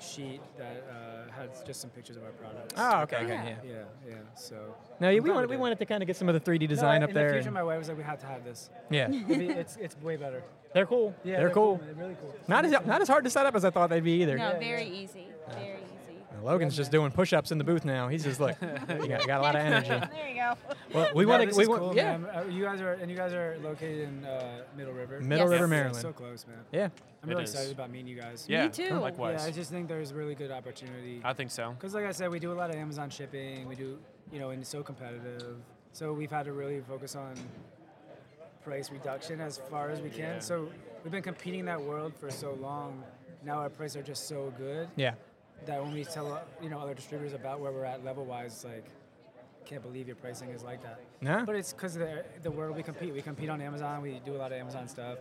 sheet 0.00 0.40
that 0.58 0.84
uh, 0.90 1.30
had 1.32 1.50
just 1.66 1.80
some 1.80 1.90
pictures 1.90 2.16
of 2.16 2.24
our 2.24 2.30
products. 2.32 2.74
Oh, 2.76 3.00
okay, 3.02 3.16
okay, 3.18 3.28
Yeah. 3.28 3.44
yeah. 3.44 3.54
Yeah, 3.64 3.74
yeah. 4.08 4.14
So. 4.34 4.74
No, 5.00 5.10
yeah, 5.10 5.20
we 5.20 5.30
wanted 5.30 5.50
we 5.50 5.56
wanted 5.56 5.78
to 5.78 5.86
kind 5.86 6.02
of 6.02 6.06
get 6.06 6.16
some 6.16 6.28
of 6.28 6.34
the 6.34 6.40
3D 6.50 6.68
design 6.68 7.00
No, 7.00 7.04
up 7.04 7.10
in 7.10 7.14
there. 7.14 7.28
the 7.28 7.34
future, 7.34 7.48
and- 7.48 7.54
my 7.54 7.62
wife 7.62 7.78
was 7.78 7.88
like, 7.88 7.96
"We 7.98 8.02
have 8.04 8.20
to 8.20 8.26
have 8.26 8.44
this. 8.44 8.70
yeah, 8.90 9.08
it's 9.28 9.76
it's 9.76 9.96
way 10.00 10.16
better." 10.16 10.42
they're 10.74 10.86
cool. 10.86 11.14
Yeah, 11.24 11.38
they're, 11.38 11.50
cool. 11.50 11.78
man. 11.78 11.86
They're 11.86 11.94
really 12.04 12.16
cool. 12.20 12.34
Not 12.48 12.64
as 12.66 12.72
not 12.84 13.00
as 13.00 13.08
hard 13.08 13.24
to 13.24 13.30
set 13.30 13.46
up 13.46 13.54
as 13.54 13.64
I 13.64 13.70
thought 13.70 13.88
they'd 13.90 14.04
be 14.04 14.22
either. 14.22 14.36
No, 14.36 14.52
Yeah, 14.52 14.58
very 14.58 14.84
yeah. 14.84 15.02
easy. 15.02 15.26
Very 15.52 15.78
easy. 16.38 16.46
Logan's 16.46 16.76
just 16.76 16.90
doing 16.90 17.10
push-ups 17.10 17.50
in 17.52 17.58
the 17.58 17.64
booth 17.64 17.84
now. 17.84 18.08
He's 18.08 18.24
just 18.24 18.40
like, 18.40 18.56
you 18.62 19.08
got, 19.08 19.26
got 19.26 19.40
a 19.40 19.42
lot 19.42 19.56
of 19.56 19.62
energy. 19.62 19.88
There 19.88 20.28
you 20.28 20.34
go. 20.36 20.54
Well, 20.94 21.10
we 21.14 21.24
No, 21.24 21.30
want 21.38 21.50
to. 21.50 21.56
We 21.56 21.66
want, 21.66 21.80
cool, 21.82 21.96
yeah, 21.96 22.16
man. 22.16 22.30
Uh, 22.34 22.44
you 22.50 22.62
guys 22.64 22.80
are 22.80 22.92
and 22.92 23.10
you 23.10 23.16
guys 23.16 23.32
are 23.32 23.58
located 23.62 24.08
in 24.08 24.24
uh, 24.24 24.62
Middle 24.76 24.92
River. 24.92 25.20
Middle 25.20 25.46
Yes. 25.46 25.50
River, 25.52 25.66
Maryland. 25.68 25.96
So 25.96 26.12
close, 26.12 26.46
man. 26.46 26.58
yeah. 26.72 26.88
I'm 27.22 27.30
It 27.30 27.32
really 27.32 27.44
is. 27.44 27.50
excited 27.50 27.72
about 27.72 27.90
meeting 27.90 28.08
you 28.08 28.20
guys. 28.20 28.46
Yeah. 28.48 28.64
Me 28.66 28.70
too. 28.70 28.94
Likewise. 28.94 29.40
Yeah, 29.42 29.46
I 29.48 29.50
just 29.50 29.70
think 29.70 29.88
there's 29.88 30.12
really 30.12 30.34
good 30.34 30.50
opportunity. 30.52 31.20
I 31.24 31.32
think 31.32 31.50
so. 31.50 31.70
Because, 31.72 31.94
like 31.94 32.04
I 32.04 32.12
said, 32.12 32.30
we 32.30 32.38
do 32.38 32.52
a 32.52 32.54
lot 32.54 32.70
of 32.70 32.76
Amazon 32.76 33.10
shipping. 33.10 33.66
We 33.68 33.74
do, 33.74 33.98
you 34.32 34.38
know, 34.38 34.50
and 34.50 34.60
it's 34.60 34.70
so 34.70 34.82
competitive. 34.82 35.56
So 35.92 36.12
we've 36.12 36.30
had 36.30 36.44
to 36.44 36.52
really 36.52 36.80
focus 36.80 37.16
on 37.16 37.34
price 38.64 38.90
reduction 38.90 39.40
as 39.40 39.58
far 39.70 39.90
as 39.90 40.00
we 40.00 40.10
can. 40.10 40.34
Yeah. 40.34 40.38
So 40.40 40.68
we've 41.02 41.12
been 41.12 41.22
competing 41.22 41.60
in 41.60 41.66
that 41.66 41.80
world 41.80 42.12
for 42.18 42.30
so 42.30 42.52
long. 42.54 43.02
Now 43.44 43.58
our 43.60 43.68
prices 43.70 43.96
are 43.98 44.02
just 44.02 44.26
so 44.28 44.52
good 44.58 44.88
Yeah. 44.96 45.14
That 45.64 45.82
when 45.82 45.92
we 45.92 46.04
tell 46.04 46.32
uh, 46.32 46.40
you 46.62 46.68
know 46.68 46.78
other 46.78 46.94
distributors 46.94 47.32
about 47.34 47.60
where 47.60 47.72
we're 47.72 47.84
at 47.84 48.04
level 48.04 48.24
wise, 48.24 48.64
like, 48.64 48.84
can't 49.64 49.82
believe 49.82 50.06
your 50.06 50.16
pricing 50.16 50.50
is 50.50 50.62
like 50.62 50.82
that. 50.82 51.00
No. 51.20 51.42
But 51.44 51.56
it's 51.56 51.72
because 51.72 51.94
the 51.94 52.24
the 52.42 52.50
world 52.50 52.76
we 52.76 52.82
compete. 52.82 53.12
We 53.14 53.22
compete 53.22 53.48
on 53.48 53.60
Amazon. 53.60 54.02
We 54.02 54.20
do 54.24 54.34
a 54.36 54.38
lot 54.38 54.52
of 54.52 54.58
Amazon 54.58 54.86
stuff. 54.88 55.18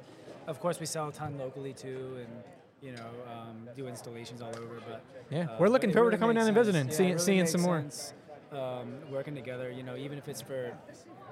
Of 0.48 0.60
course, 0.60 0.80
we 0.80 0.86
sell 0.86 1.08
a 1.10 1.12
ton 1.12 1.38
locally 1.38 1.74
too, 1.74 2.17
and 2.19 2.43
you 2.82 2.91
know, 2.91 3.08
um, 3.32 3.67
do 3.76 3.88
installations 3.88 4.41
all 4.41 4.50
over. 4.50 4.80
But 4.88 5.02
Yeah, 5.32 5.45
uh, 5.45 5.58
we're 5.60 5.69
looking 5.69 5.91
forward 5.91 6.10
really 6.10 6.17
to 6.17 6.21
coming 6.21 6.36
makes 6.36 6.45
down 6.45 6.56
and 6.56 6.65
visiting, 6.65 6.88
Yeah, 6.89 6.95
seeing 6.95 7.10
really 7.12 7.19
seeing 7.24 7.39
makes 7.39 7.52
some 7.54 7.62
more. 7.62 7.80
sense, 7.82 8.13
Um, 8.52 8.93
working 9.12 9.34
together, 9.34 9.71
you 9.71 9.82
know, 9.82 9.95
even 9.95 10.17
if 10.19 10.28
it's 10.28 10.41
for, 10.41 10.71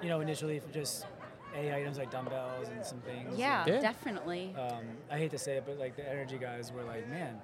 you 0.02 0.08
know, 0.08 0.20
initially 0.20 0.58
for 0.58 0.72
just 0.72 1.06
a 1.54 1.72
items 1.72 1.96
like 1.96 2.10
dumbbells 2.10 2.68
and 2.68 2.84
some 2.84 2.98
things. 3.02 3.38
Yeah, 3.38 3.64
Yeah. 3.66 3.80
definitely. 3.80 4.52
Um, 4.58 4.82
I 5.10 5.16
hate 5.18 5.30
to 5.30 5.38
say 5.38 5.56
it, 5.58 5.64
but 5.64 5.78
like 5.78 5.94
the 5.94 6.08
energy 6.10 6.38
guys 6.38 6.72
were 6.72 6.82
like, 6.82 7.08
man, 7.08 7.40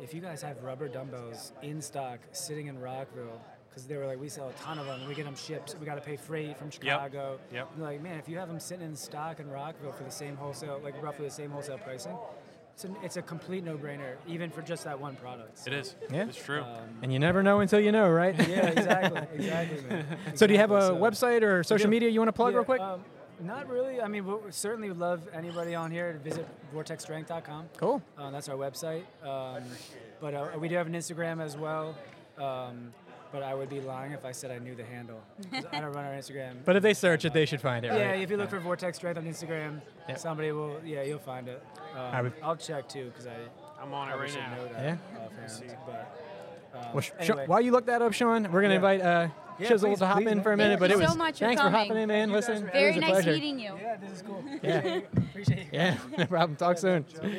if 0.00 0.14
you 0.14 0.20
guys 0.20 0.42
have 0.42 0.62
rubber 0.62 0.88
dumbbells 0.88 1.52
in 1.62 1.80
stock 1.80 2.18
sitting 2.32 2.66
in 2.68 2.78
Rockville, 2.78 3.40
because 3.68 3.86
they 3.86 3.96
were 3.96 4.06
like, 4.06 4.20
we 4.20 4.28
sell 4.28 4.48
a 4.48 4.52
ton 4.62 4.78
of 4.78 4.86
them, 4.86 5.06
we 5.08 5.14
get 5.14 5.24
them 5.24 5.36
shipped, 5.36 5.76
we 5.80 5.86
got 5.86 5.96
to 5.96 6.00
pay 6.00 6.16
freight 6.16 6.56
from 6.58 6.70
Chicago. 6.70 7.38
Yep. 7.52 7.68
And 7.74 7.82
they're 7.82 7.90
like, 7.92 8.02
man, 8.02 8.18
if 8.18 8.28
you 8.28 8.38
have 8.38 8.48
them 8.48 8.60
sitting 8.60 8.84
in 8.86 8.96
stock 8.96 9.40
in 9.40 9.48
Rockville 9.50 9.92
for 9.92 10.04
the 10.04 10.10
same 10.10 10.36
wholesale, 10.36 10.80
like 10.82 11.00
roughly 11.02 11.26
the 11.26 11.30
same 11.30 11.50
wholesale 11.50 11.78
pricing, 11.78 12.16
it's, 12.74 12.84
an, 12.84 12.96
it's 13.02 13.16
a 13.16 13.22
complete 13.22 13.64
no-brainer, 13.64 14.14
even 14.28 14.50
for 14.50 14.62
just 14.62 14.84
that 14.84 14.98
one 15.00 15.16
product. 15.16 15.66
It 15.66 15.72
is. 15.72 15.96
Yeah. 16.12 16.26
It's 16.28 16.36
true. 16.42 16.62
Um, 16.62 16.98
And 17.02 17.12
you 17.12 17.18
never 17.18 17.42
know 17.42 17.58
until 17.60 17.80
you 17.80 17.90
know, 17.90 18.08
right? 18.08 18.36
yeah, 18.48 18.66
exactly, 18.68 19.22
exactly. 19.34 19.80
Man. 19.88 20.06
So 20.36 20.46
do 20.46 20.52
you 20.52 20.60
have 20.60 20.70
a 20.70 20.82
So- 20.82 20.96
website 20.96 21.42
or 21.42 21.62
social 21.64 21.90
media 21.90 22.08
you 22.08 22.20
want 22.20 22.28
to 22.28 22.32
plug 22.32 22.52
Yeah, 22.52 22.58
real 22.58 22.64
quick? 22.64 22.80
Um, 22.80 23.04
not 23.40 23.68
really. 23.68 24.00
I 24.00 24.08
mean, 24.08 24.26
we 24.26 24.34
we 24.34 24.52
certainly 24.52 24.88
would 24.88 24.98
love 24.98 25.20
anybody 25.32 25.74
on 25.74 25.90
here 25.90 26.12
to 26.12 26.18
visit 26.18 26.46
vortexstrength.com. 26.74 27.68
cool. 27.76 28.02
Uh, 28.16 28.30
that's 28.30 28.48
our 28.48 28.56
website. 28.56 29.02
Um, 29.22 29.62
but 30.20 30.34
uh, 30.34 30.48
we 30.58 30.68
do 30.68 30.74
have 30.76 30.86
an 30.86 30.94
Instagram 30.94 31.40
as 31.42 31.56
well. 31.56 31.94
Um, 32.38 32.92
but 33.30 33.42
I 33.42 33.54
would 33.54 33.68
be 33.68 33.80
lying 33.80 34.12
if 34.12 34.24
I 34.24 34.32
said 34.32 34.50
I 34.50 34.58
knew 34.58 34.74
the 34.74 34.84
handle. 34.84 35.20
I 35.52 35.80
don't 35.80 35.92
run 35.92 36.04
our 36.06 36.12
Instagram. 36.14 36.54
But 36.64 36.76
if 36.76 36.82
they 36.82 36.94
search 36.94 37.24
it, 37.26 37.32
they 37.34 37.44
should 37.44 37.60
find 37.60 37.84
it, 37.84 37.90
right? 37.90 37.98
yeah, 37.98 38.12
if 38.12 38.30
you 38.30 38.38
look 38.38 38.48
for 38.48 38.58
Vortex 38.58 38.96
Strength 38.96 39.18
on 39.18 39.24
Instagram, 39.26 39.82
Yeah. 40.08 40.16
somebody 40.16 40.50
will. 40.52 40.80
Yeah, 40.84 41.02
you'll 41.02 41.18
find 41.18 41.46
it. 41.48 41.62
Um, 41.94 42.00
I 42.00 42.22
would- 42.22 42.32
I'll 42.42 42.56
check 42.56 42.88
too 42.88 43.06
because 43.10 43.26
I 43.26 43.34
I'm 43.82 43.92
on 43.92 44.08
it 44.08 44.12
probably 44.12 44.26
right 44.34 44.38
now. 44.50 44.56
know 44.56 44.68
that. 44.72 44.82
Yeah. 44.82 44.96
offhand, 45.24 45.76
But, 45.86 46.20
um, 46.74 46.80
Well, 46.94 47.00
Sean- 47.02 47.16
anyway. 47.20 47.46
while 47.46 47.60
you 47.60 47.72
look 47.72 47.86
that 47.86 48.02
up, 48.02 48.12
Sean, 48.12 48.44
we're 48.44 48.62
going 48.62 48.64
to 48.64 48.68
Yeah. 48.70 48.74
invite 48.76 49.00
uh, 49.02 49.28
Yeah, 49.58 49.68
Chisel 49.68 49.88
please, 49.90 49.98
to 49.98 50.06
hop 50.06 50.16
please, 50.18 50.28
in 50.28 50.42
for 50.42 50.52
a 50.52 50.56
minute. 50.56 50.78
Thank 50.78 50.80
but 50.80 50.90
you 50.90 50.96
it 50.96 51.00
was 51.00 51.10
so 51.12 51.16
much 51.18 51.38
for 51.38 51.44
thanks 51.46 51.60
for 51.60 51.68
coming. 51.70 51.80
hopping 51.88 52.02
in, 52.02 52.08
man. 52.08 52.28
You 52.28 52.34
Listen, 52.36 52.62
were 52.62 52.68
it 52.68 52.72
Very 52.72 52.86
was 52.88 52.96
a 52.96 53.00
nice 53.00 53.10
pleasure. 53.10 53.32
meeting 53.32 53.58
you. 53.58 53.72
yeah, 53.80 53.96
this 53.96 54.10
is 54.12 54.22
cool. 54.22 54.44
Yeah. 54.62 55.00
Appreciate 55.16 55.58
it. 55.58 55.66
Yeah, 55.72 55.96
no 56.16 56.26
problem. 56.26 56.56
Talk 56.56 56.78
soon. 56.78 57.04
Steve, 57.08 57.24
good 57.24 57.34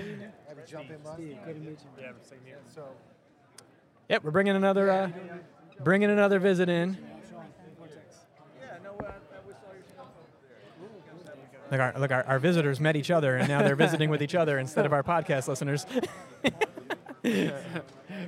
to 0.67 1.53
meet 1.53 1.69
you. 1.69 1.77
Yeah, 1.99 2.11
same 2.21 2.39
here. 2.45 2.57
So 2.73 2.83
Yep, 4.09 4.23
we're 4.23 4.31
bringing 4.31 4.55
another 4.55 4.89
uh, 4.89 5.09
bringing 5.83 6.09
another 6.09 6.39
visit 6.39 6.67
in. 6.69 6.97
Look, 11.71 11.79
our, 11.79 11.93
look, 11.99 12.11
our, 12.11 12.23
our 12.25 12.39
visitors 12.39 12.79
met 12.79 12.95
each 12.95 13.11
other, 13.11 13.37
and 13.37 13.47
now 13.47 13.61
they're 13.61 13.75
visiting 13.75 14.09
with 14.09 14.23
each 14.23 14.33
other 14.33 14.57
instead 14.57 14.87
of 14.87 14.93
our 14.93 15.03
podcast 15.13 15.47
listeners. 15.47 15.85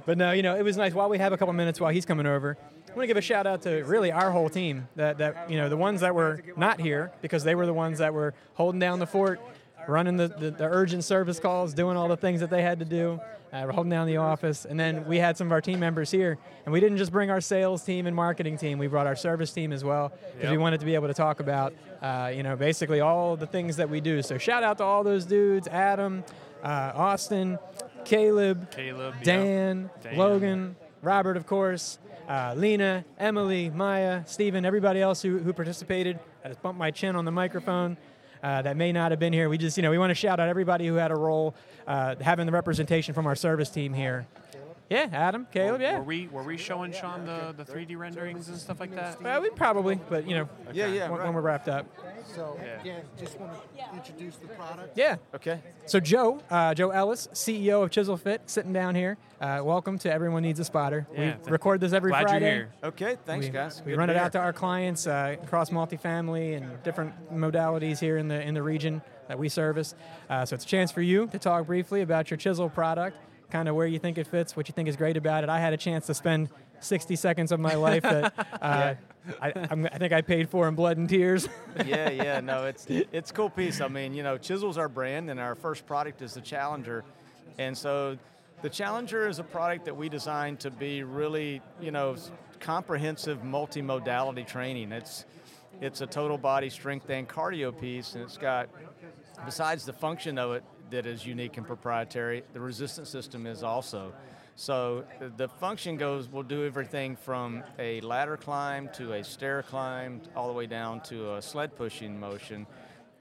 But 0.05 0.17
no, 0.17 0.31
you 0.31 0.43
know, 0.43 0.55
it 0.55 0.63
was 0.63 0.77
nice. 0.77 0.93
While 0.93 1.09
we 1.09 1.17
have 1.17 1.33
a 1.33 1.37
couple 1.37 1.53
minutes 1.53 1.79
while 1.79 1.91
he's 1.91 2.05
coming 2.05 2.25
over, 2.25 2.57
I 2.87 2.93
want 2.93 3.03
to 3.03 3.07
give 3.07 3.17
a 3.17 3.21
shout 3.21 3.47
out 3.47 3.61
to 3.63 3.83
really 3.83 4.11
our 4.11 4.31
whole 4.31 4.49
team. 4.49 4.87
That, 4.95 5.17
that 5.19 5.49
you 5.49 5.57
know, 5.57 5.69
the 5.69 5.77
ones 5.77 6.01
that 6.01 6.13
were 6.13 6.41
not 6.57 6.79
here 6.79 7.11
because 7.21 7.43
they 7.43 7.55
were 7.55 7.65
the 7.65 7.73
ones 7.73 7.99
that 7.99 8.13
were 8.13 8.33
holding 8.55 8.79
down 8.79 8.99
the 8.99 9.07
fort, 9.07 9.39
running 9.87 10.17
the, 10.17 10.27
the, 10.27 10.51
the 10.51 10.65
urgent 10.65 11.03
service 11.03 11.39
calls, 11.39 11.73
doing 11.73 11.95
all 11.95 12.07
the 12.07 12.17
things 12.17 12.41
that 12.41 12.49
they 12.49 12.61
had 12.61 12.79
to 12.79 12.85
do, 12.85 13.19
uh, 13.53 13.71
holding 13.71 13.89
down 13.89 14.07
the 14.07 14.17
office. 14.17 14.65
And 14.65 14.79
then 14.79 15.05
we 15.05 15.17
had 15.17 15.37
some 15.37 15.47
of 15.47 15.51
our 15.53 15.61
team 15.61 15.79
members 15.79 16.11
here, 16.11 16.37
and 16.65 16.73
we 16.73 16.79
didn't 16.79 16.97
just 16.97 17.11
bring 17.11 17.29
our 17.29 17.41
sales 17.41 17.83
team 17.83 18.07
and 18.07 18.15
marketing 18.15 18.57
team. 18.57 18.77
We 18.77 18.87
brought 18.87 19.07
our 19.07 19.15
service 19.15 19.51
team 19.53 19.71
as 19.71 19.83
well 19.83 20.11
because 20.35 20.51
we 20.51 20.57
wanted 20.57 20.79
to 20.81 20.85
be 20.85 20.95
able 20.95 21.07
to 21.07 21.13
talk 21.13 21.39
about, 21.39 21.73
uh, 22.01 22.31
you 22.35 22.43
know, 22.43 22.55
basically 22.55 22.99
all 22.99 23.35
the 23.37 23.47
things 23.47 23.77
that 23.77 23.89
we 23.89 24.01
do. 24.01 24.21
So 24.21 24.37
shout 24.37 24.63
out 24.63 24.77
to 24.79 24.83
all 24.83 25.03
those 25.03 25.25
dudes: 25.25 25.67
Adam, 25.67 26.23
uh, 26.63 26.91
Austin, 26.95 27.57
Caleb, 28.05 28.71
Caleb, 28.71 29.15
yeah. 29.19 29.23
Dan, 29.23 29.89
Dan. 30.01 30.17
Logan, 30.17 30.75
Robert, 31.01 31.37
of 31.37 31.45
course, 31.45 31.99
uh, 32.27 32.53
Lena, 32.55 33.05
Emily, 33.17 33.69
Maya, 33.69 34.23
Stephen, 34.25 34.65
everybody 34.65 35.01
else 35.01 35.21
who, 35.21 35.39
who 35.39 35.53
participated. 35.53 36.19
I 36.43 36.49
just 36.49 36.61
bumped 36.61 36.79
my 36.79 36.91
chin 36.91 37.15
on 37.15 37.25
the 37.25 37.31
microphone. 37.31 37.97
Uh, 38.43 38.61
that 38.63 38.75
may 38.75 38.91
not 38.91 39.11
have 39.11 39.19
been 39.19 39.33
here. 39.33 39.49
We 39.49 39.59
just, 39.59 39.77
you 39.77 39.83
know, 39.83 39.91
we 39.91 39.99
want 39.99 40.09
to 40.09 40.15
shout 40.15 40.39
out 40.39 40.49
everybody 40.49 40.87
who 40.87 40.95
had 40.95 41.11
a 41.11 41.15
role, 41.15 41.53
uh, 41.85 42.15
having 42.19 42.47
the 42.47 42.51
representation 42.51 43.13
from 43.13 43.27
our 43.27 43.35
service 43.35 43.69
team 43.69 43.93
here. 43.93 44.25
Yeah, 44.91 45.07
Adam, 45.13 45.47
Caleb, 45.53 45.79
yeah. 45.79 45.99
Were 45.99 46.03
we 46.03 46.27
were 46.27 46.43
we 46.43 46.57
showing 46.57 46.91
Sean 46.91 47.25
the, 47.25 47.53
the 47.55 47.63
3D 47.63 47.97
renderings 47.97 48.49
and 48.49 48.57
stuff 48.57 48.81
like 48.81 48.93
that? 48.95 49.21
Well, 49.21 49.41
we 49.41 49.49
probably, 49.49 49.95
but 50.09 50.27
you 50.27 50.35
know, 50.35 50.49
Yeah, 50.73 50.87
yeah, 50.87 51.03
when, 51.09 51.19
right. 51.19 51.25
when 51.27 51.33
we're 51.33 51.39
wrapped 51.39 51.69
up. 51.69 51.85
so 52.35 52.59
Yeah. 52.61 52.81
again, 52.81 53.03
just 53.17 53.39
want 53.39 53.53
to 53.53 53.95
introduce 53.95 54.35
the 54.35 54.47
product. 54.49 54.97
Yeah. 54.97 55.15
Okay. 55.33 55.61
So 55.85 56.01
Joe, 56.01 56.41
uh, 56.49 56.73
Joe 56.73 56.89
Ellis, 56.89 57.29
CEO 57.31 57.83
of 57.83 57.89
Chisel 57.89 58.17
Fit, 58.17 58.41
sitting 58.47 58.73
down 58.73 58.93
here. 58.95 59.17
Uh, 59.39 59.61
welcome 59.63 59.97
to 59.99 60.11
Everyone 60.11 60.43
Needs 60.43 60.59
a 60.59 60.65
Spotter. 60.65 61.07
Yeah, 61.13 61.19
we 61.19 61.25
th- 61.37 61.47
record 61.47 61.79
this 61.79 61.93
every 61.93 62.11
Glad 62.11 62.23
Friday. 62.23 62.45
you're 62.47 62.55
here. 62.55 62.73
Okay. 62.83 63.17
Thanks, 63.25 63.45
we, 63.45 63.51
guys. 63.53 63.81
We 63.85 63.93
Good 63.93 63.97
run 63.97 64.09
it 64.09 64.17
out 64.17 64.33
to 64.33 64.39
our 64.39 64.51
clients 64.51 65.07
uh, 65.07 65.37
across 65.41 65.69
multifamily 65.69 66.57
and 66.57 66.83
different 66.83 67.13
modalities 67.33 67.97
here 67.99 68.17
in 68.17 68.27
the 68.27 68.41
in 68.41 68.55
the 68.55 68.61
region 68.61 69.01
that 69.29 69.39
we 69.39 69.47
service. 69.47 69.95
Uh, 70.29 70.43
so 70.43 70.55
it's 70.55 70.65
a 70.65 70.67
chance 70.67 70.91
for 70.91 71.01
you 71.01 71.27
to 71.27 71.39
talk 71.39 71.65
briefly 71.65 72.01
about 72.01 72.29
your 72.29 72.37
chisel 72.37 72.69
product, 72.69 73.15
kind 73.51 73.67
of 73.69 73.75
where 73.75 73.85
you 73.85 73.99
think 73.99 74.17
it 74.17 74.27
fits, 74.27 74.55
what 74.55 74.67
you 74.67 74.73
think 74.73 74.87
is 74.87 74.95
great 74.95 75.17
about 75.17 75.43
it. 75.43 75.49
I 75.49 75.59
had 75.59 75.73
a 75.73 75.77
chance 75.77 76.07
to 76.07 76.13
spend 76.13 76.49
60 76.79 77.15
seconds 77.15 77.51
of 77.51 77.59
my 77.59 77.75
life 77.75 78.03
that 78.03 78.33
uh, 78.61 78.95
I, 79.41 79.53
I'm, 79.69 79.85
I 79.85 79.97
think 79.97 80.13
I 80.13 80.21
paid 80.21 80.49
for 80.49 80.67
in 80.67 80.75
blood 80.75 80.97
and 80.97 81.07
tears. 81.07 81.47
yeah, 81.85 82.09
yeah. 82.09 82.39
No, 82.39 82.65
it's 82.67 82.87
it's 82.89 83.31
a 83.31 83.33
cool 83.33 83.49
piece. 83.49 83.81
I 83.81 83.87
mean, 83.87 84.13
you 84.13 84.23
know, 84.23 84.37
Chisel's 84.37 84.77
our 84.77 84.89
brand, 84.89 85.29
and 85.29 85.39
our 85.39 85.55
first 85.55 85.85
product 85.85 86.21
is 86.21 86.33
the 86.33 86.41
Challenger, 86.41 87.03
and 87.57 87.77
so 87.77 88.17
the 88.61 88.69
Challenger 88.69 89.27
is 89.27 89.39
a 89.39 89.43
product 89.43 89.85
that 89.85 89.95
we 89.95 90.09
designed 90.09 90.59
to 90.61 90.71
be 90.71 91.03
really, 91.03 91.61
you 91.79 91.91
know, 91.91 92.15
comprehensive 92.59 93.41
multimodality 93.43 94.47
training. 94.47 94.91
It's 94.91 95.25
it's 95.81 96.01
a 96.01 96.07
total 96.07 96.37
body 96.37 96.69
strength 96.69 97.09
and 97.09 97.27
cardio 97.27 97.77
piece, 97.77 98.13
and 98.13 98.23
it's 98.23 98.37
got 98.37 98.69
besides 99.45 99.85
the 99.85 99.93
function 99.93 100.37
of 100.37 100.53
it 100.53 100.63
that 100.91 101.05
is 101.05 101.25
unique 101.25 101.57
and 101.57 101.65
proprietary, 101.65 102.43
the 102.53 102.59
resistance 102.59 103.09
system 103.09 103.47
is 103.47 103.63
also. 103.63 104.13
So 104.55 105.05
the 105.37 105.47
function 105.47 105.97
goes, 105.97 106.27
We'll 106.27 106.43
do 106.43 106.65
everything 106.65 107.15
from 107.15 107.63
a 107.79 108.01
ladder 108.01 108.37
climb 108.37 108.89
to 108.95 109.13
a 109.13 109.23
stair 109.23 109.63
climb, 109.63 110.21
all 110.35 110.47
the 110.47 110.53
way 110.53 110.67
down 110.67 111.01
to 111.01 111.35
a 111.35 111.41
sled 111.41 111.75
pushing 111.75 112.19
motion, 112.19 112.67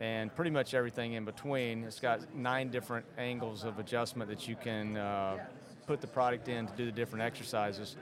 and 0.01 0.35
pretty 0.35 0.51
much 0.51 0.75
everything 0.75 1.15
in 1.15 1.25
between. 1.25 1.85
It's 1.85 2.01
got 2.01 2.35
nine 2.35 2.71
different 2.71 3.07
angles 3.17 3.65
of 3.65 3.79
adjustment 3.79 4.29
that 4.31 4.49
you 4.49 4.57
can 4.57 4.97
uh, 4.97 5.39
put 5.87 6.01
the 6.01 6.07
product 6.07 6.49
in 6.49 6.67
to 6.67 6.73
do 6.77 6.85
the 6.87 6.93
different 6.93 7.23
exercises. 7.23 7.97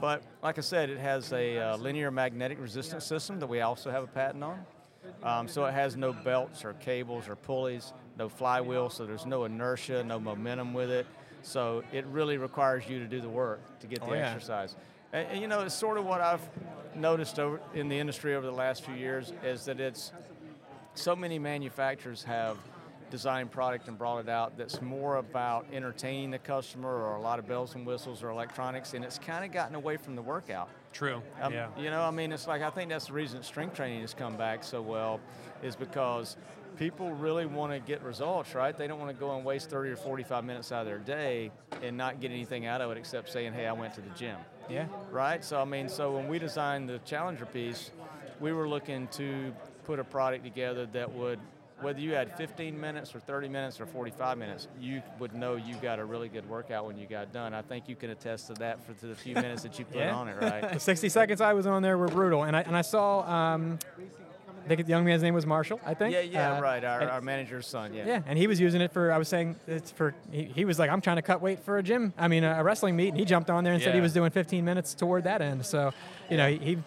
But 0.00 0.22
like 0.42 0.56
I 0.56 0.62
said, 0.62 0.88
it 0.88 0.98
has 0.98 1.32
a 1.32 1.58
uh, 1.58 1.76
linear 1.76 2.10
magnetic 2.10 2.58
resistance 2.60 3.04
system 3.04 3.38
that 3.40 3.46
we 3.46 3.60
also 3.60 3.90
have 3.90 4.02
a 4.02 4.06
patent 4.06 4.42
on. 4.42 4.64
Um, 5.22 5.48
so 5.48 5.64
it 5.66 5.72
has 5.72 5.96
no 5.96 6.12
belts 6.12 6.64
or 6.64 6.72
cables 6.74 7.28
or 7.28 7.36
pulleys, 7.36 7.92
no 8.20 8.28
flywheel, 8.28 8.90
so 8.90 9.06
there's 9.06 9.24
no 9.24 9.44
inertia, 9.44 10.04
no 10.04 10.20
momentum 10.20 10.74
with 10.74 10.90
it. 10.90 11.06
So 11.42 11.82
it 11.90 12.04
really 12.06 12.36
requires 12.36 12.86
you 12.86 12.98
to 12.98 13.06
do 13.06 13.20
the 13.22 13.28
work 13.30 13.60
to 13.80 13.86
get 13.86 14.00
the 14.00 14.10
Oh, 14.10 14.12
yeah. 14.12 14.30
exercise. 14.30 14.76
And, 15.14 15.26
and, 15.28 15.40
you 15.40 15.48
know, 15.48 15.60
it's 15.60 15.74
sort 15.74 15.96
of 15.96 16.04
what 16.04 16.20
I've 16.20 16.46
noticed 16.94 17.38
over 17.38 17.60
in 17.74 17.88
the 17.88 17.98
industry 17.98 18.34
over 18.34 18.44
the 18.44 18.52
last 18.52 18.84
few 18.84 18.94
years 18.94 19.32
is 19.42 19.64
that 19.64 19.80
it's 19.80 20.12
so 20.94 21.16
many 21.16 21.38
manufacturers 21.38 22.22
have 22.24 22.58
designed 23.10 23.50
product 23.50 23.88
and 23.88 23.96
brought 23.98 24.18
it 24.20 24.28
out 24.28 24.56
that's 24.58 24.82
more 24.82 25.16
about 25.16 25.64
entertaining 25.72 26.30
the 26.30 26.38
customer 26.38 26.90
or 26.90 27.16
a 27.16 27.20
lot 27.20 27.38
of 27.38 27.48
bells 27.48 27.74
and 27.74 27.86
whistles 27.86 28.22
or 28.22 28.28
electronics, 28.28 28.92
and 28.92 29.02
it's 29.02 29.18
kind 29.18 29.44
of 29.46 29.50
gotten 29.50 29.74
away 29.74 29.96
from 29.96 30.14
the 30.14 30.22
workout. 30.22 30.68
True. 30.92 31.22
Um, 31.40 31.52
yeah. 31.54 31.68
You 31.78 31.90
know, 31.90 32.02
I 32.02 32.10
mean, 32.10 32.32
it's 32.32 32.46
like 32.46 32.60
I 32.62 32.70
think 32.70 32.90
that's 32.90 33.06
the 33.06 33.14
reason 33.14 33.42
strength 33.42 33.74
training 33.74 34.02
has 34.02 34.12
come 34.14 34.36
back 34.36 34.62
so 34.62 34.82
well, 34.82 35.20
is 35.62 35.74
because 35.74 36.36
people 36.78 37.10
really 37.12 37.46
want 37.46 37.72
to 37.72 37.78
get 37.80 38.02
results, 38.02 38.54
right? 38.54 38.76
They 38.76 38.86
don't 38.86 38.98
want 38.98 39.10
to 39.10 39.18
go 39.18 39.36
and 39.36 39.44
waste 39.44 39.70
30 39.70 39.90
or 39.90 39.96
45 39.96 40.44
minutes 40.44 40.72
out 40.72 40.80
of 40.82 40.86
their 40.86 40.98
day 40.98 41.50
and 41.82 41.96
not 41.96 42.20
get 42.20 42.30
anything 42.30 42.66
out 42.66 42.80
of 42.80 42.90
it 42.90 42.96
except 42.98 43.30
saying, 43.30 43.52
"Hey, 43.52 43.66
I 43.66 43.72
went 43.72 43.94
to 43.94 44.00
the 44.00 44.10
gym." 44.10 44.36
yeah. 44.68 44.86
Right. 45.10 45.44
So 45.44 45.60
I 45.60 45.64
mean, 45.64 45.88
so 45.88 46.12
when 46.12 46.28
we 46.28 46.38
designed 46.38 46.88
the 46.88 46.98
Challenger 47.00 47.46
piece, 47.46 47.90
we 48.38 48.52
were 48.52 48.68
looking 48.68 49.08
to 49.08 49.52
put 49.84 49.98
a 49.98 50.04
product 50.04 50.44
together 50.44 50.86
that 50.92 51.12
would. 51.12 51.38
Whether 51.80 52.00
you 52.00 52.12
had 52.12 52.36
15 52.36 52.78
minutes 52.78 53.14
or 53.14 53.20
30 53.20 53.48
minutes 53.48 53.80
or 53.80 53.86
45 53.86 54.36
minutes, 54.36 54.68
you 54.82 55.00
would 55.18 55.34
know 55.34 55.56
you 55.56 55.74
got 55.76 55.98
a 55.98 56.04
really 56.04 56.28
good 56.28 56.46
workout 56.46 56.84
when 56.84 56.98
you 56.98 57.06
got 57.06 57.32
done. 57.32 57.54
I 57.54 57.62
think 57.62 57.88
you 57.88 57.96
can 57.96 58.10
attest 58.10 58.48
to 58.48 58.52
that 58.54 58.84
for 58.84 58.92
the 59.06 59.14
few 59.14 59.34
minutes 59.34 59.62
that 59.62 59.78
you 59.78 59.86
put 59.86 59.96
Yeah. 60.00 60.14
on 60.14 60.28
it, 60.28 60.36
right? 60.38 60.74
The 60.74 60.78
60 60.78 61.08
seconds 61.08 61.40
I 61.40 61.54
was 61.54 61.66
on 61.66 61.80
there 61.80 61.96
were 61.96 62.08
brutal, 62.08 62.42
and 62.42 62.54
I 62.54 62.60
and 62.60 62.76
I 62.76 62.82
saw. 62.82 63.20
Um, 63.22 63.78
I 64.64 64.68
think 64.68 64.84
the 64.86 64.90
young 64.90 65.04
man's 65.04 65.22
name 65.22 65.34
was 65.34 65.46
Marshall. 65.46 65.80
I 65.84 65.94
think. 65.94 66.12
Yeah, 66.14 66.20
yeah, 66.20 66.56
Uh, 66.56 66.60
right. 66.60 66.84
Our, 66.84 67.00
and- 67.00 67.10
our 67.10 67.20
manager's 67.20 67.66
son, 67.66 67.94
yeah. 67.94 68.06
Yeah, 68.06 68.22
and 68.26 68.38
he 68.38 68.46
was 68.46 68.60
using 68.60 68.80
it 68.80 68.92
for. 68.92 69.12
I 69.12 69.18
was 69.18 69.28
saying 69.28 69.56
it's 69.66 69.90
for. 69.90 70.14
He, 70.30 70.44
he 70.44 70.64
was 70.64 70.78
like, 70.78 70.90
I'm 70.90 71.00
trying 71.00 71.16
to 71.16 71.22
cut 71.22 71.40
weight 71.40 71.60
for 71.60 71.78
a 71.78 71.82
gym. 71.82 72.12
I 72.18 72.28
mean, 72.28 72.44
a 72.44 72.62
wrestling 72.62 72.96
meet, 72.96 73.08
and 73.08 73.18
he 73.18 73.24
jumped 73.24 73.50
on 73.50 73.64
there 73.64 73.72
and 73.72 73.82
said 73.82 73.94
he 73.94 74.00
was 74.00 74.12
doing 74.12 74.30
15 74.30 74.64
minutes 74.64 74.94
toward 74.94 75.24
that 75.24 75.42
end. 75.42 75.64
So, 75.66 75.92
you 76.30 76.36
know, 76.36 76.48
he 76.48 76.56
he 76.58 76.78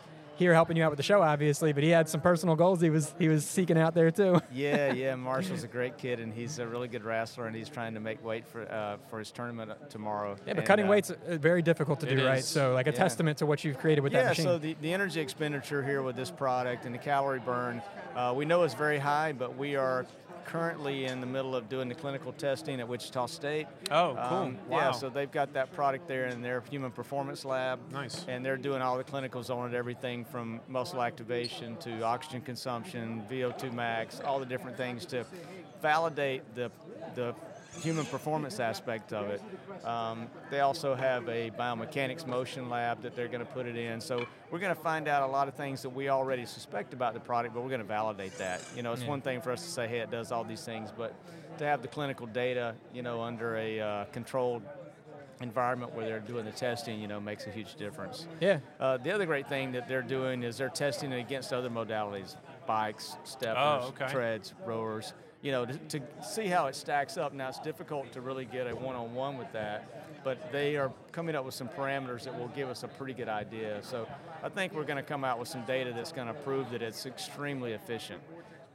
here 0.43 0.53
helping 0.53 0.75
you 0.77 0.84
out 0.84 0.91
with 0.91 0.97
the 0.97 1.03
show, 1.03 1.21
obviously, 1.21 1.72
but 1.74 1.84
he 1.84 1.89
had 1.89 2.07
some 2.09 2.20
personal 2.22 2.55
goals 2.55 2.82
he 2.82 2.89
was 2.89 3.15
he 3.18 3.30
was 3.30 3.45
seeking 3.45 3.78
out 3.78 3.95
there 3.95 4.11
too. 4.11 4.39
Yeah, 4.53 4.93
yeah. 4.93 5.15
Marshall's 5.15 5.63
a 5.63 5.68
great 5.68 5.97
kid, 5.97 6.20
and 6.20 6.32
he's 6.34 6.59
a 6.59 6.68
really 6.68 6.88
good 6.88 7.03
wrestler, 7.03 7.47
and 7.47 7.55
he's 7.55 7.70
trying 7.70 7.93
to 7.95 7.99
make 7.99 8.24
weight 8.24 8.45
for 8.45 8.70
uh, 8.72 8.97
for 9.09 9.20
his 9.20 9.32
tournament 9.32 9.72
tomorrow. 9.89 10.32
Yeah, 10.45 10.53
but 10.53 10.57
And, 10.59 10.68
cutting 10.68 10.86
uh, 10.86 10.89
weight's 10.89 11.09
uh, 11.09 11.38
very 11.39 11.61
difficult 11.61 12.01
to 12.01 12.07
it 12.11 12.15
do, 12.18 12.26
right? 12.28 12.43
So, 12.43 12.74
like 12.74 12.88
a 12.88 12.91
Yeah. 12.91 12.97
testament 12.97 13.38
to 13.39 13.45
what 13.45 13.63
you've 13.63 13.80
created 13.80 14.01
with 14.01 14.13
that 14.13 14.28
machine. 14.28 14.45
yeah, 14.45 14.51
so 14.51 14.57
the, 14.59 14.76
the 14.82 14.93
energy 14.93 15.22
expenditure 15.22 15.82
here 15.84 16.01
with 16.03 16.15
this 16.15 16.30
product 16.30 16.86
and 16.86 16.93
the 16.93 16.99
calorie 16.99 17.39
burn, 17.39 17.82
uh, 18.15 18.34
we 18.36 18.45
know 18.45 18.63
is 18.63 18.74
very 18.74 18.99
high, 18.99 19.32
but 19.32 19.57
we 19.57 19.76
are 19.76 20.05
currently 20.46 21.06
in 21.06 21.22
the 21.22 21.28
middle 21.28 21.56
of 21.56 21.70
doing 21.70 21.88
the 21.89 21.96
clinical 21.96 22.32
testing 22.34 22.80
at 22.80 22.88
Wichita 22.88 23.26
State. 23.28 23.68
Oh, 23.91 24.18
cool. 24.30 24.38
Um, 24.38 24.58
wow. 24.68 24.78
Yeah, 24.78 24.91
so 24.91 25.10
they've 25.10 25.32
got 25.32 25.54
that 25.54 25.74
product 25.74 26.08
there 26.08 26.26
in 26.26 26.41
their 26.41 26.62
human 26.70 26.91
performance 26.91 27.46
lab. 27.46 27.80
Nice. 27.91 28.26
And 28.28 28.46
they're 28.46 28.58
doing 28.58 28.82
all 28.82 28.98
the 28.98 29.04
clinicals 29.04 29.50
on 29.50 29.74
it, 29.74 29.76
everything 29.76 30.26
from 30.26 30.60
muscle 30.68 31.02
activation 31.02 31.78
to 31.78 32.02
oxygen 32.04 32.41
consumption, 32.41 33.24
VO2 33.30 33.74
max, 33.74 34.22
all 34.22 34.39
the 34.39 34.46
different 34.46 34.78
things 34.78 35.06
to 35.08 35.26
validate 35.82 36.41
the, 36.56 36.72
the 37.16 37.36
human 37.82 38.05
performance 38.05 38.59
aspect 38.59 39.13
of 39.13 39.30
it. 39.30 39.41
Um, 39.86 40.28
they 40.49 40.59
also 40.61 40.95
have 40.95 41.28
a 41.28 41.51
biomechanics 41.51 42.26
motion 42.28 42.69
lab 42.69 43.01
that 43.01 43.15
they're 43.15 43.28
going 43.28 43.39
to 43.45 43.51
put 43.51 43.65
it 43.65 43.76
in. 43.76 43.99
So 43.99 44.26
we're 44.51 44.59
going 44.59 44.76
to 44.76 44.82
find 44.82 45.07
out 45.07 45.24
a 45.24 45.32
lot 45.32 45.47
of 45.47 45.55
things 45.55 45.82
that 45.82 45.89
we 45.89 46.09
already 46.09 46.45
suspect 46.45 46.93
about 46.93 47.13
the 47.13 47.19
product, 47.19 47.53
but 47.53 47.61
we're 47.63 47.69
going 47.69 47.82
to 47.82 47.88
validate 47.88 48.38
that. 48.38 48.61
You 48.76 48.84
know, 48.84 48.93
it's 48.93 49.01
Yeah. 49.03 49.09
one 49.09 49.21
thing 49.21 49.41
for 49.41 49.51
us 49.51 49.63
to 49.63 49.69
say, 49.69 49.88
hey, 49.88 49.99
it 49.99 50.11
does 50.11 50.32
all 50.32 50.43
these 50.43 50.63
things, 50.63 50.91
but 50.95 51.13
to 51.57 51.65
have 51.65 51.82
the 51.82 51.88
clinical 51.88 52.26
data, 52.28 52.76
you 52.93 53.01
know, 53.01 53.21
under 53.21 53.57
a 53.57 53.80
uh, 53.80 54.05
controlled 54.05 54.63
environment 55.41 55.93
where 55.93 56.05
they're 56.05 56.19
doing 56.19 56.45
the 56.45 56.51
testing, 56.51 56.99
you 57.01 57.07
know, 57.07 57.19
makes 57.19 57.47
a 57.47 57.49
huge 57.49 57.76
difference. 57.76 58.28
yeah, 58.39 58.59
Uh, 58.80 58.97
the 58.97 59.11
other 59.11 59.26
great 59.26 59.47
thing 59.49 59.71
that 59.74 59.88
they're 59.89 60.01
doing 60.01 60.43
is 60.43 60.57
they're 60.57 60.69
testing 60.69 61.11
it 61.11 61.19
against 61.19 61.51
other 61.51 61.69
modalities, 61.69 62.36
bikes, 62.65 63.17
steppers, 63.26 63.57
Oh, 63.84 63.88
okay. 63.89 64.07
treads, 64.11 64.53
rowers. 64.65 65.13
You 65.44 65.52
know, 65.52 65.66
to, 65.66 65.78
to 66.00 66.02
see 66.26 66.48
how 66.48 66.66
it 66.68 66.76
stacks 66.76 67.18
up. 67.18 67.34
Now 67.34 67.50
it's 67.50 67.60
difficult 67.60 68.12
to 68.14 68.22
really 68.22 68.46
get 68.46 68.66
a 68.66 68.74
one-on-one 68.76 69.38
with 69.38 69.52
that, 69.52 70.24
but 70.24 70.52
they 70.54 70.78
are 70.78 70.89
coming 71.12 71.36
up 71.36 71.44
with 71.44 71.54
some 71.54 71.68
parameters 71.68 72.24
that 72.24 72.39
will 72.39 72.48
give 72.48 72.70
us 72.70 72.84
a 72.84 72.88
pretty 72.88 73.14
good 73.14 73.28
idea. 73.28 73.80
So 73.84 74.08
I 74.41 74.48
think 74.50 74.74
we're 74.74 74.86
going 74.86 74.98
to 74.98 75.04
come 75.04 75.26
out 75.26 75.38
with 75.39 75.50
some 75.50 75.66
data 75.66 75.91
that's 75.94 76.14
going 76.14 76.28
to 76.28 76.34
prove 76.34 76.72
that 76.72 76.82
it's 76.82 77.06
extremely 77.06 77.74
efficient. 77.74 78.22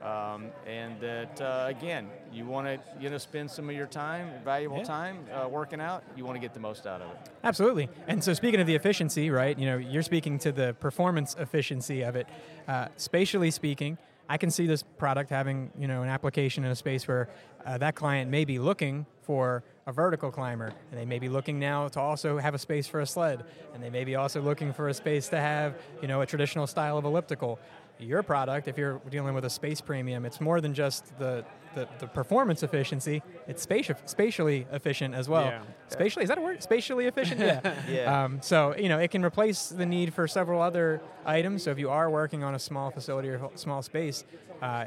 Um, 0.03 0.49
and 0.67 1.01
that 1.01 1.41
uh, 1.41 1.65
again, 1.69 2.09
you 2.33 2.45
want 2.45 2.67
to 2.69 2.79
you 3.03 3.11
know 3.11 3.19
spend 3.19 3.51
some 3.51 3.69
of 3.71 3.75
your 3.75 3.87
time, 3.89 4.31
valuable 4.45 4.77
Yeah. 4.79 4.85
time, 4.85 5.25
uh, 5.35 5.49
working 5.49 5.81
out. 5.81 6.05
You 6.17 6.25
want 6.25 6.37
to 6.37 6.41
get 6.41 6.55
the 6.55 6.61
most 6.61 6.87
out 6.87 7.01
of 7.01 7.11
it. 7.11 7.17
absolutely. 7.43 7.89
And 8.07 8.23
so, 8.23 8.33
speaking 8.33 8.61
of 8.61 8.69
the 8.69 8.77
efficiency, 8.77 9.29
right? 9.31 9.59
You 9.59 9.67
know, 9.67 9.77
you're 9.79 10.05
speaking 10.05 10.39
to 10.41 10.53
the 10.53 10.75
performance 10.79 11.35
efficiency 11.37 12.03
of 12.03 12.15
it. 12.15 12.29
Uh, 12.69 12.87
spatially 12.97 13.51
speaking, 13.51 13.99
I 14.29 14.37
can 14.37 14.51
see 14.51 14.67
this 14.67 14.83
product 14.83 15.31
having 15.31 15.71
you 15.79 15.89
know 15.89 16.03
an 16.03 16.09
application 16.09 16.65
in 16.65 16.71
a 16.71 16.77
space 16.77 17.09
where 17.09 17.29
uh, 17.65 17.79
that 17.79 17.95
client 17.95 18.31
may 18.31 18.45
be 18.45 18.59
looking 18.59 19.07
for 19.23 19.63
a 19.87 19.93
vertical 19.93 20.31
climber, 20.31 20.73
and 20.91 21.01
they 21.01 21.05
may 21.05 21.19
be 21.19 21.29
looking 21.29 21.59
now 21.59 21.89
to 21.89 22.01
also 22.01 22.39
have 22.39 22.55
a 22.55 22.59
space 22.59 22.87
for 22.87 23.01
a 23.01 23.07
sled, 23.07 23.45
and 23.75 23.83
they 23.83 23.91
may 23.91 24.05
be 24.05 24.17
also 24.17 24.41
looking 24.41 24.73
for 24.73 24.89
a 24.89 24.95
space 24.95 25.29
to 25.29 25.39
have 25.39 25.75
you 26.03 26.09
know 26.09 26.21
a 26.21 26.27
traditional 26.27 26.67
style 26.67 26.99
of 26.99 27.05
elliptical. 27.05 27.59
Your 27.99 28.23
product, 28.23 28.69
if 28.69 28.79
you're 28.79 29.01
dealing 29.11 29.35
with 29.35 29.45
a 29.45 29.51
space 29.51 29.81
premium, 29.81 30.25
it's 30.25 30.41
more 30.41 30.61
than 30.61 30.75
just 30.75 31.17
the 31.19 31.45
the, 31.75 31.87
the 31.99 32.07
performance 32.07 32.63
efficiency. 32.63 33.23
It's 33.47 33.65
spati- 33.65 34.09
spatially 34.09 34.67
efficient 34.73 35.15
as 35.15 35.29
well. 35.29 35.45
Yeah. 35.45 35.63
Spatially, 35.89 36.23
is 36.23 36.29
that 36.31 36.39
a 36.39 36.41
word? 36.41 36.63
Spatially 36.63 37.07
efficient? 37.07 37.41
Yeah. 37.41 37.75
Yeah. 37.89 38.25
Um, 38.25 38.41
so, 38.43 38.75
you 38.77 38.89
know, 38.89 38.99
it 38.99 39.11
can 39.11 39.23
replace 39.25 39.69
the 39.69 39.85
need 39.85 40.15
for 40.15 40.27
several 40.27 40.63
other 40.63 41.01
items. 41.27 41.65
So 41.65 41.71
if 41.71 41.79
you 41.79 41.91
are 41.91 42.09
working 42.11 42.43
on 42.43 42.55
a 42.55 42.59
small 42.59 42.91
facility 42.91 43.29
or 43.29 43.51
small 43.55 43.83
space, 43.83 44.25
uh, 44.63 44.87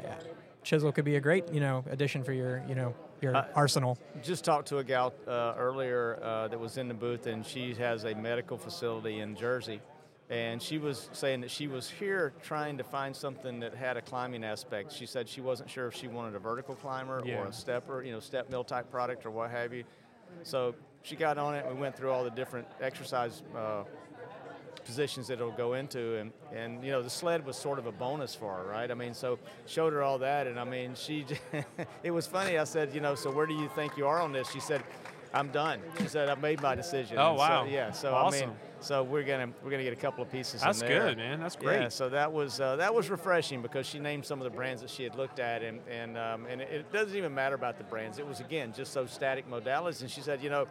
Chisel 0.64 0.90
could 0.92 1.04
be 1.04 1.14
a 1.16 1.20
great, 1.20 1.52
you 1.52 1.60
know, 1.60 1.84
addition 1.88 2.24
for 2.24 2.32
your, 2.32 2.62
you 2.68 2.74
know, 2.74 2.94
your 3.20 3.36
Uh, 3.36 3.44
arsenal. 3.54 3.96
just 4.22 4.44
talked 4.44 4.66
to 4.68 4.78
a 4.78 4.84
gal 4.84 5.14
uh, 5.28 5.54
earlier 5.56 6.18
uh, 6.20 6.48
that 6.48 6.58
was 6.58 6.76
in 6.78 6.88
the 6.88 6.94
booth, 6.94 7.26
and 7.28 7.46
she 7.46 7.74
has 7.74 8.04
a 8.04 8.14
medical 8.16 8.58
facility 8.58 9.20
in 9.20 9.36
Jersey. 9.36 9.80
And 10.32 10.62
she 10.62 10.78
was 10.78 11.10
saying 11.12 11.42
that 11.42 11.50
she 11.50 11.68
was 11.68 11.90
here 11.90 12.32
trying 12.42 12.78
to 12.78 12.84
find 12.84 13.14
something 13.14 13.60
that 13.60 13.74
had 13.74 13.98
a 13.98 14.00
climbing 14.00 14.44
aspect. 14.44 14.90
She 14.90 15.04
said 15.04 15.28
she 15.28 15.42
wasn't 15.42 15.68
sure 15.68 15.88
if 15.88 15.94
she 15.94 16.08
wanted 16.08 16.34
a 16.34 16.38
vertical 16.38 16.74
climber 16.74 17.20
or 17.20 17.46
a 17.48 17.52
stepper, 17.52 18.02
you 18.02 18.12
know, 18.12 18.20
step 18.20 18.48
mill 18.48 18.64
type 18.64 18.90
product 18.90 19.26
or 19.26 19.30
what 19.30 19.50
have 19.50 19.74
you. 19.74 19.84
So 20.42 20.74
she 21.02 21.16
got 21.16 21.36
on 21.36 21.54
it. 21.54 21.66
and 21.66 21.74
We 21.74 21.80
went 21.82 21.94
through 21.94 22.12
all 22.12 22.24
the 22.24 22.30
different 22.30 22.66
exercise 22.80 23.42
uh, 23.54 23.82
positions 24.86 25.26
that 25.28 25.34
it'll 25.34 25.52
go 25.52 25.74
into 25.74 26.16
and 26.16 26.32
and 26.52 26.82
you 26.84 26.90
know 26.90 27.02
the 27.02 27.10
sled 27.10 27.46
was 27.46 27.56
sort 27.56 27.78
of 27.78 27.86
a 27.86 27.92
bonus 27.92 28.34
for 28.34 28.56
her 28.56 28.64
right 28.64 28.90
i 28.90 28.94
mean 28.94 29.14
so 29.14 29.38
showed 29.64 29.92
her 29.92 30.02
all 30.02 30.18
that 30.18 30.48
and 30.48 30.58
i 30.58 30.64
mean 30.64 30.92
she 30.96 31.24
it 32.02 32.10
was 32.10 32.26
funny 32.26 32.58
i 32.58 32.64
said 32.64 32.92
you 32.92 33.00
know 33.00 33.14
so 33.14 33.30
where 33.30 33.46
do 33.46 33.54
you 33.54 33.68
think 33.76 33.96
you 33.96 34.04
are 34.08 34.20
on 34.20 34.32
this 34.32 34.50
she 34.50 34.58
said 34.58 34.82
i'm 35.34 35.48
done 35.48 35.80
she 35.98 36.06
said 36.08 36.28
i've 36.28 36.40
made 36.42 36.60
my 36.60 36.74
decision 36.74 37.18
Oh, 37.18 37.30
And 37.30 37.38
so- 37.38 37.42
wow. 37.42 37.64
yeah 37.64 37.90
so 37.92 38.14
i 38.14 38.30
mean 38.30 38.50
so 38.80 39.04
we're 39.04 39.22
gonna 39.22 39.48
we're 39.62 39.70
gonna 39.70 39.84
get 39.84 39.92
a 39.92 39.96
couple 39.96 40.24
of 40.24 40.32
pieces 40.32 40.60
That's 40.60 40.82
in 40.82 40.88
there. 40.88 41.06
good, 41.10 41.16
man. 41.16 41.38
That's 41.38 41.54
yeah 41.60 41.78
great. 41.78 41.92
so 41.92 42.08
that 42.08 42.32
was 42.32 42.60
uh, 42.60 42.74
that 42.76 42.92
was 42.92 43.10
refreshing 43.10 43.62
because 43.62 43.86
she 43.86 44.00
named 44.00 44.24
some 44.26 44.40
of 44.40 44.44
the 44.44 44.50
brands 44.50 44.82
that 44.82 44.90
she 44.90 45.04
had 45.04 45.14
looked 45.14 45.38
at 45.38 45.62
and 45.62 45.78
and 45.88 46.18
um, 46.18 46.46
and 46.46 46.60
it, 46.60 46.68
it 46.72 46.92
doesn't 46.92 47.16
even 47.16 47.32
matter 47.32 47.54
about 47.54 47.78
the 47.78 47.84
brands 47.84 48.18
it 48.18 48.26
was 48.26 48.40
again 48.40 48.72
just 48.76 48.92
those 48.92 49.12
static 49.12 49.48
modalities 49.48 50.00
and 50.00 50.10
she 50.10 50.20
said 50.20 50.42
you 50.42 50.50
know 50.50 50.66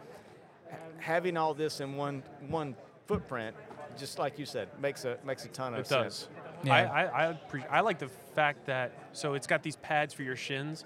having 0.98 1.36
all 1.38 1.54
this 1.54 1.80
in 1.80 1.96
one 1.96 2.22
one 2.48 2.76
footprint 3.06 3.56
just 3.98 4.18
like 4.18 4.38
you 4.38 4.44
said 4.44 4.68
makes 4.78 5.06
a 5.06 5.16
makes 5.24 5.46
a 5.46 5.48
ton 5.48 5.72
of 5.74 5.80
It 5.80 5.86
sense 5.86 6.28
does. 6.28 6.28
Yeah. 6.64 6.74
I, 6.74 7.04
I, 7.04 7.30
I, 7.30 7.32
appre- 7.32 7.66
I 7.70 7.80
like 7.80 7.98
the 7.98 8.10
fact 8.34 8.66
that 8.66 8.92
so 9.12 9.32
it's 9.34 9.46
got 9.46 9.62
these 9.62 9.76
pads 9.76 10.12
for 10.14 10.22
your 10.22 10.36
shins. 10.36 10.84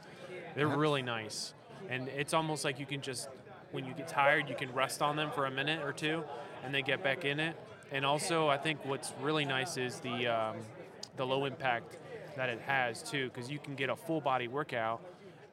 They're 0.55 0.67
really 0.69 1.03
nice, 1.03 1.53
and 1.91 2.09
it's 2.09 2.33
almost 2.33 2.65
like 2.65 2.79
you 2.81 2.87
can 2.87 3.03
just 3.03 3.29
when 3.73 3.85
you 3.85 3.93
get 3.95 4.09
tired, 4.09 4.49
you 4.49 4.55
can 4.55 4.73
rest 4.73 5.03
on 5.03 5.17
them 5.17 5.31
for 5.31 5.47
a 5.47 5.51
minute 5.51 5.83
or 5.83 5.93
two, 5.93 6.25
and 6.65 6.75
then 6.75 6.85
get 6.85 7.03
back 7.03 7.25
in 7.25 7.41
it. 7.41 7.57
And 7.93 8.05
also, 8.05 8.49
I 8.49 8.57
think 8.57 8.85
what's 8.85 9.13
really 9.21 9.45
nice 9.45 9.77
is 9.77 10.01
the 10.01 10.27
um, 10.27 10.57
the 11.17 11.25
low 11.25 11.45
impact 11.45 11.97
that 12.37 12.49
it 12.49 12.61
has 12.61 13.03
too, 13.03 13.31
because 13.31 13.51
you 13.51 13.59
can 13.59 13.75
get 13.75 13.91
a 13.91 13.97
full 13.97 14.21
body 14.21 14.49
workout. 14.49 15.01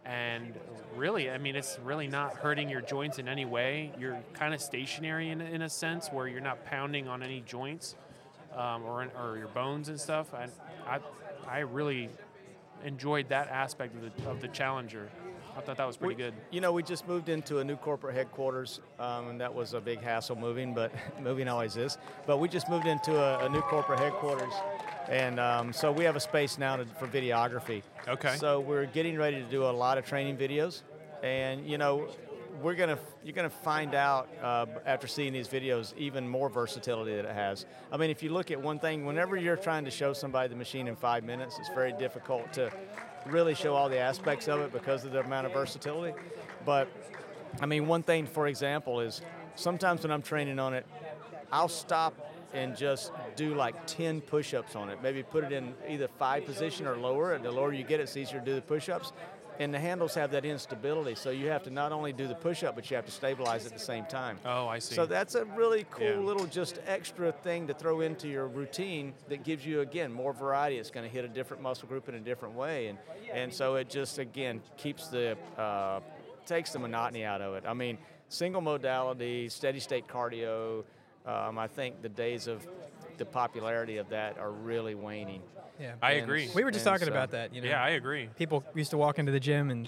And 0.05 0.53
really, 0.97 1.32
I 1.32 1.38
mean, 1.38 1.55
it's 1.55 1.80
really 1.84 2.07
not 2.07 2.36
hurting 2.36 2.70
your 2.70 2.82
joints 2.82 3.20
in 3.20 3.30
any 3.30 3.45
way. 3.45 3.93
You're 3.97 4.20
kind 4.34 4.53
of 4.53 4.61
stationary 4.61 5.30
in, 5.30 5.39
in 5.39 5.61
a 5.61 5.70
sense 5.70 6.09
where 6.09 6.28
you're 6.28 6.41
not 6.41 6.66
pounding 6.66 7.07
on 7.07 7.24
any 7.24 7.39
joints 7.39 7.95
um, 8.53 8.84
or, 8.84 9.07
or 9.18 9.38
your 9.38 9.47
bones 9.47 9.88
and 9.88 9.97
stuff. 9.97 10.34
And 10.38 10.51
I, 10.86 10.99
I 11.47 11.59
really 11.59 12.09
enjoyed 12.84 13.30
that 13.30 13.47
aspect 13.47 13.95
of 13.95 14.01
the, 14.01 14.30
of 14.30 14.41
the 14.41 14.49
Challenger. 14.49 15.09
I 15.56 15.62
thought 15.62 15.78
that 15.78 15.86
was 15.88 15.97
pretty 15.97 16.16
We- 16.16 16.24
good. 16.24 16.34
You 16.51 16.62
know, 16.62 16.72
we 16.72 16.82
just 16.84 17.08
moved 17.08 17.30
into 17.30 17.60
a 17.60 17.64
new 17.64 17.76
corporate 17.76 18.16
headquarters, 18.16 18.80
um, 18.99 19.30
and 19.30 19.41
that 19.41 19.54
was 19.54 19.74
a 19.74 19.82
big 19.82 20.01
hassle 20.01 20.36
moving, 20.36 20.74
but 20.74 20.91
moving 21.22 21.47
always 21.47 21.78
is. 21.78 21.97
But 22.26 22.38
we 22.38 22.47
just 22.49 22.70
moved 22.70 22.88
into 22.88 23.16
a, 23.16 23.45
a 23.45 23.49
new 23.49 23.62
corporate 23.62 23.99
headquarters, 23.99 24.54
and 25.10 25.39
um, 25.39 25.72
so 25.72 25.91
we 25.91 26.04
have 26.06 26.16
a 26.16 26.20
space 26.20 26.58
now 26.58 26.78
to, 26.78 26.86
for 26.86 27.08
videography. 27.08 27.84
Okay. 28.08 28.36
So 28.38 28.60
we're 28.60 28.86
getting 28.88 29.18
ready 29.18 29.38
to 29.41 29.49
do 29.49 29.64
a 29.66 29.72
lot 29.72 29.97
of 29.97 30.06
training 30.06 30.38
videos, 30.38 30.82
and 31.22 31.68
you 31.68 31.78
know, 31.78 32.08
we're 32.62 32.76
gonna 32.76 32.97
you're 33.24 33.34
gonna 33.34 33.49
find 33.49 33.93
out 33.93 34.30
uh, 34.41 34.66
after 34.86 35.06
seeing 35.08 35.34
these 35.34 35.47
videos 35.47 35.93
even 35.97 36.28
more 36.28 36.49
versatility 36.49 37.16
that 37.16 37.26
it 37.26 37.34
has. 37.36 37.66
I 37.91 37.97
mean, 37.97 38.10
if 38.10 38.24
you 38.24 38.30
look 38.32 38.49
at 38.51 38.60
one 38.62 38.80
thing, 38.80 39.06
whenever 39.06 39.36
you're 39.36 39.58
trying 39.58 39.86
to 39.86 39.91
show 39.91 40.14
somebody 40.14 40.49
the 40.49 40.56
machine 40.56 40.88
in 40.88 40.95
five 40.95 41.24
minutes, 41.24 41.58
it's 41.60 41.70
very 41.70 41.93
difficult 41.93 42.51
to 42.54 42.72
really 43.28 43.56
show 43.56 43.76
all 43.76 43.90
the 43.90 43.98
aspects 43.98 44.48
of 44.48 44.60
it 44.62 44.72
because 44.72 45.06
of 45.06 45.12
the 45.12 45.20
amount 45.20 45.48
of 45.48 45.54
versatility. 45.54 46.18
But 46.66 46.88
I 47.62 47.66
mean, 47.66 47.88
one 47.88 48.04
thing, 48.04 48.26
for 48.26 48.48
example, 48.48 49.00
is 49.00 49.22
sometimes 49.56 50.04
when 50.04 50.12
I'm 50.12 50.22
training 50.22 50.60
on 50.60 50.74
it, 50.74 50.86
I'll 51.52 51.70
stop 51.70 52.14
and 52.54 52.76
just 52.76 53.12
do 53.36 53.56
like 53.56 53.76
10 53.88 54.22
push-ups 54.22 54.76
on 54.76 54.90
it. 54.90 55.00
Maybe 55.02 55.24
put 55.24 55.44
it 55.44 55.52
in 55.52 55.74
either 55.88 56.08
five 56.08 56.46
position 56.46 56.88
or 56.88 56.96
lower. 56.98 57.34
And 57.34 57.44
the 57.44 57.52
lower 57.52 57.74
you 57.74 57.84
get, 57.84 58.00
it's 58.00 58.16
easier 58.16 58.40
to 58.40 58.46
do 58.46 58.56
the 58.56 58.62
push-ups. 58.62 59.12
And 59.60 59.74
the 59.74 59.80
handles 59.80 60.16
have 60.16 60.32
that 60.32 60.45
instability, 60.45 61.14
so 61.16 61.30
you 61.30 61.47
have 61.49 61.64
to 61.64 61.70
not 61.70 61.91
only 61.91 62.12
do 62.12 62.28
the 62.28 62.34
push-up, 62.36 62.74
but 62.76 62.89
you 62.89 62.95
have 62.95 63.06
to 63.06 63.12
stabilize 63.12 63.66
at 63.66 63.74
the 63.74 63.80
same 63.80 64.06
time. 64.06 64.39
Oh, 64.45 64.68
I 64.68 64.80
see. 64.80 64.95
So 64.95 65.06
that's 65.06 65.36
a 65.36 65.45
really 65.45 65.86
cool 65.91 66.06
Yeah. 66.08 66.18
little 66.18 66.47
just 66.47 66.80
extra 66.88 67.32
thing 67.32 67.68
to 67.68 67.74
throw 67.74 68.01
into 68.01 68.28
your 68.28 68.47
routine 68.47 69.14
that 69.30 69.43
gives 69.43 69.64
you 69.66 69.82
again 69.82 70.12
more 70.12 70.34
variety. 70.34 70.78
It's 70.78 70.89
going 70.89 71.06
to 71.08 71.12
hit 71.12 71.24
a 71.24 71.28
different 71.28 71.62
muscle 71.62 71.88
group 71.88 72.10
in 72.10 72.16
a 72.16 72.20
different 72.20 72.56
way, 72.56 72.88
and 72.88 72.97
and 73.32 73.54
so 73.54 73.76
it 73.76 73.89
just 73.89 74.18
again 74.18 74.62
keeps 74.78 75.08
the 75.08 75.38
uh, 75.58 75.99
takes 76.45 76.72
the 76.74 76.80
monotony 76.80 77.24
out 77.24 77.41
of 77.41 77.54
it. 77.56 77.64
I 77.68 77.74
mean, 77.74 77.97
single 78.30 78.62
modality, 78.62 79.49
steady 79.49 79.80
state 79.80 80.08
cardio. 80.08 80.84
Um, 81.26 81.58
I 81.58 81.68
think 81.68 82.01
the 82.01 82.10
days 82.10 82.47
of 82.47 82.68
the 83.18 83.26
popularity 83.26 83.97
of 83.97 84.09
that 84.09 84.38
are 84.38 84.51
really 84.51 84.95
waning. 84.95 85.41
Yeah. 85.80 85.93
I 86.01 86.14
And- 86.14 86.24
agree. 86.24 86.49
we 86.53 86.64
were 86.64 86.72
just 86.72 86.86
talking 86.86 87.05
so- 87.07 87.11
about 87.11 87.32
that. 87.32 87.53
You 87.53 87.61
know, 87.61 87.70
yeah, 87.70 87.84
I 87.84 87.89
agree. 87.89 88.30
people 88.38 88.64
used 88.76 88.91
to 88.91 88.97
walk 88.97 89.20
into 89.20 89.32
the 89.32 89.39
gym 89.39 89.70
and 89.70 89.88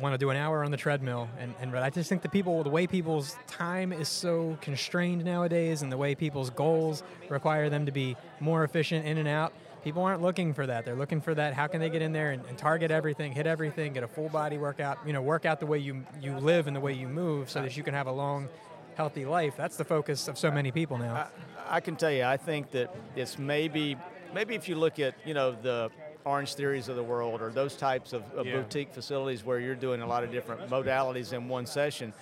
want 0.00 0.12
to 0.12 0.18
do 0.18 0.28
an 0.28 0.36
hour 0.36 0.62
on 0.62 0.70
the 0.70 0.76
treadmill. 0.76 1.28
And, 1.38 1.54
and 1.60 1.74
I 1.76 1.88
just 1.88 2.08
think 2.08 2.20
the 2.22 2.28
people, 2.28 2.62
the 2.62 2.68
way 2.70 2.86
people's 2.86 3.34
time 3.46 3.92
is 3.92 4.08
so 4.08 4.58
constrained 4.60 5.24
nowadays 5.24 5.80
and 5.82 5.90
the 5.90 5.96
way 5.96 6.14
people's 6.14 6.50
goals 6.50 7.02
require 7.30 7.70
them 7.70 7.86
to 7.86 7.92
be 7.92 8.14
more 8.38 8.62
efficient 8.62 9.06
in 9.06 9.16
and 9.16 9.26
out, 9.26 9.54
people 9.82 10.02
aren't 10.02 10.20
looking 10.20 10.52
for 10.52 10.66
that. 10.66 10.84
They're 10.84 10.94
looking 10.96 11.22
for 11.22 11.34
that. 11.34 11.54
How 11.54 11.66
can 11.66 11.80
they 11.80 11.88
get 11.88 12.02
in 12.02 12.12
there 12.12 12.32
and, 12.32 12.44
and 12.46 12.58
target 12.58 12.90
everything, 12.90 13.32
hit 13.32 13.46
everything, 13.46 13.94
get 13.94 14.02
a 14.02 14.08
full 14.08 14.28
body 14.28 14.58
workout, 14.58 14.98
you 15.06 15.14
know, 15.14 15.22
work 15.22 15.46
out 15.46 15.60
the 15.60 15.66
way 15.66 15.78
you, 15.78 16.04
you 16.20 16.36
live 16.36 16.66
and 16.66 16.76
the 16.76 16.80
way 16.80 16.92
you 16.92 17.08
move 17.08 17.48
so 17.48 17.62
that 17.62 17.74
you 17.76 17.82
can 17.82 17.94
have 17.94 18.06
a 18.06 18.12
long, 18.12 18.48
healthy 18.96 19.24
life. 19.24 19.54
That's 19.56 19.76
the 19.76 19.84
focus 19.84 20.26
of 20.26 20.38
so 20.38 20.50
many 20.50 20.72
people 20.72 20.98
now. 20.98 21.14
I, 21.14 21.76
I 21.76 21.80
can 21.80 21.96
tell 21.96 22.10
you, 22.10 22.24
I 22.24 22.36
think 22.36 22.70
that 22.72 22.94
it's 23.14 23.38
maybe, 23.38 23.96
maybe 24.34 24.54
if 24.54 24.68
you 24.68 24.76
look 24.76 24.98
at, 24.98 25.14
you 25.24 25.34
know, 25.34 25.56
the 25.62 25.90
Orange 26.24 26.54
Theories 26.54 26.88
of 26.88 26.96
the 26.96 27.02
world 27.02 27.40
or 27.40 27.50
those 27.50 27.76
types 27.76 28.12
of, 28.12 28.22
of 28.34 28.46
Yeah. 28.46 28.56
boutique 28.56 28.92
facilities 28.92 29.44
where 29.44 29.60
you're 29.60 29.76
doing 29.76 30.00
a 30.02 30.06
lot 30.06 30.24
of 30.24 30.32
different 30.32 30.68
modalities 30.68 31.32
in 31.32 31.48
one 31.48 31.66
session. 31.66 32.12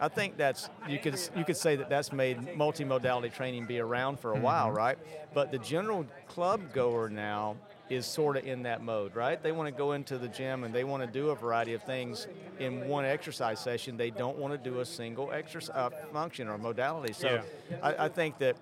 I 0.00 0.08
think 0.08 0.38
that's 0.38 0.70
you 0.88 0.98
could 0.98 1.20
you 1.36 1.44
could 1.44 1.58
say 1.58 1.76
that 1.76 1.90
that's 1.90 2.10
made 2.10 2.38
multimodality 2.56 3.34
training 3.34 3.66
be 3.66 3.80
around 3.80 4.18
for 4.18 4.32
a 4.32 4.40
while, 4.40 4.68
mm-hmm. 4.68 4.76
right? 4.76 4.98
But 5.34 5.52
the 5.52 5.58
general 5.58 6.06
club 6.26 6.72
goer 6.72 7.10
now 7.10 7.56
is 7.90 8.06
sort 8.06 8.36
of 8.36 8.46
in 8.46 8.62
that 8.62 8.82
mode, 8.82 9.16
right? 9.16 9.42
They 9.42 9.50
want 9.52 9.66
to 9.66 9.76
go 9.76 9.92
into 9.92 10.16
the 10.16 10.28
gym 10.28 10.62
and 10.62 10.72
they 10.72 10.84
want 10.84 11.02
to 11.02 11.08
do 11.08 11.30
a 11.30 11.34
variety 11.34 11.74
of 11.74 11.82
things 11.82 12.28
in 12.60 12.86
one 12.86 13.04
exercise 13.04 13.58
session. 13.58 13.96
They 13.96 14.10
don't 14.10 14.38
want 14.38 14.52
to 14.54 14.70
do 14.70 14.78
a 14.78 14.86
single 14.86 15.32
exercise 15.32 15.74
uh, 15.74 15.90
function 16.12 16.48
or 16.48 16.56
modality. 16.56 17.12
So 17.12 17.42
Yeah. 17.70 17.76
I, 17.82 18.04
I 18.04 18.08
think 18.08 18.38
that 18.38 18.56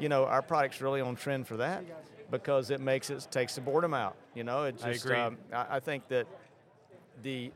you 0.00 0.08
know 0.08 0.24
our 0.26 0.42
product's 0.42 0.80
really 0.80 1.00
on 1.00 1.14
trend 1.14 1.46
for 1.46 1.56
that 1.58 1.84
because 2.30 2.70
it 2.70 2.80
makes 2.80 3.08
it 3.08 3.26
takes 3.30 3.54
the 3.54 3.60
boredom 3.60 3.94
out. 3.94 4.16
You 4.34 4.42
know, 4.42 4.64
it 4.64 4.74
I 4.82 4.90
agree. 4.90 5.16
um, 5.16 5.38
I, 5.52 5.76
I 5.76 5.80
think 5.80 6.08
that 6.08 6.26
the 7.22 7.52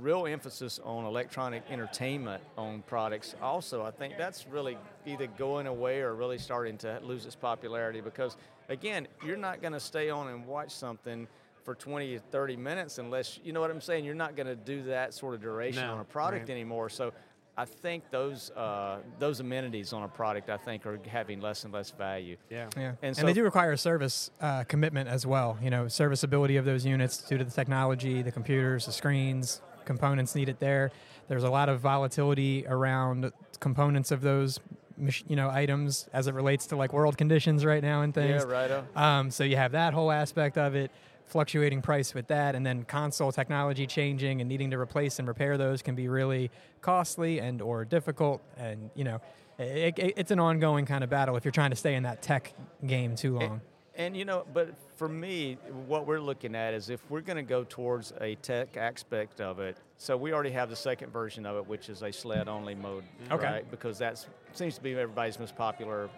real 0.00 0.26
emphasis 0.26 0.80
on 0.82 1.04
electronic 1.04 1.62
entertainment 1.70 2.42
on 2.58 2.82
products 2.82 3.36
also 3.40 3.84
i 3.84 3.92
think 3.92 4.18
that's 4.18 4.44
really 4.48 4.76
either 5.06 5.28
going 5.38 5.68
away 5.68 6.00
or 6.00 6.14
really 6.14 6.36
starting 6.36 6.76
to 6.76 6.98
lose 7.04 7.26
its 7.26 7.36
popularity 7.36 8.00
because 8.00 8.36
again 8.68 9.06
you're 9.24 9.36
not 9.36 9.60
going 9.60 9.72
to 9.72 9.80
stay 9.80 10.10
on 10.10 10.28
and 10.28 10.46
watch 10.46 10.70
something 10.70 11.26
for 11.64 11.74
20 11.74 12.16
or 12.16 12.18
30 12.18 12.56
minutes 12.56 12.98
unless 12.98 13.38
you 13.44 13.52
know 13.52 13.60
what 13.60 13.70
i'm 13.70 13.80
saying 13.80 14.04
you're 14.04 14.14
not 14.14 14.36
going 14.36 14.46
to 14.46 14.56
do 14.56 14.82
that 14.84 15.14
sort 15.14 15.34
of 15.34 15.40
duration 15.40 15.82
No, 15.86 15.94
on 15.94 16.00
a 16.00 16.04
product 16.04 16.48
right. 16.48 16.54
anymore 16.54 16.88
so 16.88 17.12
i 17.56 17.64
think 17.64 18.10
those 18.10 18.50
uh, 18.50 18.98
those 19.18 19.40
amenities 19.40 19.92
on 19.92 20.02
a 20.02 20.08
product 20.08 20.50
i 20.50 20.56
think 20.56 20.84
are 20.86 20.98
having 21.08 21.40
less 21.40 21.64
and 21.64 21.72
less 21.72 21.90
value 21.90 22.36
Yeah. 22.50 22.68
Yeah, 22.76 22.92
and, 23.02 23.18
And 23.18 23.28
they 23.28 23.32
do 23.32 23.44
require 23.44 23.72
a 23.72 23.78
service 23.78 24.30
uh, 24.40 24.64
commitment 24.64 25.08
as 25.08 25.24
well. 25.26 25.56
You 25.62 25.70
know, 25.70 25.88
serviceability 25.88 26.56
of 26.56 26.64
those 26.64 26.84
units 26.84 27.18
due 27.18 27.38
to 27.38 27.44
the 27.44 27.50
technology, 27.50 28.22
the 28.22 28.32
computers, 28.32 28.86
the 28.86 28.92
screens, 28.92 29.60
components 29.84 30.34
needed 30.34 30.56
there. 30.58 30.90
There's 31.28 31.44
a 31.44 31.50
lot 31.50 31.68
of 31.68 31.80
volatility 31.80 32.64
around 32.66 33.32
components 33.60 34.10
of 34.10 34.20
those, 34.20 34.58
mach- 34.58 34.83
you 34.98 35.36
know, 35.36 35.50
items 35.50 36.08
as 36.12 36.26
it 36.26 36.34
relates 36.34 36.66
to 36.66 36.76
like 36.76 36.92
world 36.92 37.16
conditions 37.16 37.64
right 37.64 37.82
now 37.82 38.02
and 38.02 38.14
things. 38.14 38.44
yeah 38.44 38.50
right 38.50 38.70
Um, 38.94 39.30
so 39.30 39.44
you 39.44 39.56
have 39.56 39.72
that 39.72 39.94
whole 39.94 40.10
aspect 40.10 40.56
of 40.58 40.74
it, 40.74 40.90
fluctuating 41.26 41.82
price 41.82 42.14
with 42.14 42.26
that, 42.28 42.54
and 42.54 42.64
then 42.64 42.84
console 42.84 43.32
technology 43.32 43.86
changing 43.86 44.40
and 44.40 44.48
needing 44.48 44.70
to 44.70 44.78
replace 44.78 45.18
and 45.18 45.26
repair 45.26 45.56
those 45.58 45.82
can 45.82 45.94
be 45.94 46.08
really 46.08 46.50
costly 46.80 47.40
and 47.40 47.60
or 47.60 47.84
difficult. 47.84 48.42
And 48.56 48.90
you 48.94 49.04
know, 49.04 49.20
it, 49.58 49.98
it, 49.98 50.14
it's 50.16 50.30
an 50.30 50.40
ongoing 50.40 50.86
kind 50.86 51.02
of 51.02 51.10
battle 51.10 51.36
if 51.36 51.44
you're 51.44 51.52
trying 51.52 51.70
to 51.70 51.76
stay 51.76 51.94
in 51.94 52.02
that 52.04 52.22
tech 52.22 52.54
game 52.86 53.16
too 53.16 53.38
long. 53.38 53.60
And 53.96 54.16
you 54.16 54.24
know, 54.24 54.44
but 54.52 54.74
for 54.96 55.08
me, 55.08 55.56
what 55.86 56.06
we're 56.06 56.20
looking 56.20 56.54
at 56.56 56.74
is 56.74 56.90
if 56.90 57.00
we're 57.10 57.20
going 57.20 57.36
to 57.36 57.42
go 57.42 57.64
towards 57.68 58.12
a 58.20 58.34
tech 58.36 58.76
aspect 58.76 59.40
of 59.40 59.60
it. 59.60 59.76
So 59.98 60.16
we 60.16 60.32
already 60.32 60.50
have 60.50 60.68
the 60.68 60.76
second 60.76 61.12
version 61.12 61.46
of 61.46 61.56
it, 61.56 61.66
which 61.68 61.88
is 61.88 62.02
a 62.02 62.12
sled-only 62.12 62.74
mode, 62.74 63.04
Okay. 63.30 63.44
right? 63.46 63.70
Because 63.70 63.98
that 63.98 64.24
seems 64.52 64.74
to 64.76 64.80
be 64.82 64.92
everybody's 64.92 65.38
most 65.38 65.54
popular 65.56 66.08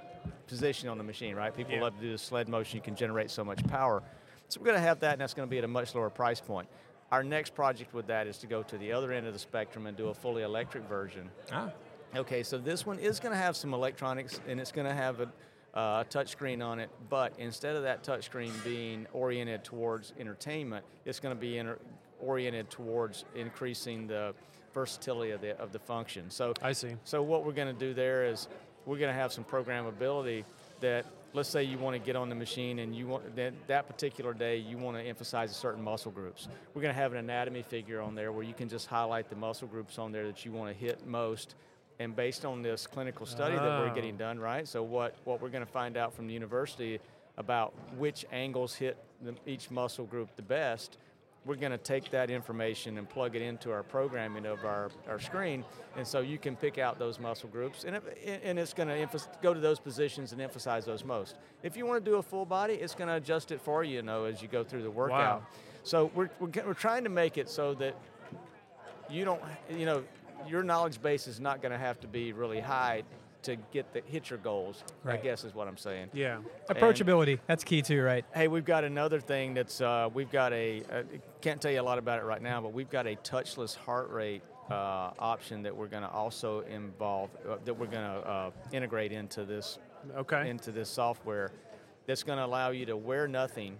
position 0.47 0.89
on 0.89 0.97
the 0.97 1.05
machine, 1.05 1.35
right? 1.37 1.55
People 1.55 1.74
Yeah. 1.74 1.83
love 1.83 1.95
to 1.97 2.01
do 2.01 2.12
the 2.12 2.18
sled 2.18 2.49
motion. 2.49 2.77
You 2.77 2.83
can 2.83 2.97
generate 2.97 3.31
so 3.31 3.45
much 3.45 3.64
power. 3.66 4.03
So 4.49 4.61
we're 4.61 4.66
going 4.66 4.79
to 4.79 4.83
have 4.87 5.01
that, 5.01 5.12
and 5.12 5.20
that's 5.20 5.35
going 5.35 5.47
to 5.47 5.51
be 5.51 5.59
at 5.59 5.64
a 5.64 5.68
much 5.68 5.95
lower 5.95 6.09
price 6.09 6.41
point. 6.41 6.68
Our 7.12 7.22
next 7.22 7.55
project 7.55 7.93
with 7.93 8.07
that 8.07 8.27
is 8.27 8.39
to 8.39 8.47
go 8.47 8.62
to 8.62 8.79
the 8.79 8.93
other 8.93 9.12
end 9.12 9.27
of 9.27 9.33
the 9.33 9.39
spectrum 9.39 9.87
and 9.87 9.97
do 9.97 10.09
a 10.09 10.14
fully 10.14 10.43
electric 10.43 10.85
version. 10.85 11.31
Ah, 11.53 11.70
Okay, 12.14 12.43
so 12.43 12.57
this 12.57 12.87
one 12.87 12.99
is 12.99 13.20
going 13.20 13.33
to 13.33 13.39
have 13.39 13.57
some 13.57 13.74
electronics 13.74 14.41
and 14.49 14.59
it's 14.61 14.72
going 14.72 14.87
to 14.87 14.95
have 14.95 15.20
a, 15.20 15.29
uh, 15.77 16.03
touchscreen 16.05 16.64
on 16.64 16.81
it, 16.81 16.89
but 17.11 17.35
instead 17.39 17.77
of 17.77 17.83
that 17.83 18.03
touchscreen 18.03 18.51
being 18.64 19.07
oriented 19.12 19.62
towards 19.62 20.14
entertainment, 20.18 20.85
it's 21.05 21.20
going 21.20 21.35
to 21.35 21.41
be 21.41 21.59
inter- 21.59 21.79
oriented 22.18 22.70
towards 22.70 23.27
increasing 23.35 24.07
the 24.07 24.35
versatility 24.72 25.33
of 25.33 25.43
the, 25.43 25.57
of 25.59 25.72
the 25.72 25.79
function. 25.79 26.31
So 26.31 26.55
I 26.62 26.72
see. 26.72 26.97
so 27.05 27.22
what 27.22 27.45
we're 27.45 27.53
going 27.53 27.72
to 27.72 27.79
do 27.79 27.93
there 27.93 28.24
is 28.24 28.49
we're 28.87 28.99
going 28.99 29.14
to 29.14 29.20
have 29.20 29.33
some 29.33 29.45
programmability 29.45 30.45
that 30.81 31.05
let's 31.35 31.49
say 31.49 31.62
you 31.62 31.77
want 31.77 31.95
to 31.95 31.99
get 31.99 32.16
on 32.16 32.31
the 32.31 32.35
machine 32.35 32.79
and 32.79 32.95
you 32.95 33.07
want 33.07 33.37
that, 33.37 33.53
that 33.66 33.87
particular 33.87 34.33
day 34.33 34.57
you 34.57 34.79
want 34.79 34.97
to 34.97 35.03
emphasize 35.03 35.55
certain 35.55 35.83
muscle 35.83 36.11
groups. 36.11 36.49
We're 36.72 36.83
going 36.83 36.95
to 36.95 37.01
have 37.01 37.12
an 37.12 37.18
anatomy 37.18 37.62
figure 37.62 38.01
on 38.01 38.14
there 38.14 38.33
where 38.33 38.45
you 38.45 38.55
can 38.55 38.68
just 38.68 38.87
highlight 38.87 39.29
the 39.29 39.37
muscle 39.37 39.68
groups 39.68 39.99
on 39.99 40.12
there 40.12 40.27
that 40.27 40.45
you 40.47 40.53
want 40.53 40.72
to 40.72 40.79
hit 40.79 41.07
most. 41.07 41.55
And 41.99 42.14
based 42.14 42.44
on 42.44 42.62
this 42.62 42.86
clinical 42.86 43.24
study 43.26 43.55
that 43.57 43.80
we're 43.80 43.90
Oh. 43.90 43.94
getting 43.94 44.16
done, 44.16 44.38
right? 44.38 44.68
So 44.68 44.82
what, 44.82 45.14
what 45.24 45.40
we're 45.40 45.49
going 45.49 45.64
to 45.64 45.70
find 45.72 45.97
out 45.97 46.14
from 46.14 46.26
the 46.26 46.34
university 46.34 47.01
about 47.38 47.72
which 47.97 48.24
angles 48.32 48.74
hit 48.74 48.97
the, 49.22 49.34
each 49.47 49.70
muscle 49.70 50.05
group 50.05 50.28
the 50.36 50.42
best, 50.42 50.99
we're 51.47 51.55
going 51.55 51.72
to 51.72 51.78
take 51.78 52.11
that 52.11 52.28
information 52.28 52.99
and 52.99 53.09
plug 53.09 53.36
it 53.36 53.40
into 53.40 53.70
our 53.70 53.82
programming 53.82 54.44
of 54.47 54.64
our, 54.64 54.90
our 55.09 55.20
screen, 55.20 55.64
and 55.97 56.05
so 56.07 56.20
you 56.20 56.38
can 56.38 56.57
pick 56.57 56.76
out 56.76 56.99
those 56.99 57.20
muscle 57.20 57.49
groups, 57.49 57.84
and, 57.84 57.94
it, 57.97 58.40
and 58.42 58.59
it's 58.59 58.74
going 58.74 58.88
to 58.88 59.20
go 59.40 59.55
to 59.55 59.61
those 59.61 59.78
positions 59.78 60.32
and 60.32 60.40
emphasize 60.42 60.84
those 60.84 61.05
most. 61.05 61.36
If 61.62 61.76
you 61.76 61.86
want 61.86 62.05
to 62.05 62.11
do 62.11 62.16
a 62.16 62.22
full 62.22 62.44
body, 62.47 62.74
it's 62.74 62.94
going 62.97 63.09
to 63.09 63.14
adjust 63.14 63.53
it 63.53 63.61
for 63.61 63.84
you, 63.84 63.97
you 63.97 64.03
know, 64.03 64.24
as 64.24 64.42
you 64.42 64.49
go 64.49 64.64
through 64.64 64.82
the 64.82 64.90
workout. 64.90 65.40
Wow. 65.40 65.47
So 65.84 66.11
we're, 66.14 66.30
we're, 66.40 66.51
we're 66.66 66.74
trying 66.74 67.05
to 67.05 67.11
make 67.11 67.38
it 67.38 67.49
so 67.49 67.74
that 67.74 67.94
you 69.09 69.24
don't, 69.24 69.40
you 69.70 69.86
know, 69.86 70.03
your 70.49 70.62
knowledge 70.62 71.01
base 71.01 71.26
is 71.26 71.41
not 71.41 71.62
going 71.62 71.72
to 71.72 71.78
have 71.78 72.01
to 72.01 72.07
be 72.07 72.32
really 72.32 72.61
high 72.61 73.03
to 73.43 73.57
get 73.72 73.93
the 73.93 74.03
hit 74.07 74.28
your 74.30 74.39
goals. 74.41 74.82
I 75.05 75.16
guess 75.16 75.45
is 75.45 75.55
what 75.55 75.68
I'm 75.68 75.76
saying. 75.76 76.09
Yeah. 76.12 76.39
approachability, 76.68 77.39
that's 77.47 77.62
key 77.62 77.80
too, 77.82 78.03
right? 78.03 78.24
Hey, 78.34 78.49
we've 78.49 78.64
got 78.64 78.82
another 78.82 79.20
thing 79.20 79.55
that's 79.55 79.80
uh, 79.80 80.09
we've 80.12 80.30
got 80.30 80.53
a 80.53 80.82
uh, 80.93 81.03
can't 81.41 81.61
tell 81.61 81.70
you 81.70 81.80
a 81.80 81.82
lot 81.82 81.99
about 81.99 82.18
it 82.18 82.24
right 82.24 82.43
now, 82.43 82.61
but 82.61 82.72
we've 82.72 82.91
got 82.91 83.07
a 83.07 83.14
touchless 83.16 83.76
heart 83.76 84.11
rate 84.11 84.43
uh, 84.70 85.11
option 85.20 85.62
that 85.62 85.76
we're 85.76 85.87
going 85.87 86.03
to 86.03 86.11
also 86.11 86.61
involve 86.62 87.30
uh, 87.49 87.57
that 87.64 87.74
we're 87.74 87.87
going 87.87 88.05
to 88.05 88.28
uh, 88.28 88.51
integrate 88.72 89.12
into 89.12 89.45
this 89.45 89.78
Okay. 90.16 90.49
into 90.51 90.72
this 90.72 90.89
software. 90.89 91.51
That's 92.07 92.22
going 92.22 92.39
to 92.39 92.45
allow 92.45 92.70
you 92.70 92.87
to 92.87 92.97
wear 92.97 93.26
nothing, 93.28 93.78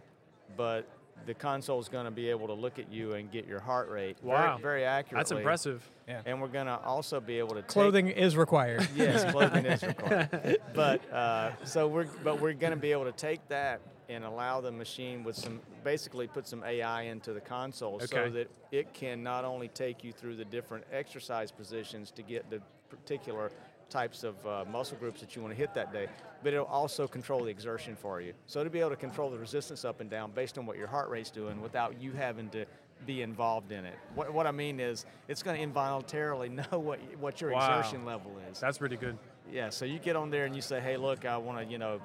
but 0.57 0.87
the 1.25 1.35
console 1.35 1.81
is 1.81 1.89
going 1.89 2.05
to 2.05 2.11
be 2.11 2.29
able 2.31 2.47
to 2.47 2.53
look 2.53 2.79
at 2.79 2.93
you 2.93 3.15
and 3.15 3.31
get 3.31 3.47
your 3.47 3.61
heart 3.61 3.89
rate 3.89 4.17
Wow. 4.23 4.59
very, 4.59 4.63
very 4.63 4.85
accurately. 4.85 5.19
That's 5.21 5.33
impressive. 5.33 5.89
Yeah. 6.07 6.23
And 6.27 6.41
we're 6.41 6.49
going 6.49 6.67
to 6.67 6.79
also 6.79 7.21
be 7.21 7.39
able 7.39 7.55
to 7.55 7.63
take 7.63 7.69
Clothing 7.71 8.09
is 8.09 8.37
required. 8.37 8.89
Yes, 8.95 9.31
clothing 9.33 9.67
is 9.67 9.83
required. 9.87 10.59
But 10.75 11.13
uh, 11.13 11.53
so 11.65 11.89
we're 11.89 12.07
but 12.23 12.41
we're 12.41 12.53
going 12.53 12.73
to 12.73 12.79
be 12.79 12.93
able 12.93 13.05
to 13.05 13.13
take 13.13 13.47
that 13.49 13.81
and 14.09 14.25
allow 14.25 14.61
the 14.61 14.71
machine 14.71 15.25
with 15.25 15.35
some 15.37 15.61
basically 15.83 16.29
put 16.29 16.47
some 16.47 16.63
AI 16.63 17.03
into 17.03 17.33
the 17.33 17.41
console 17.41 17.99
so 18.01 18.31
that 18.31 18.49
it 18.71 18.93
can 18.95 19.23
not 19.23 19.45
only 19.45 19.67
take 19.69 20.05
you 20.05 20.13
through 20.13 20.37
the 20.37 20.45
different 20.45 20.85
exercise 20.93 21.51
positions 21.51 22.13
to 22.13 22.23
get 22.23 22.49
the 22.51 22.61
particular 22.89 23.51
types 23.91 24.25
of 24.25 24.35
uh, 24.47 24.65
muscle 24.71 24.97
groups 24.99 25.21
that 25.21 25.37
you 25.37 25.43
want 25.43 25.53
to 25.55 25.59
hit 25.59 25.73
that 25.75 25.93
day, 25.93 26.09
but 26.43 26.53
it'll 26.53 26.67
also 26.67 27.07
control 27.07 27.45
the 27.45 27.51
exertion 27.51 27.97
for 27.97 28.21
you. 28.21 28.33
So 28.47 28.65
to 28.65 28.71
be 28.71 28.81
able 28.81 28.91
to 28.91 28.97
control 28.97 29.31
the 29.31 29.39
resistance 29.39 29.85
up 29.85 30.01
and 30.01 30.11
down 30.11 30.33
based 30.33 30.59
on 30.59 30.67
what 30.67 30.77
your 30.77 30.89
heart 30.89 31.09
rate's 31.09 31.31
doing 31.31 31.61
without 31.61 32.01
you 32.01 32.13
having 32.13 32.49
to 32.51 32.65
be 33.05 33.23
involved 33.23 33.73
in 33.73 33.85
it. 33.85 33.95
What, 34.15 34.33
what 34.33 34.47
I 34.47 34.51
mean 34.53 34.81
is 34.81 35.05
it's 35.29 35.43
going 35.43 35.57
to 35.57 35.63
involuntarily 35.63 36.49
know 36.73 36.79
what 36.79 36.99
what 37.21 37.41
your 37.41 37.51
Wow. 37.51 37.79
exertion 37.79 38.05
level 38.05 38.33
is. 38.51 38.59
That's 38.59 38.79
pretty 38.79 38.97
good. 38.97 39.19
Yeah, 39.53 39.69
so 39.71 39.85
you 39.85 39.99
get 39.99 40.17
on 40.17 40.31
there 40.31 40.47
and 40.47 40.57
you 40.57 40.63
say, 40.63 40.81
hey, 40.81 40.97
look, 40.97 41.25
I 41.25 41.37
want 41.37 41.59
to, 41.59 41.65
you 41.65 41.79
know, 41.79 42.01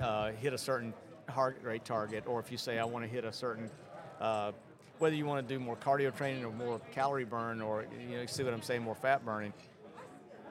uh, 0.00 0.32
hit 0.32 0.52
a 0.54 0.58
certain 0.58 0.94
heart 1.28 1.58
rate 1.62 1.84
target, 1.84 2.24
or 2.26 2.40
if 2.40 2.50
you 2.50 2.56
say, 2.58 2.78
I 2.78 2.84
want 2.84 3.04
to 3.04 3.10
hit 3.10 3.24
a 3.24 3.32
certain, 3.32 3.68
uh, 4.20 4.52
whether 4.98 5.14
you 5.14 5.26
want 5.26 5.46
to 5.46 5.54
do 5.54 5.60
more 5.60 5.76
cardio 5.76 6.14
training 6.16 6.44
or 6.44 6.52
more 6.52 6.80
calorie 6.92 7.24
burn, 7.24 7.60
or, 7.60 7.84
you 8.08 8.16
know, 8.16 8.22
you 8.22 8.26
see 8.26 8.42
what 8.44 8.54
I'm 8.54 8.62
saying, 8.62 8.82
more 8.82 8.94
fat 8.94 9.24
burning, 9.24 9.52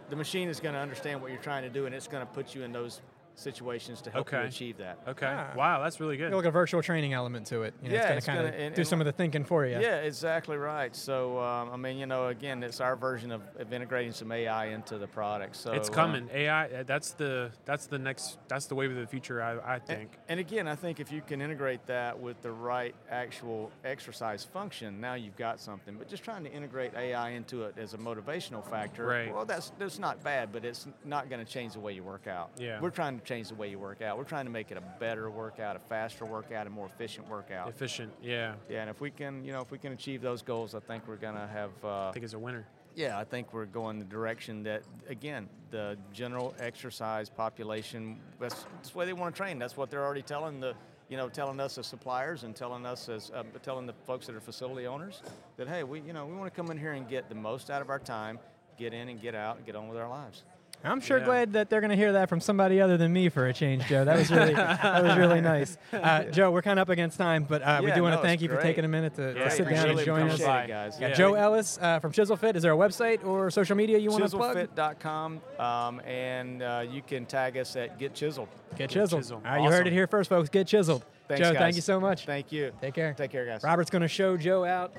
the 0.09 0.15
machine 0.15 0.49
is 0.49 0.59
going 0.59 0.73
to 0.73 0.79
understand 0.79 1.21
what 1.21 1.31
you're 1.31 1.41
trying 1.41 1.63
to 1.63 1.69
do 1.69 1.85
and 1.85 1.95
it's 1.95 2.07
going 2.07 2.25
to 2.25 2.33
put 2.33 2.55
you 2.55 2.63
in 2.63 2.71
those 2.71 3.01
situations 3.35 4.01
to 4.01 4.11
help 4.11 4.31
you 4.31 4.37
Okay. 4.37 4.47
achieve 4.47 4.77
that. 4.77 4.97
Okay. 5.07 5.25
Ah. 5.27 5.53
Wow, 5.55 5.81
that's 5.83 5.99
really 5.99 6.17
good. 6.17 6.33
Like 6.33 6.45
a 6.45 6.51
virtual 6.51 6.81
training 6.81 7.13
element 7.13 7.47
to 7.47 7.63
it. 7.63 7.73
You 7.81 7.89
know, 7.89 7.95
Yeah, 7.95 8.09
it's 8.09 8.17
it's 8.19 8.25
going 8.27 8.45
to 8.45 8.51
kind 8.51 8.63
of 8.67 8.73
do 8.75 8.83
some 8.83 9.01
of 9.01 9.05
the 9.05 9.11
thinking 9.11 9.43
for 9.43 9.65
you. 9.65 9.79
Yeah, 9.79 9.97
exactly 10.01 10.57
right. 10.57 10.95
So, 10.95 11.39
um, 11.39 11.69
I 11.71 11.77
mean, 11.77 11.97
you 11.97 12.05
know, 12.05 12.27
again, 12.27 12.63
it's 12.63 12.79
our 12.79 12.95
version 12.95 13.31
of, 13.31 13.41
of 13.57 13.73
integrating 13.73 14.11
some 14.11 14.31
AI 14.31 14.67
into 14.67 14.97
the 14.97 15.07
product. 15.07 15.55
So 15.55 15.71
it's 15.73 15.89
um, 15.89 15.95
coming. 15.95 16.29
AI. 16.33 16.65
uh, 16.67 16.83
That's 16.83 17.11
the 17.11 17.51
that's 17.65 17.87
the 17.87 17.99
next 17.99 18.37
that's 18.47 18.65
the 18.67 18.75
wave 18.75 18.91
of 18.91 18.97
the 18.97 19.07
future. 19.07 19.41
I, 19.41 19.53
I 19.57 19.75
And, 19.75 19.85
think. 19.87 20.17
and 20.29 20.39
again, 20.39 20.67
I 20.67 20.75
think 20.75 20.99
if 20.99 21.11
you 21.11 21.21
can 21.21 21.41
integrate 21.41 21.85
that 21.87 22.19
with 22.19 22.41
the 22.41 22.51
right 22.51 22.95
actual 23.09 23.71
exercise 23.83 24.43
function, 24.43 24.99
now 25.01 25.13
you've 25.15 25.37
got 25.37 25.59
something. 25.59 25.95
But 25.97 26.07
just 26.07 26.23
trying 26.23 26.43
to 26.43 26.51
integrate 26.51 26.93
AI 26.95 27.29
into 27.31 27.63
it 27.63 27.75
as 27.77 27.93
a 27.93 27.97
motivational 27.97 28.63
factor, 28.69 29.05
Right. 29.05 29.33
well, 29.33 29.45
that's 29.45 29.71
that's 29.79 29.99
not 29.99 30.23
bad, 30.23 30.51
but 30.51 30.63
it's 30.65 30.87
not 31.03 31.29
going 31.29 31.43
to 31.43 31.51
change 31.51 31.73
the 31.73 31.79
way 31.79 31.93
you 31.93 32.03
work 32.03 32.27
out. 32.27 32.51
Yeah. 32.57 32.79
We're 32.79 32.89
trying 32.89 33.19
to 33.19 33.22
change 33.23 33.49
the 33.49 33.55
way 33.55 33.69
you 33.69 33.79
work 33.79 34.01
out. 34.01 34.17
We're 34.17 34.23
trying 34.23 34.45
to 34.45 34.51
make 34.51 34.71
it 34.71 34.77
a 34.77 34.99
better 34.99 35.29
workout, 35.29 35.75
a 35.75 35.79
faster 35.79 36.25
workout, 36.25 36.67
a 36.67 36.69
more 36.69 36.87
efficient 36.87 37.29
workout. 37.29 37.69
Efficient. 37.69 38.11
Yeah. 38.21 38.55
yeah, 38.69 38.81
and 38.81 38.89
if 38.89 39.01
we 39.01 39.11
can, 39.11 39.43
you 39.43 39.51
know, 39.51 39.61
if 39.61 39.71
we 39.71 39.77
can 39.77 39.93
achieve 39.93 40.21
those 40.21 40.41
goals, 40.41 40.75
I 40.75 40.79
think 40.79 41.07
we're 41.07 41.15
going 41.15 41.35
to 41.35 41.47
have. 41.47 41.71
Uh, 41.83 42.09
I 42.09 42.11
think 42.11 42.25
it's 42.25 42.33
a 42.33 42.39
winner. 42.39 42.65
yeah, 42.95 43.17
I 43.17 43.23
think 43.23 43.53
we're 43.53 43.65
going 43.65 43.99
the 43.99 44.05
direction 44.05 44.63
that, 44.63 44.83
again, 45.09 45.49
the 45.71 45.97
general 46.11 46.53
exercise 46.59 47.29
population, 47.29 48.19
that's, 48.39 48.65
that's 48.75 48.89
the 48.91 48.97
way 48.97 49.05
they 49.05 49.13
want 49.13 49.33
to 49.33 49.37
train. 49.37 49.57
That's 49.57 49.75
what 49.75 49.89
they're 49.89 50.05
already 50.05 50.21
telling 50.21 50.59
the, 50.59 50.75
you 51.09 51.17
know, 51.17 51.29
telling 51.29 51.59
us 51.59 51.77
as 51.77 51.87
suppliers 51.87 52.43
and 52.43 52.55
telling 52.55 52.85
us 52.85 53.09
as, 53.09 53.31
uh, 53.31 53.43
telling 53.63 53.85
the 53.87 53.93
folks 54.05 54.27
that 54.27 54.35
are 54.35 54.39
facility 54.39 54.85
owners 54.87 55.21
that, 55.57 55.67
hey, 55.67 55.83
we, 55.83 56.01
you 56.01 56.13
know, 56.13 56.25
we 56.25 56.35
want 56.35 56.53
to 56.53 56.55
come 56.55 56.69
in 56.71 56.77
here 56.77 56.93
and 56.93 57.07
get 57.09 57.29
the 57.29 57.35
most 57.35 57.69
out 57.69 57.81
of 57.81 57.89
our 57.89 57.99
time, 57.99 58.37
get 58.77 58.93
in 58.93 59.09
and 59.09 59.21
get 59.21 59.33
out 59.35 59.57
and 59.57 59.65
get 59.65 59.75
on 59.75 59.87
with 59.87 59.97
our 59.97 60.09
lives. 60.09 60.43
I'm 60.85 60.99
sure 60.99 61.19
Yeah. 61.19 61.25
glad 61.25 61.53
that 61.53 61.69
they're 61.69 61.79
going 61.81 61.91
to 61.91 61.95
hear 61.95 62.11
that 62.13 62.27
from 62.29 62.39
somebody 62.41 62.81
other 62.81 62.97
than 62.97 63.13
me 63.13 63.29
for 63.29 63.47
a 63.47 63.53
change, 63.53 63.85
Joe. 63.87 64.03
That 64.05 64.17
was 64.17 64.29
really 64.31 64.53
that 64.53 65.03
was 65.03 65.15
really 65.17 65.39
nice. 65.41 65.77
Uh, 65.93 66.23
Joe, 66.25 66.51
we're 66.51 66.61
kind 66.61 66.77
of 66.79 66.83
up 66.83 66.89
against 66.89 67.17
time, 67.17 67.45
but 67.47 67.61
uh, 67.61 67.81
we 67.83 67.91
do 67.93 68.01
want 68.03 68.15
no, 68.15 68.21
to 68.21 68.23
thank 68.27 68.41
it's 68.41 68.43
you 68.43 68.49
for 68.55 68.61
taking 68.61 68.83
a 68.83 68.87
minute 68.89 69.15
to, 69.15 69.33
to 69.33 69.49
sit 69.51 69.69
down 69.69 69.89
and 69.91 69.99
join 69.99 70.23
us. 70.23 70.33
appreciate 70.33 70.45
Bye. 70.45 70.63
it, 70.63 70.67
guys. 70.67 70.97
Yeah, 70.99 71.07
Yeah. 71.09 71.13
Joe 71.15 71.33
Ellis 71.35 71.79
uh, 71.81 71.99
from 71.99 72.11
Chisel 72.11 72.35
Fit. 72.35 72.55
Is 72.55 72.63
there 72.63 72.73
a 72.73 72.77
website 72.77 73.23
or 73.25 73.49
social 73.49 73.75
media 73.77 73.97
you 73.97 74.09
want 74.11 74.23
to 74.29 74.37
plug? 74.37 74.57
Chiselfit.com, 74.57 75.41
um, 75.59 75.99
and 76.01 76.61
uh, 76.61 76.83
you 76.89 77.01
can 77.01 77.25
tag 77.25 77.57
us 77.57 77.75
at 77.75 77.97
Get 77.97 78.13
Chiseled. 78.13 78.49
Get 78.77 78.89
chiseled. 78.89 79.21
chiseled. 79.23 79.45
All 79.45 79.51
right, 79.53 79.63
you 79.63 79.69
heard 79.69 79.87
it 79.87 79.93
here 79.93 80.07
first, 80.07 80.29
folks. 80.29 80.49
Get 80.49 80.67
chiseled. 80.67 81.05
Thanks, 81.27 81.39
Joe, 81.39 81.53
guys. 81.53 81.59
thank 81.59 81.75
you 81.75 81.81
so 81.81 81.99
much. 82.01 82.25
Thank 82.25 82.51
you. 82.51 82.71
Take 82.81 82.93
care. 82.95 83.13
Take 83.13 83.31
care, 83.31 83.45
guys. 83.45 83.63
Robert's 83.63 83.89
going 83.89 84.01
to 84.01 84.07
show 84.09 84.35
Joe 84.35 84.65
out. 84.65 84.93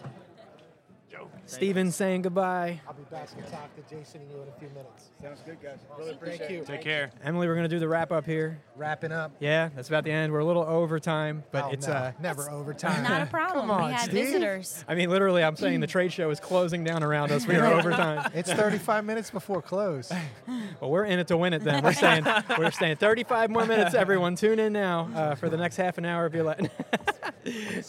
Joe. 1.32 1.38
Steven 1.46 1.90
saying 1.90 2.22
goodbye. 2.22 2.80
I'll 2.88 2.94
be 2.94 3.02
back 3.10 3.28
to 3.28 3.50
talk 3.50 3.68
to 3.76 3.94
Jason 3.94 4.22
and 4.22 4.30
you 4.30 4.42
in 4.42 4.48
a 4.48 4.58
few 4.58 4.68
minutes. 4.68 5.10
Sounds 5.22 5.40
good, 5.44 5.60
guys. 5.62 5.78
Really 5.98 6.12
appreciate 6.12 6.38
Thank 6.40 6.50
you. 6.50 6.64
Take 6.64 6.80
care. 6.82 7.10
Emily, 7.22 7.46
we're 7.46 7.54
going 7.54 7.68
to 7.68 7.74
do 7.74 7.78
the 7.78 7.88
wrap 7.88 8.12
up 8.12 8.24
here. 8.24 8.60
Wrapping 8.76 9.12
up. 9.12 9.32
Yeah, 9.40 9.68
that's 9.74 9.88
about 9.88 10.04
the 10.04 10.10
end. 10.10 10.32
We're 10.32 10.38
a 10.40 10.44
little 10.44 10.62
over 10.64 10.98
time, 10.98 11.44
but 11.52 11.64
Oh, 11.64 11.70
it's 11.70 11.86
no, 11.86 11.92
uh, 11.92 12.12
never 12.20 12.50
overtime. 12.50 13.02
Not 13.08 13.22
a 13.22 13.26
problem. 13.26 13.68
Come 13.68 13.70
on, 13.70 13.88
we 13.88 13.92
had 13.92 14.10
Steve. 14.10 14.26
visitors. 14.26 14.84
I 14.88 14.94
mean, 14.94 15.10
literally, 15.10 15.42
I'm 15.44 15.56
saying 15.56 15.80
the 15.80 15.86
trade 15.86 16.12
show 16.12 16.30
is 16.30 16.40
closing 16.40 16.82
down 16.84 17.02
around 17.02 17.30
us. 17.32 17.46
We 17.46 17.56
are 17.56 17.66
over 17.72 17.90
time. 17.90 18.30
It's 18.34 18.52
35 18.52 19.04
minutes 19.04 19.30
before 19.30 19.62
close. 19.62 20.12
Well, 20.80 20.90
we're 20.90 21.04
in 21.04 21.18
it 21.18 21.28
to 21.28 21.36
win 21.36 21.52
it. 21.52 21.62
Then 21.62 21.82
we're 21.82 21.92
staying. 21.92 22.24
we're 22.58 22.70
staying 22.70 22.96
35 22.96 23.50
more 23.50 23.64
minutes. 23.64 23.94
Everyone, 23.94 24.34
tune 24.34 24.58
in 24.58 24.72
now 24.72 25.08
uh, 25.14 25.34
for 25.34 25.48
the 25.48 25.56
next 25.56 25.76
half 25.76 25.98
an 25.98 26.04
hour 26.04 26.26
of 26.26 26.34
your 26.34 26.44
let. 26.44 26.70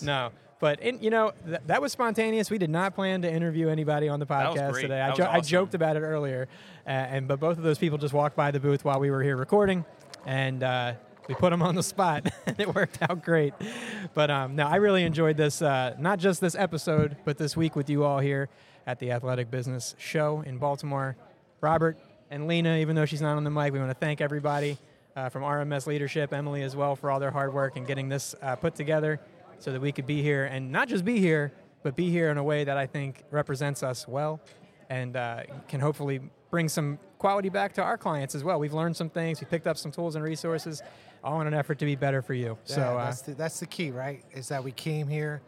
no, 0.01 0.31
but 0.66 0.80
in, 0.80 0.99
you 0.99 1.11
know 1.11 1.32
th- 1.45 1.59
that 1.68 1.80
was 1.80 1.91
spontaneous. 1.91 2.49
We 2.49 2.57
did 2.57 2.72
not 2.72 2.95
plan 2.95 3.22
to 3.22 3.32
interview 3.32 3.70
anybody 3.70 4.09
on 4.09 4.20
the 4.20 4.26
podcast 4.26 4.82
today. 4.82 4.99
I, 4.99 5.13
jo- 5.13 5.30
I 5.30 5.39
joked 5.39 5.76
about 5.76 5.95
it 5.95 5.99
earlier, 5.99 6.47
uh, 6.88 6.89
and 6.89 7.28
but 7.28 7.39
both 7.39 7.59
of 7.59 7.63
those 7.63 7.78
people 7.78 7.99
just 7.99 8.16
walked 8.16 8.36
by 8.36 8.49
the 8.49 8.59
booth 8.59 8.84
while 8.84 8.99
we 8.99 9.11
were 9.11 9.22
here 9.22 9.38
recording, 9.38 9.86
and. 10.26 10.63
Uh, 10.63 10.93
we 11.28 11.34
put 11.34 11.49
them 11.49 11.63
on 11.63 11.74
the 11.74 11.82
spot, 11.82 12.32
and 12.45 12.59
it 12.59 12.76
worked 12.76 12.99
out 13.01 13.24
great. 13.24 13.55
But 14.13 14.30
um, 14.30 14.55
no, 14.55 14.68
I 14.68 14.76
really 14.76 15.01
enjoyed 15.03 15.38
this, 15.38 15.59
uh, 15.59 15.95
not 15.97 16.20
just 16.20 16.39
this 16.39 16.53
episode, 16.53 17.18
but 17.26 17.39
this 17.39 17.57
week 17.57 17.76
with 17.76 17.89
you 17.89 18.03
all 18.03 18.20
here 18.20 18.47
at 18.86 18.99
the 18.99 19.11
Athletic 19.11 19.49
Business 19.49 19.95
Show 19.97 20.43
in 20.45 20.59
Baltimore. 20.59 21.16
Robert 21.61 21.97
and 22.30 22.47
Lena, 22.47 22.78
even 22.78 22.95
though 22.95 23.05
she's 23.05 23.24
not 23.24 23.38
on 23.38 23.43
the 23.43 23.49
mic, 23.49 23.74
we 23.74 23.80
want 23.80 23.89
to 23.89 23.97
thank 23.97 24.22
everybody 24.22 24.78
uh, 25.16 25.30
from 25.30 25.41
RMS 25.41 25.88
Leadership, 25.88 26.32
Emily 26.32 26.61
as 26.61 26.76
well, 26.76 26.95
for 26.95 27.09
all 27.09 27.20
their 27.20 27.32
hard 27.32 27.55
work 27.55 27.76
in 27.76 27.86
getting 27.86 28.07
this 28.07 28.36
uh, 28.43 28.55
put 28.55 28.76
together 28.76 29.20
so 29.60 29.72
that 29.72 29.82
we 29.82 29.91
could 29.91 30.06
be 30.06 30.22
here 30.22 30.45
and 30.45 30.72
not 30.72 30.88
just 30.88 31.06
be 31.06 31.20
here, 31.20 31.51
but 31.84 31.95
be 31.95 32.10
here 32.10 32.30
in 32.30 32.38
a 32.38 32.43
way 32.43 32.64
that 32.64 32.78
I 32.78 32.88
think 32.88 33.24
represents 33.32 33.84
us 33.84 34.08
well 34.08 34.39
and 34.89 35.16
uh, 35.16 35.43
can 35.68 35.80
hopefully 35.80 36.22
bring 36.49 36.70
some 36.70 36.99
quality 37.18 37.49
back 37.49 37.74
to 37.74 37.84
our 37.84 37.97
clients 37.97 38.36
as 38.36 38.43
well. 38.43 38.60
We've 38.60 38.74
learned 38.74 38.95
some 38.95 39.10
things, 39.10 39.41
we 39.41 39.47
picked 39.47 39.68
up 39.68 39.78
some 39.78 39.91
tools 39.91 40.16
and 40.16 40.24
resources, 40.24 40.82
all 41.24 41.41
in 41.41 41.47
an 41.47 41.53
effort 41.53 41.80
to 41.80 41.86
be 41.86 41.95
better 41.95 42.22
for 42.22 42.34
you. 42.34 42.58
so 42.66 42.82
Yeah, 42.82 42.91
uh, 42.91 43.06
that's, 43.06 43.22
the, 43.22 43.34
that's 43.34 43.60
the 43.60 43.66
key, 43.66 43.91
right? 43.91 44.24
Is 44.34 44.47
that 44.49 44.64
we 44.64 44.72
came 44.72 45.08
here 45.08 45.41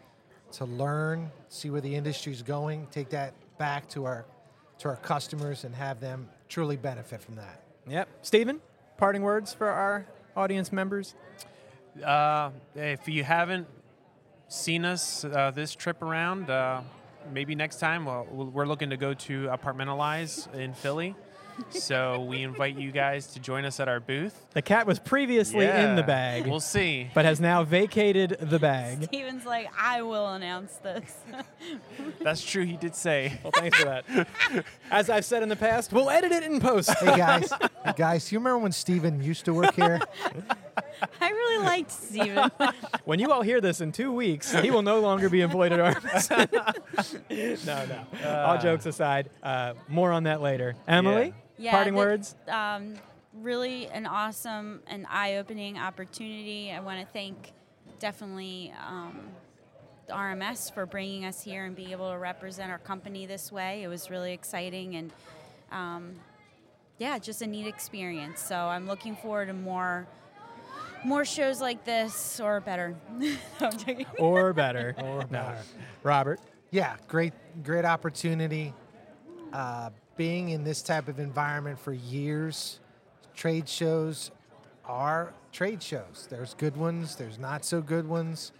to 0.53 0.65
learn, 0.65 1.31
see 1.49 1.69
where 1.69 1.81
the 1.81 1.93
industry's 1.93 2.41
going, 2.41 2.87
take 2.91 3.09
that 3.09 3.33
back 3.57 3.87
to 3.89 4.05
our 4.05 4.25
to 4.79 4.89
our 4.89 4.95
customers, 4.97 5.63
and 5.63 5.73
have 5.73 5.99
them 5.99 6.29
truly 6.49 6.77
benefit 6.77 7.19
from 7.19 7.35
that. 7.35 7.63
yep. 7.87 8.07
Stephen, 8.21 8.61
parting 8.97 9.23
words 9.23 9.51
for 9.51 9.67
our 9.67 10.05
audience 10.35 10.71
members. 10.71 11.15
Uh, 12.03 12.51
if 12.75 13.07
you 13.07 13.23
haven't 13.23 13.67
seen 14.47 14.85
us 14.85 15.25
uh, 15.25 15.51
this 15.53 15.75
trip 15.75 16.01
around, 16.01 16.49
uh, 16.49 16.81
maybe 17.33 17.55
next 17.55 17.79
time 17.79 18.05
well, 18.05 18.25
we're 18.25 18.65
looking 18.65 18.89
to 18.91 18.97
go 18.97 19.13
to 19.13 19.47
Apartmentalize 19.47 20.53
in 20.53 20.73
Philly. 20.73 21.15
So 21.69 22.21
we 22.21 22.43
invite 22.43 22.77
you 22.77 22.91
guys 22.91 23.27
to 23.27 23.39
join 23.39 23.65
us 23.65 23.79
at 23.79 23.87
our 23.87 23.99
booth. 23.99 24.45
The 24.53 24.61
cat 24.61 24.85
was 24.87 24.99
previously 24.99 25.65
in 25.65 25.95
the 25.95 26.03
bag. 26.03 26.45
We'll 26.47 26.59
see. 26.59 27.09
but 27.13 27.25
has 27.25 27.39
now 27.39 27.63
vacated 27.63 28.37
the 28.39 28.59
bag. 28.59 29.03
Steven's 29.05 29.45
like, 29.45 29.69
I 29.79 30.01
will 30.01 30.27
announce 30.33 30.73
this. 30.77 31.15
That's 32.21 32.43
true. 32.43 32.63
He 32.65 32.77
did 32.77 32.95
say. 32.95 33.39
Well, 33.43 33.51
thanks 33.55 33.77
for 33.77 33.85
that. 33.85 34.27
As 34.91 35.09
I've 35.09 35.25
said 35.25 35.43
in 35.43 35.49
the 35.49 35.55
past, 35.55 35.91
we'll 35.93 36.09
edit 36.09 36.31
it 36.31 36.43
in 36.43 36.59
post. 36.59 36.91
Hey 36.99 37.17
guys, 37.17 37.51
hey 37.85 37.93
guys, 37.95 38.31
you 38.31 38.39
remember 38.39 38.59
when 38.59 38.71
Steven 38.71 39.23
used 39.23 39.45
to 39.45 39.53
work 39.53 39.73
here? 39.75 39.99
I 41.21 41.29
really 41.29 41.63
liked 41.63 41.91
Steven. 41.91 42.49
when 43.05 43.19
you 43.19 43.31
all 43.31 43.41
hear 43.41 43.61
this 43.61 43.81
in 43.81 43.91
two 43.91 44.11
weeks, 44.11 44.51
he 44.51 44.71
will 44.71 44.81
no 44.81 44.99
longer 44.99 45.29
be 45.29 45.41
employed 45.41 45.71
at 45.71 45.79
RMS. 45.95 47.65
no, 47.65 47.85
no. 47.85 48.39
all 48.45 48.57
jokes 48.57 48.85
aside, 48.85 49.29
uh, 49.43 49.73
more 49.87 50.11
on 50.11 50.23
that 50.23 50.41
later. 50.41 50.75
Emily, 50.87 51.27
Yeah, 51.27 51.33
parting 51.71 51.93
the- 51.93 51.99
words? 51.99 52.35
um, 52.47 52.95
really 53.33 53.87
an 53.87 54.05
awesome 54.05 54.81
and 54.87 55.05
eye-opening 55.09 55.77
opportunity. 55.77 56.71
I 56.71 56.79
want 56.79 56.99
to 56.99 57.05
thank 57.13 57.53
definitely 57.99 58.73
um, 58.87 59.19
the 60.07 60.13
RMS 60.13 60.73
for 60.73 60.85
bringing 60.85 61.25
us 61.25 61.41
here 61.41 61.65
and 61.65 61.75
be 61.75 61.91
able 61.91 62.11
to 62.11 62.17
represent 62.17 62.71
our 62.71 62.77
company 62.79 63.25
this 63.25 63.51
way. 63.51 63.83
It 63.83 63.87
was 63.87 64.09
really 64.09 64.33
exciting 64.33 64.95
and 64.95 65.11
um, 65.71 66.15
yeah, 66.97 67.19
just 67.19 67.41
a 67.41 67.47
neat 67.47 67.67
experience. 67.67 68.41
So 68.41 68.55
I'm 68.55 68.87
looking 68.87 69.15
forward 69.15 69.47
to 69.47 69.53
more 69.53 70.07
more 71.05 71.23
shows 71.23 71.61
like 71.61 71.85
this 71.85 72.39
or 72.39 72.59
better. 72.59 72.95
I'm 73.59 73.71
joking. 73.77 74.05
Or 74.17 74.51
better. 74.53 74.95
or 74.97 75.25
better. 75.25 75.59
Robert. 76.03 76.39
Yeah, 76.71 76.97
great, 77.07 77.33
great 77.63 77.85
opportunity. 77.85 78.73
Uh, 79.53 79.91
being 80.17 80.49
in 80.49 80.63
this 80.63 80.81
type 80.81 81.07
of 81.07 81.19
environment 81.19 81.79
for 81.79 81.93
years, 81.93 82.79
trade 83.35 83.69
shows 83.69 84.31
are 84.85 85.33
trade 85.51 85.81
shows. 85.81 86.27
There's 86.29 86.53
good 86.55 86.75
ones, 86.75 87.15
there's 87.15 87.39
not 87.39 87.63
so 87.63 87.81
good 87.81 88.07
ones, 88.07 88.51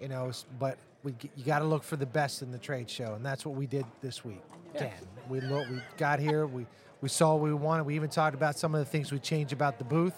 you 0.00 0.08
know. 0.08 0.30
But 0.58 0.78
we, 1.02 1.14
you 1.36 1.44
got 1.44 1.58
to 1.58 1.64
look 1.64 1.82
for 1.82 1.96
the 1.96 2.06
best 2.06 2.42
in 2.42 2.50
the 2.50 2.58
trade 2.58 2.88
show, 2.88 3.14
and 3.14 3.24
that's 3.24 3.44
what 3.44 3.56
we 3.56 3.66
did 3.66 3.84
this 4.00 4.24
week. 4.24 4.42
Again, 4.74 4.92
we 5.28 5.40
look, 5.40 5.68
we 5.68 5.80
got 5.96 6.20
here, 6.20 6.46
we 6.46 6.66
we 7.00 7.08
saw 7.08 7.34
what 7.34 7.42
we 7.42 7.54
wanted. 7.54 7.84
We 7.84 7.94
even 7.96 8.10
talked 8.10 8.34
about 8.34 8.58
some 8.58 8.74
of 8.74 8.78
the 8.78 8.84
things 8.84 9.10
we 9.10 9.18
changed 9.18 9.52
about 9.52 9.78
the 9.78 9.84
booth 9.84 10.14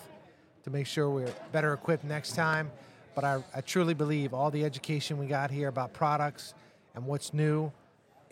to 0.65 0.71
make 0.71 0.87
sure 0.87 1.09
we're 1.11 1.33
better 1.53 1.73
equipped 1.73 2.05
next 2.05 2.35
time. 2.35 2.71
But 3.15 3.25
I, 3.25 3.43
I 3.55 3.61
truly 3.61 3.95
believe 3.95 4.35
all 4.35 4.51
the 4.51 4.65
education 4.65 5.19
we 5.19 5.27
got 5.27 5.51
here 5.51 5.69
about 5.69 5.93
products 5.93 6.55
and 6.95 7.07
what's 7.07 7.33
new 7.33 7.71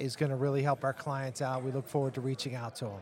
is 0.01 0.17
going 0.17 0.31
to 0.31 0.37
really 0.37 0.63
help 0.63 0.83
our 0.83 0.93
clients 0.93 1.43
out. 1.43 1.63
We 1.63 1.71
look 1.71 1.87
forward 1.87 2.15
to 2.15 2.21
reaching 2.21 2.55
out 2.55 2.75
to 2.77 2.87
them. 2.87 3.01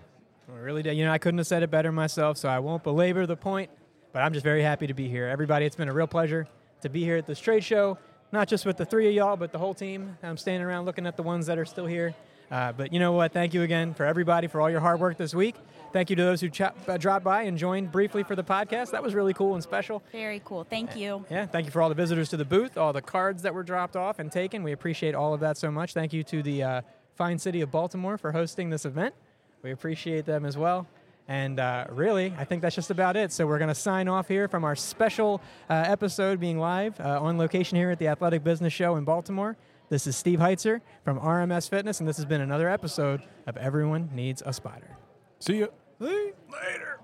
I 0.52 0.58
really 0.58 0.82
did. 0.82 0.94
You 0.94 1.04
know, 1.04 1.12
I 1.12 1.18
couldn't 1.18 1.38
have 1.38 1.46
said 1.46 1.62
it 1.62 1.70
better 1.70 1.92
myself, 1.92 2.38
so 2.38 2.48
I 2.48 2.58
won't 2.58 2.82
belabor 2.82 3.26
the 3.26 3.36
point, 3.36 3.70
but 4.12 4.20
I'm 4.20 4.32
just 4.32 4.44
very 4.44 4.62
happy 4.62 4.86
to 4.86 4.94
be 4.94 5.08
here. 5.08 5.28
Everybody, 5.28 5.66
it's 5.66 5.76
been 5.76 5.88
a 5.88 5.92
real 5.92 6.06
pleasure 6.06 6.48
to 6.80 6.88
be 6.88 7.04
here 7.04 7.16
at 7.16 7.26
this 7.26 7.38
trade 7.38 7.62
show, 7.62 7.98
not 8.32 8.48
just 8.48 8.64
with 8.64 8.76
the 8.76 8.84
three 8.84 9.08
of 9.08 9.14
y'all, 9.14 9.36
but 9.36 9.52
the 9.52 9.58
whole 9.58 9.74
team. 9.74 10.16
I'm 10.22 10.36
standing 10.36 10.66
around 10.66 10.86
looking 10.86 11.06
at 11.06 11.16
the 11.16 11.22
ones 11.22 11.46
that 11.46 11.58
are 11.58 11.64
still 11.64 11.86
here. 11.86 12.14
Uh, 12.50 12.72
but 12.72 12.92
you 12.92 12.98
know 12.98 13.12
what? 13.12 13.32
Thank 13.32 13.54
you 13.54 13.62
again 13.62 13.94
for 13.94 14.06
everybody 14.06 14.46
for 14.46 14.60
all 14.60 14.70
your 14.70 14.80
hard 14.80 15.00
work 15.00 15.16
this 15.16 15.34
week. 15.34 15.54
Thank 15.92 16.10
you 16.10 16.16
to 16.16 16.22
those 16.22 16.40
who 16.40 16.48
ch- 16.50 16.60
uh, 16.60 16.96
dropped 16.98 17.24
by 17.24 17.42
and 17.42 17.56
joined 17.56 17.90
briefly 17.92 18.22
for 18.22 18.36
the 18.36 18.44
podcast. 18.44 18.90
That 18.90 19.02
was 19.02 19.14
really 19.14 19.32
cool 19.34 19.54
and 19.54 19.62
special. 19.62 20.02
Very 20.12 20.40
cool. 20.44 20.64
Thank 20.64 20.96
you. 20.96 21.24
Yeah, 21.30 21.46
thank 21.46 21.66
you 21.66 21.72
for 21.72 21.80
all 21.80 21.88
the 21.88 21.94
visitors 21.94 22.28
to 22.30 22.36
the 22.36 22.44
booth, 22.44 22.76
all 22.76 22.92
the 22.92 23.02
cards 23.02 23.42
that 23.42 23.54
were 23.54 23.62
dropped 23.62 23.96
off 23.96 24.18
and 24.18 24.30
taken. 24.30 24.62
We 24.62 24.72
appreciate 24.72 25.14
all 25.14 25.32
of 25.34 25.40
that 25.40 25.56
so 25.56 25.70
much. 25.70 25.94
Thank 25.94 26.12
you 26.12 26.22
to 26.24 26.42
the 26.42 26.62
uh, 26.62 26.82
fine 27.14 27.38
city 27.38 27.60
of 27.62 27.70
Baltimore 27.70 28.18
for 28.18 28.32
hosting 28.32 28.70
this 28.70 28.84
event. 28.84 29.14
We 29.62 29.70
appreciate 29.72 30.24
them 30.26 30.44
as 30.44 30.56
well. 30.56 30.86
And 31.26 31.60
uh, 31.60 31.86
really, 31.90 32.32
I 32.38 32.44
think 32.44 32.62
that's 32.62 32.74
just 32.74 32.90
about 32.90 33.14
it. 33.16 33.32
So 33.32 33.46
we're 33.46 33.58
going 33.58 33.68
to 33.68 33.74
sign 33.74 34.08
off 34.08 34.28
here 34.28 34.48
from 34.48 34.64
our 34.64 34.74
special 34.74 35.42
uh, 35.68 35.84
episode 35.86 36.40
being 36.40 36.58
live 36.58 36.98
uh, 37.00 37.20
on 37.20 37.36
location 37.36 37.76
here 37.76 37.90
at 37.90 37.98
the 37.98 38.08
Athletic 38.08 38.42
Business 38.42 38.72
Show 38.72 38.96
in 38.96 39.04
Baltimore. 39.04 39.56
This 39.90 40.06
is 40.06 40.16
Steve 40.16 40.38
Heitzer 40.38 40.82
from 41.02 41.18
RMS 41.18 41.70
Fitness, 41.70 41.98
and 41.98 42.06
this 42.06 42.16
has 42.18 42.26
been 42.26 42.42
another 42.42 42.68
episode 42.68 43.22
of 43.46 43.56
Everyone 43.56 44.10
Needs 44.12 44.42
a 44.44 44.52
Spotter. 44.52 44.98
See 45.38 45.56
you. 45.56 45.72
Later. 45.98 47.00